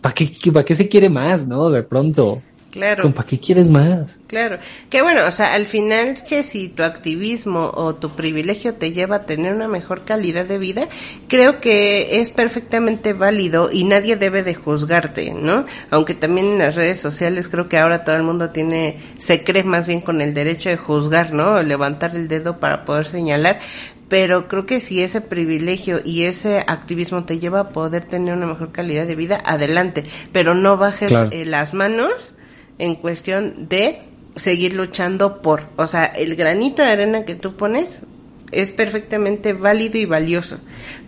¿Para 0.00 0.14
qué, 0.14 0.32
¿Para 0.52 0.64
qué 0.64 0.74
se 0.74 0.88
quiere 0.88 1.08
más, 1.08 1.46
no? 1.46 1.70
De 1.70 1.84
pronto. 1.84 2.42
Claro. 2.72 3.12
¿Para 3.12 3.28
qué 3.28 3.38
quieres 3.38 3.68
más? 3.68 4.18
Claro. 4.26 4.58
Que 4.88 5.02
bueno, 5.02 5.20
o 5.28 5.30
sea, 5.30 5.52
al 5.52 5.66
final 5.66 6.08
es 6.08 6.22
que 6.22 6.42
si 6.42 6.70
tu 6.70 6.82
activismo 6.82 7.70
o 7.74 7.94
tu 7.96 8.16
privilegio 8.16 8.72
te 8.72 8.94
lleva 8.94 9.16
a 9.16 9.26
tener 9.26 9.52
una 9.52 9.68
mejor 9.68 10.06
calidad 10.06 10.46
de 10.46 10.56
vida, 10.56 10.88
creo 11.28 11.60
que 11.60 12.18
es 12.18 12.30
perfectamente 12.30 13.12
válido 13.12 13.70
y 13.70 13.84
nadie 13.84 14.16
debe 14.16 14.42
de 14.42 14.54
juzgarte, 14.54 15.34
¿no? 15.34 15.66
Aunque 15.90 16.14
también 16.14 16.46
en 16.46 16.58
las 16.60 16.74
redes 16.74 16.98
sociales 16.98 17.48
creo 17.48 17.68
que 17.68 17.76
ahora 17.76 18.04
todo 18.04 18.16
el 18.16 18.22
mundo 18.22 18.48
tiene, 18.48 18.98
se 19.18 19.44
cree 19.44 19.64
más 19.64 19.86
bien 19.86 20.00
con 20.00 20.22
el 20.22 20.32
derecho 20.32 20.70
de 20.70 20.78
juzgar, 20.78 21.34
¿no? 21.34 21.62
Levantar 21.62 22.16
el 22.16 22.26
dedo 22.26 22.58
para 22.58 22.86
poder 22.86 23.06
señalar, 23.06 23.60
pero 24.08 24.48
creo 24.48 24.64
que 24.64 24.80
si 24.80 25.02
ese 25.02 25.20
privilegio 25.20 26.00
y 26.02 26.22
ese 26.22 26.60
activismo 26.66 27.24
te 27.24 27.38
lleva 27.38 27.60
a 27.60 27.68
poder 27.68 28.06
tener 28.06 28.32
una 28.32 28.46
mejor 28.46 28.72
calidad 28.72 29.06
de 29.06 29.14
vida, 29.14 29.42
adelante, 29.44 30.04
pero 30.32 30.54
no 30.54 30.78
bajes 30.78 31.12
eh, 31.32 31.44
las 31.44 31.74
manos 31.74 32.34
en 32.78 32.96
cuestión 32.96 33.68
de 33.68 34.02
seguir 34.36 34.74
luchando 34.74 35.42
por, 35.42 35.68
o 35.76 35.86
sea, 35.86 36.04
el 36.04 36.36
granito 36.36 36.82
de 36.82 36.90
arena 36.90 37.24
que 37.24 37.34
tú 37.34 37.56
pones 37.56 38.02
es 38.50 38.72
perfectamente 38.72 39.52
válido 39.52 39.98
y 39.98 40.04
valioso, 40.04 40.58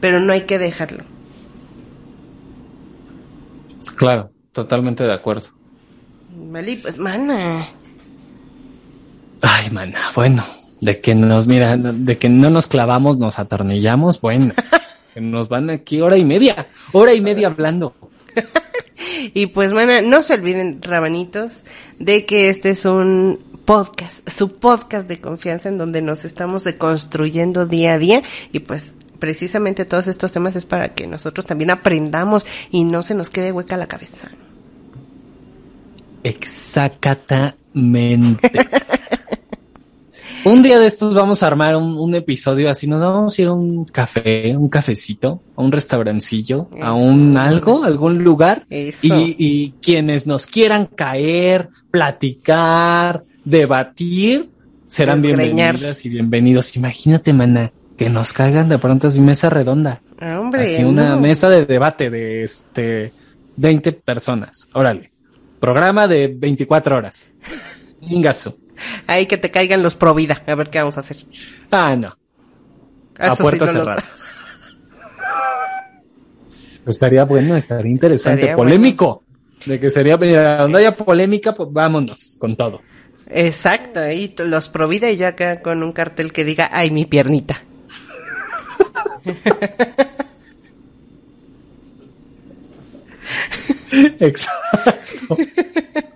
pero 0.00 0.20
no 0.20 0.32
hay 0.32 0.42
que 0.42 0.58
dejarlo. 0.58 1.04
Claro, 3.96 4.30
totalmente 4.52 5.04
de 5.04 5.12
acuerdo. 5.12 5.48
Vale, 6.36 6.78
pues 6.78 6.98
mana. 6.98 7.66
Ay, 9.42 9.70
mana, 9.70 9.98
bueno, 10.14 10.44
de 10.80 11.00
que 11.00 11.14
nos, 11.14 11.46
mira, 11.46 11.76
de 11.76 12.18
que 12.18 12.28
no 12.28 12.50
nos 12.50 12.66
clavamos, 12.66 13.18
nos 13.18 13.38
atornillamos, 13.38 14.20
bueno, 14.20 14.54
que 15.14 15.20
nos 15.20 15.48
van 15.48 15.70
aquí 15.70 16.00
hora 16.00 16.16
y 16.16 16.24
media, 16.24 16.66
hora 16.92 17.12
y 17.12 17.20
media 17.20 17.48
hablando. 17.48 17.94
y 19.34 19.46
pues, 19.46 19.72
bueno, 19.72 20.00
no 20.02 20.22
se 20.22 20.34
olviden, 20.34 20.80
rabanitos, 20.82 21.64
de 21.98 22.24
que 22.26 22.48
este 22.48 22.70
es 22.70 22.84
un 22.84 23.40
podcast, 23.64 24.28
su 24.28 24.56
podcast 24.56 25.08
de 25.08 25.20
confianza 25.20 25.68
en 25.68 25.78
donde 25.78 26.02
nos 26.02 26.24
estamos 26.24 26.64
deconstruyendo 26.64 27.66
día 27.66 27.94
a 27.94 27.98
día 27.98 28.22
y 28.52 28.58
pues 28.60 28.92
precisamente 29.18 29.84
todos 29.84 30.06
estos 30.06 30.32
temas 30.32 30.54
es 30.56 30.66
para 30.66 30.94
que 30.94 31.06
nosotros 31.06 31.46
también 31.46 31.70
aprendamos 31.70 32.44
y 32.70 32.84
no 32.84 33.02
se 33.02 33.14
nos 33.14 33.30
quede 33.30 33.52
hueca 33.52 33.76
la 33.76 33.86
cabeza. 33.86 34.30
Exactamente. 36.22 37.56
Un 40.44 40.62
día 40.62 40.78
de 40.78 40.86
estos 40.86 41.14
vamos 41.14 41.42
a 41.42 41.46
armar 41.46 41.74
un, 41.74 42.14
episodio 42.14 42.68
así, 42.68 42.86
nos 42.86 43.00
vamos 43.00 43.38
a 43.38 43.42
ir 43.42 43.48
a 43.48 43.52
un 43.54 43.86
café, 43.86 44.54
un 44.54 44.68
cafecito, 44.68 45.42
a 45.56 45.62
un 45.62 45.72
restaurancillo, 45.72 46.68
a 46.82 46.92
un 46.92 47.38
algo, 47.38 47.82
algún 47.82 48.22
lugar. 48.22 48.66
Y, 48.68 48.92
y 49.02 49.74
quienes 49.80 50.26
nos 50.26 50.46
quieran 50.46 50.84
caer, 50.84 51.70
platicar, 51.90 53.24
debatir, 53.42 54.50
serán 54.86 55.22
bienvenidas 55.22 56.04
y 56.04 56.10
bienvenidos. 56.10 56.76
Imagínate, 56.76 57.32
mana, 57.32 57.72
que 57.96 58.10
nos 58.10 58.34
caigan 58.34 58.68
de 58.68 58.78
pronto 58.78 59.08
así 59.08 59.22
mesa 59.22 59.48
redonda. 59.48 60.02
Ah, 60.20 60.40
hombre, 60.40 60.64
así 60.64 60.84
una 60.84 61.16
mesa 61.16 61.48
de 61.48 61.64
debate 61.64 62.10
de 62.10 62.44
este 62.44 63.14
20 63.56 63.92
personas. 63.92 64.68
Órale. 64.74 65.10
Programa 65.58 66.06
de 66.06 66.28
24 66.28 66.96
horas. 66.96 67.32
Ingazo. 68.02 68.58
Ahí 69.06 69.26
que 69.26 69.36
te 69.36 69.50
caigan 69.50 69.82
los 69.82 69.96
pro 69.96 70.14
vida. 70.14 70.42
A 70.46 70.54
ver 70.54 70.70
qué 70.70 70.78
vamos 70.78 70.96
a 70.96 71.00
hacer. 71.00 71.24
Ah, 71.70 71.96
no. 71.96 72.16
a 73.18 73.36
puerta 73.36 73.66
cerrada. 73.66 74.02
estaría 76.86 77.24
bueno, 77.24 77.56
estaría 77.56 77.90
interesante, 77.90 78.54
polémico. 78.54 79.22
De 79.64 79.80
que 79.80 79.90
sería, 79.90 80.16
donde 80.16 80.78
haya 80.78 80.92
polémica, 80.92 81.54
pues 81.54 81.70
vámonos 81.72 82.36
con 82.38 82.56
todo. 82.56 82.82
Exacto, 83.26 84.00
ahí 84.00 84.32
los 84.38 84.68
pro 84.68 84.86
vida 84.86 85.10
y 85.10 85.16
ya 85.16 85.28
acá 85.28 85.62
con 85.62 85.82
un 85.82 85.92
cartel 85.92 86.32
que 86.32 86.44
diga, 86.44 86.68
ay, 86.70 86.90
mi 86.90 87.06
piernita. 87.06 87.62
Exacto. 94.20 95.36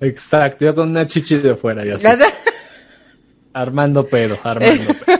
Exacto, 0.00 0.64
yo 0.64 0.74
con 0.74 0.90
una 0.90 1.06
chichi 1.06 1.36
de 1.36 1.54
fuera 1.56 1.84
y 1.84 1.90
así. 1.90 2.06
armando 3.52 4.06
pedo, 4.06 4.38
armando 4.42 4.94
pedo. 5.06 5.18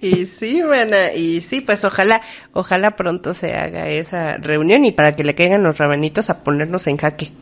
y 0.00 0.26
sí, 0.26 0.62
bueno, 0.62 0.96
y 1.14 1.40
sí, 1.40 1.60
pues 1.60 1.84
ojalá, 1.84 2.20
ojalá 2.52 2.94
pronto 2.96 3.34
se 3.34 3.54
haga 3.54 3.88
esa 3.88 4.36
reunión 4.36 4.84
y 4.84 4.92
para 4.92 5.16
que 5.16 5.24
le 5.24 5.34
caigan 5.34 5.62
los 5.62 5.78
rabanitos 5.78 6.30
a 6.30 6.44
ponernos 6.44 6.86
en 6.86 6.96
jaque. 6.98 7.32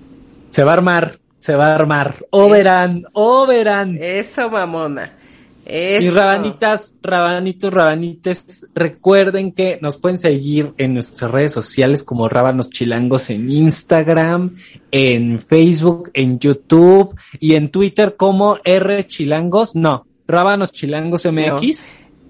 Se 0.49 0.65
va 0.65 0.71
a 0.71 0.75
armar, 0.75 1.19
se 1.39 1.57
va 1.57 1.67
a 1.69 1.75
armar. 1.75 2.15
O 2.31 2.49
verán, 2.49 3.03
o 3.13 3.47
verán. 3.47 3.99
Eso, 4.01 4.49
mamona. 4.49 5.13
Y 5.67 6.11
rabanitas, 6.11 6.97
rabanitos, 7.03 7.73
rabanites, 7.73 8.67
recuerden 8.75 9.53
que 9.53 9.79
nos 9.81 9.97
pueden 9.97 10.19
seguir 10.19 10.75
en 10.77 10.95
nuestras 10.95 11.31
redes 11.31 11.53
sociales 11.53 12.05
como 12.05 12.29
Rábanos 12.29 12.69
Chilangos 12.71 13.31
en 13.31 13.51
Instagram, 13.51 14.57
en 14.91 15.39
Facebook, 15.39 16.11
en 16.13 16.39
YouTube 16.39 17.19
y 17.41 17.55
en 17.55 17.71
Twitter 17.71 18.17
como 18.17 18.59
R 18.63 19.07
Chilangos, 19.07 19.75
no, 19.75 20.07
Rábanos 20.27 20.73
Chilangos 20.73 21.25
MX. 21.25 21.89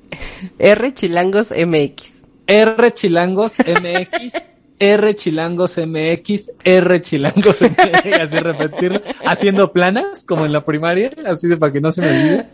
R 0.59 0.95
Chilangos 0.95 1.51
MX. 1.51 2.12
R 2.47 2.93
Chilangos 2.93 3.57
MX 3.59 4.35
R 4.78 5.14
Chilangos 5.14 5.78
MX, 5.78 6.51
R 6.64 7.03
Chilangos 7.03 7.62
MX, 7.62 8.20
así 8.20 8.39
repetirlo, 8.39 9.01
haciendo 9.24 9.72
planas 9.72 10.24
como 10.24 10.45
en 10.45 10.53
la 10.53 10.64
primaria, 10.64 11.11
así 11.26 11.49
de 11.49 11.57
para 11.57 11.72
que 11.72 11.80
no 11.80 11.93
se 11.93 12.01
me 12.01 12.09
olvide. 12.09 12.49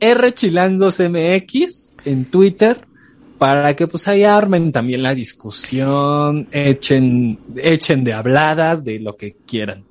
R 0.00 0.34
Chilangos 0.34 1.00
MX 1.00 1.94
en 2.04 2.26
Twitter 2.26 2.86
para 3.38 3.74
que 3.76 3.86
pues 3.86 4.08
ahí 4.08 4.24
armen 4.24 4.72
también 4.72 5.02
la 5.02 5.14
discusión, 5.14 6.48
echen, 6.50 7.38
echen 7.56 8.04
de 8.04 8.12
habladas 8.12 8.84
de 8.84 8.98
lo 8.98 9.16
que 9.16 9.36
quieran. 9.46 9.84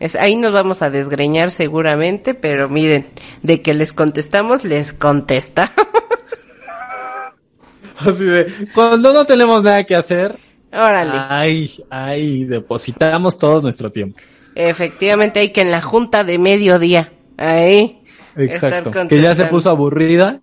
Es, 0.00 0.16
ahí 0.16 0.36
nos 0.36 0.52
vamos 0.52 0.82
a 0.82 0.90
desgreñar 0.90 1.50
seguramente, 1.50 2.34
pero 2.34 2.68
miren, 2.68 3.06
de 3.42 3.62
que 3.62 3.74
les 3.74 3.92
contestamos, 3.92 4.64
les 4.64 4.92
contesta. 4.92 5.72
Así 7.98 8.24
de, 8.24 8.52
cuando 8.74 9.12
no 9.12 9.26
tenemos 9.26 9.62
nada 9.62 9.84
que 9.84 9.94
hacer, 9.94 10.38
Órale. 10.72 11.12
ahí, 11.28 11.84
ahí 11.90 12.44
depositamos 12.44 13.36
todo 13.36 13.60
nuestro 13.60 13.92
tiempo. 13.92 14.18
Efectivamente, 14.54 15.40
hay 15.40 15.50
que 15.50 15.60
en 15.60 15.70
la 15.70 15.82
junta 15.82 16.24
de 16.24 16.38
mediodía, 16.38 17.12
ahí. 17.36 17.99
Estar 18.46 18.72
Exacto. 18.72 19.08
Que 19.08 19.20
ya 19.20 19.34
se 19.34 19.46
puso 19.46 19.70
aburrida, 19.70 20.40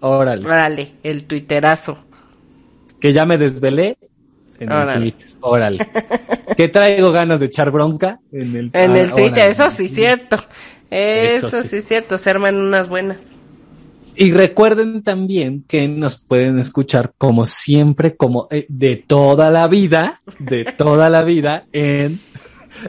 órale. 0.00 0.44
Órale, 0.44 0.92
el 1.02 1.24
tuiterazo. 1.24 1.98
Que 3.00 3.12
ya 3.12 3.24
me 3.26 3.38
desvelé 3.38 3.96
en 4.58 4.70
Órale. 4.70 4.92
el 4.92 5.12
Twitter, 5.12 5.34
órale. 5.40 5.88
que 6.56 6.68
traigo 6.68 7.12
ganas 7.12 7.40
de 7.40 7.46
echar 7.46 7.70
bronca 7.70 8.20
en 8.32 8.56
el, 8.56 8.70
En 8.74 8.90
ah, 8.92 8.98
el 8.98 9.10
Twitter, 9.10 9.32
órale. 9.32 9.50
eso 9.50 9.70
sí 9.70 9.88
cierto. 9.88 10.36
Eso, 10.90 11.46
Eso 11.48 11.62
sí 11.62 11.68
sí. 11.68 11.82
cierto, 11.82 12.18
se 12.18 12.30
arman 12.30 12.56
unas 12.56 12.88
buenas. 12.88 13.22
Y 14.16 14.32
recuerden 14.32 15.02
también 15.02 15.64
que 15.66 15.88
nos 15.88 16.16
pueden 16.16 16.58
escuchar 16.58 17.12
como 17.16 17.46
siempre, 17.46 18.16
como 18.16 18.48
eh, 18.50 18.66
de 18.68 18.96
toda 18.96 19.50
la 19.50 19.66
vida, 19.68 20.20
de 20.38 20.64
toda 20.64 21.08
la 21.08 21.22
vida 21.22 21.64
en 21.72 22.20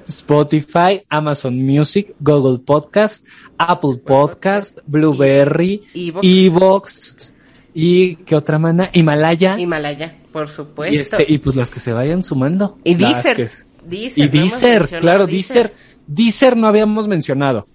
Spotify, 0.08 1.04
Amazon 1.10 1.62
Music, 1.66 2.14
Google 2.20 2.60
Podcast, 2.66 3.26
Apple 3.58 3.98
Podcast, 4.06 4.80
Blueberry, 4.86 5.84
Evox. 5.94 7.34
Y 7.74 8.18
qué 8.18 8.36
otra 8.36 8.60
mana, 8.60 8.90
Himalaya. 8.94 9.58
Himalaya, 9.60 10.18
por 10.32 10.50
supuesto. 10.50 10.94
Y 10.94 11.00
este, 11.00 11.26
y 11.28 11.38
pues 11.38 11.56
las 11.56 11.72
que 11.72 11.80
se 11.80 11.94
vayan 11.94 12.24
sumando. 12.24 12.78
Y 12.84 12.96
Deezer. 12.96 13.36
que 13.36 13.44
es- 13.44 13.66
Deezer, 13.86 14.18
Y 14.18 14.28
no 14.28 14.32
Deezer, 14.32 14.80
mencionado 14.82 15.02
claro, 15.02 15.28
Deezer. 15.28 15.74
Deezer 16.06 16.58
no 16.58 16.68
habíamos 16.68 17.08
mencionado. 17.08 17.68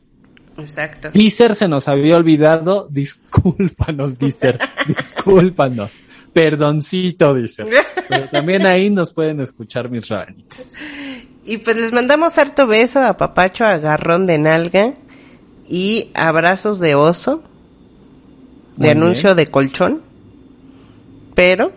Exacto. 0.59 1.11
Deezer 1.12 1.55
se 1.55 1.67
nos 1.69 1.89
había 1.89 2.17
olvidado. 2.17 2.89
Discúlpanos, 2.91 4.19
Deezer. 4.19 4.59
Discúlpanos. 4.87 5.91
Perdoncito, 6.33 7.35
Deezer. 7.35 7.67
Pero 8.09 8.29
también 8.29 8.67
ahí 8.67 8.91
nos 8.91 9.12
pueden 9.12 9.41
escuchar 9.41 9.91
mis 9.91 10.07
rabanitas. 10.09 10.75
Y 11.47 11.59
pues 11.59 11.77
les 11.77 11.93
mandamos 11.93 12.37
harto 12.39 12.67
beso 12.67 13.01
a 13.05 13.17
Papacho, 13.17 13.65
agarrón 13.65 14.27
de 14.27 14.37
nalga 14.37 14.95
y 15.69 16.11
abrazos 16.15 16.81
de 16.81 16.97
oso, 16.97 17.45
de 18.77 18.89
Muy 18.89 19.03
anuncio 19.03 19.37
de 19.37 19.47
colchón. 19.47 20.03
Pero 21.37 21.73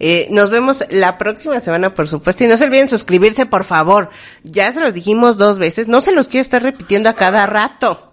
eh, 0.00 0.26
nos 0.30 0.50
vemos 0.50 0.84
la 0.90 1.18
próxima 1.18 1.60
semana, 1.60 1.94
por 1.94 2.08
supuesto. 2.08 2.42
Y 2.42 2.48
no 2.48 2.56
se 2.56 2.64
olviden 2.64 2.88
suscribirse, 2.88 3.46
por 3.46 3.62
favor. 3.62 4.10
Ya 4.42 4.72
se 4.72 4.80
los 4.80 4.92
dijimos 4.92 5.36
dos 5.36 5.60
veces. 5.60 5.86
No 5.86 6.00
se 6.00 6.10
los 6.10 6.26
quiero 6.26 6.42
estar 6.42 6.60
repitiendo 6.60 7.08
a 7.08 7.14
cada 7.14 7.46
rato. 7.46 8.12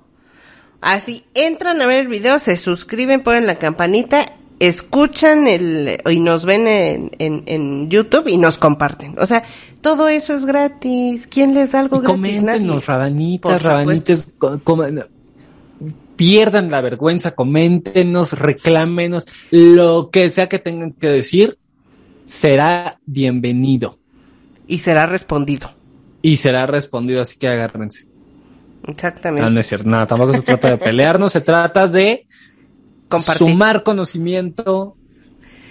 Así, 0.80 1.26
entran 1.34 1.82
a 1.82 1.88
ver 1.88 2.02
el 2.02 2.08
video, 2.08 2.38
se 2.38 2.56
suscriben, 2.56 3.22
ponen 3.22 3.48
la 3.48 3.56
campanita, 3.56 4.26
escuchan 4.60 5.48
el, 5.48 6.02
y 6.10 6.20
nos 6.20 6.46
ven 6.46 6.68
en, 6.68 7.12
en, 7.20 7.44
en 7.46 7.90
YouTube 7.90 8.28
y 8.28 8.38
nos 8.38 8.58
comparten. 8.58 9.16
O 9.20 9.26
sea, 9.26 9.44
todo 9.82 10.08
eso 10.10 10.34
es 10.34 10.46
gratis. 10.46 11.28
¿Quién 11.28 11.54
les 11.54 11.72
da 11.72 11.80
algo 11.80 11.98
Y 11.98 12.02
gratis? 12.02 12.42
Nadie. 12.42 12.60
coméntenos, 12.60 12.86
rabanitas, 12.86 13.64
rabanitas. 13.64 14.34
pierdan 16.16 16.70
la 16.70 16.82
vergüenza, 16.82 17.32
coméntenos, 17.32 18.34
reclámenos. 18.34 19.26
Lo 19.52 20.10
que 20.12 20.30
sea 20.30 20.50
que 20.50 20.60
tengan 20.60 20.92
que 20.92 21.08
decir 21.08 21.58
será 22.26 23.00
bienvenido. 23.06 23.98
Y 24.68 24.80
será 24.80 25.06
respondido. 25.06 25.72
Y 26.22 26.38
será 26.38 26.66
respondido, 26.68 27.22
así 27.22 27.38
que 27.38 27.48
agárrense. 27.48 28.06
Exactamente. 28.86 29.44
No, 29.44 29.50
no 29.50 29.60
es 29.60 29.68
cierto. 29.68 29.90
Nada, 29.90 30.06
tampoco 30.06 30.34
se 30.34 30.42
trata 30.42 30.72
de 30.72 30.78
pelearnos, 30.78 31.32
se 31.32 31.42
trata 31.42 31.88
de 31.88 32.28
Compartir. 33.10 33.48
sumar 33.48 33.84
conocimiento, 33.84 34.96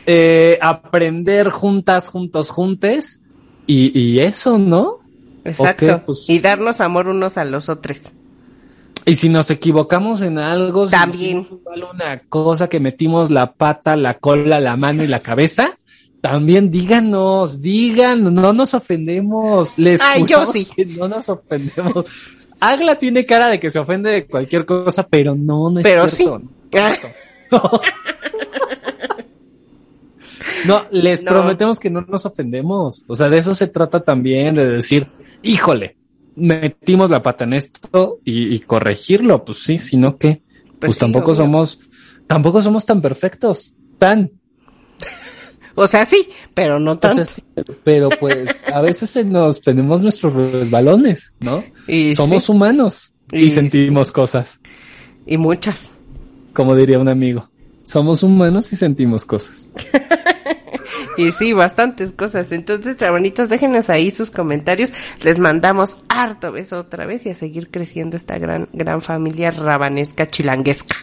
eh, 0.07 0.59
aprender 0.61 1.49
juntas, 1.51 2.09
juntos, 2.09 2.51
juntes, 2.51 3.23
y, 3.67 3.99
y 3.99 4.21
eso, 4.21 4.59
¿no? 4.59 4.99
Exacto. 5.45 6.03
Pues- 6.07 6.29
Y 6.29 6.41
darnos 6.41 6.81
amor 6.81 7.09
unos 7.09 7.39
a 7.39 7.45
los 7.45 7.69
otros. 7.69 8.03
Y 9.07 9.17
si 9.17 9.29
nos 9.31 9.51
equivocamos 9.51 10.21
en 10.21 10.39
algo, 10.39 10.87
si 10.87 10.91
También. 10.93 11.47
mal 11.65 11.85
una 11.95 12.19
cosa 12.29 12.69
que 12.69 12.81
metimos 12.81 13.31
la 13.31 13.53
pata, 13.55 13.97
la 13.97 14.15
cola, 14.19 14.61
la 14.61 14.77
mano 14.77 15.03
y 15.03 15.07
la 15.07 15.21
cabeza, 15.21 15.79
también 16.21 16.71
díganos, 16.71 17.63
digan, 17.63 18.35
no 18.35 18.53
nos 18.53 18.75
ofendemos, 18.75 19.79
les 19.79 20.01
Ay, 20.03 20.27
yo 20.27 20.53
sí. 20.53 20.67
que 20.67 20.85
no 20.85 21.09
nos 21.09 21.29
ofendemos. 21.29 22.05
Agla 22.61 22.97
tiene 22.99 23.25
cara 23.25 23.47
de 23.49 23.61
que 23.61 23.71
se 23.71 23.79
ofende 23.79 24.11
de 24.11 24.27
cualquier 24.27 24.67
cosa, 24.67 25.07
pero 25.07 25.35
no, 25.35 25.71
no 25.71 25.79
es 25.81 25.85
Pero 25.85 26.09
cierto. 26.09 26.41
sí. 26.41 26.49
No. 26.75 26.81
No, 30.67 30.87
les 30.91 31.23
No. 31.23 31.31
prometemos 31.33 31.79
que 31.79 31.91
no 31.91 32.03
nos 32.03 32.27
ofendemos. 32.27 33.05
O 33.07 33.15
sea, 33.17 33.29
de 33.31 33.39
eso 33.39 33.55
se 33.55 33.69
trata 33.69 34.01
también, 34.05 34.55
de 34.55 34.67
decir, 34.69 35.07
híjole, 35.43 35.97
metimos 36.37 37.11
la 37.11 37.23
pata 37.23 37.45
en 37.45 37.55
esto 37.55 38.19
y, 38.25 38.55
y 38.55 38.59
corregirlo. 38.61 39.45
Pues 39.45 39.59
sí, 39.63 39.79
sino 39.79 40.17
que, 40.19 40.43
pues, 40.81 40.95
sí, 40.95 41.01
tampoco 41.01 41.31
obvio. 41.33 41.43
somos, 41.45 41.81
tampoco 42.27 42.61
somos 42.63 42.85
tan 42.87 43.01
perfectos, 43.01 43.75
tan. 43.99 44.33
O 45.77 45.87
sea, 45.87 46.05
sí, 46.05 46.29
pero 46.55 46.81
no 46.81 46.93
O 46.93 46.99
tanto. 46.99 47.25
sea, 47.25 47.35
sí, 47.37 47.43
pero 47.85 48.09
pues 48.09 48.67
a 48.73 48.81
veces 48.81 49.11
se 49.11 49.25
nos 49.25 49.61
tenemos 49.61 50.01
nuestros 50.03 50.35
resbalones, 50.35 51.37
¿no? 51.39 51.63
Y 51.87 52.17
Somos 52.17 52.45
sí, 52.45 52.53
humanos 52.53 53.13
y, 53.31 53.45
Y 53.45 53.51
sentimos 53.51 54.11
cosas, 54.11 54.61
y 55.25 55.37
muchas. 55.37 55.91
Como 56.53 56.75
diría 56.75 56.99
un 56.99 57.09
amigo. 57.09 57.49
Somos 57.85 58.23
humanos 58.23 58.73
y 58.73 58.77
sentimos 58.77 59.25
cosas. 59.25 59.73
Y 61.19 61.33
sí, 61.33 61.53
bastantes 61.53 62.13
cosas. 62.13 62.53
Entonces, 62.53 62.97
chavanitos, 62.97 63.49
déjenos 63.49 63.91
ahí 63.91 64.13
sus 64.13 64.31
comentarios. 64.31 64.93
Les 65.21 65.41
mandamos 65.41 65.99
harto 66.09 66.53
beso 66.53 66.79
otra 66.79 67.07
vez 67.07 67.27
y 67.27 67.31
a 67.31 67.35
seguir 67.35 67.73
creciendo 67.73 68.17
esta 68.17 68.39
gran, 68.39 68.69
gran 68.73 69.03
familia 69.03 69.51
rabanesca 69.51 70.29
chilanguesca. 70.29 70.95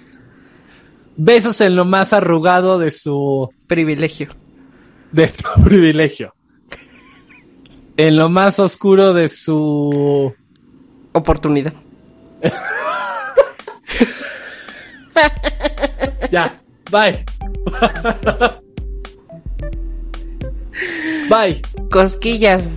Besos 1.17 1.59
en 1.59 1.75
lo 1.75 1.83
más 1.83 2.13
arrugado 2.13 2.79
de 2.79 2.91
su 2.91 3.49
Privilegio. 3.67 4.29
de 5.11 5.27
su 5.27 5.43
privilegio. 5.65 6.33
En 7.97 8.15
lo 8.15 8.29
más 8.29 8.57
oscuro 8.59 9.13
de 9.13 9.27
su 9.27 10.33
Oportunidad. 11.11 11.73
ya, 16.31 16.59
bye. 16.91 17.25
bye. 21.29 21.61
Cosquillas 21.91 22.69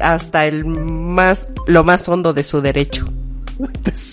hasta 0.00 0.46
el 0.46 0.64
más, 0.64 1.48
lo 1.66 1.84
más 1.84 2.08
hondo 2.08 2.32
de 2.32 2.44
su 2.44 2.60
derecho. 2.60 3.04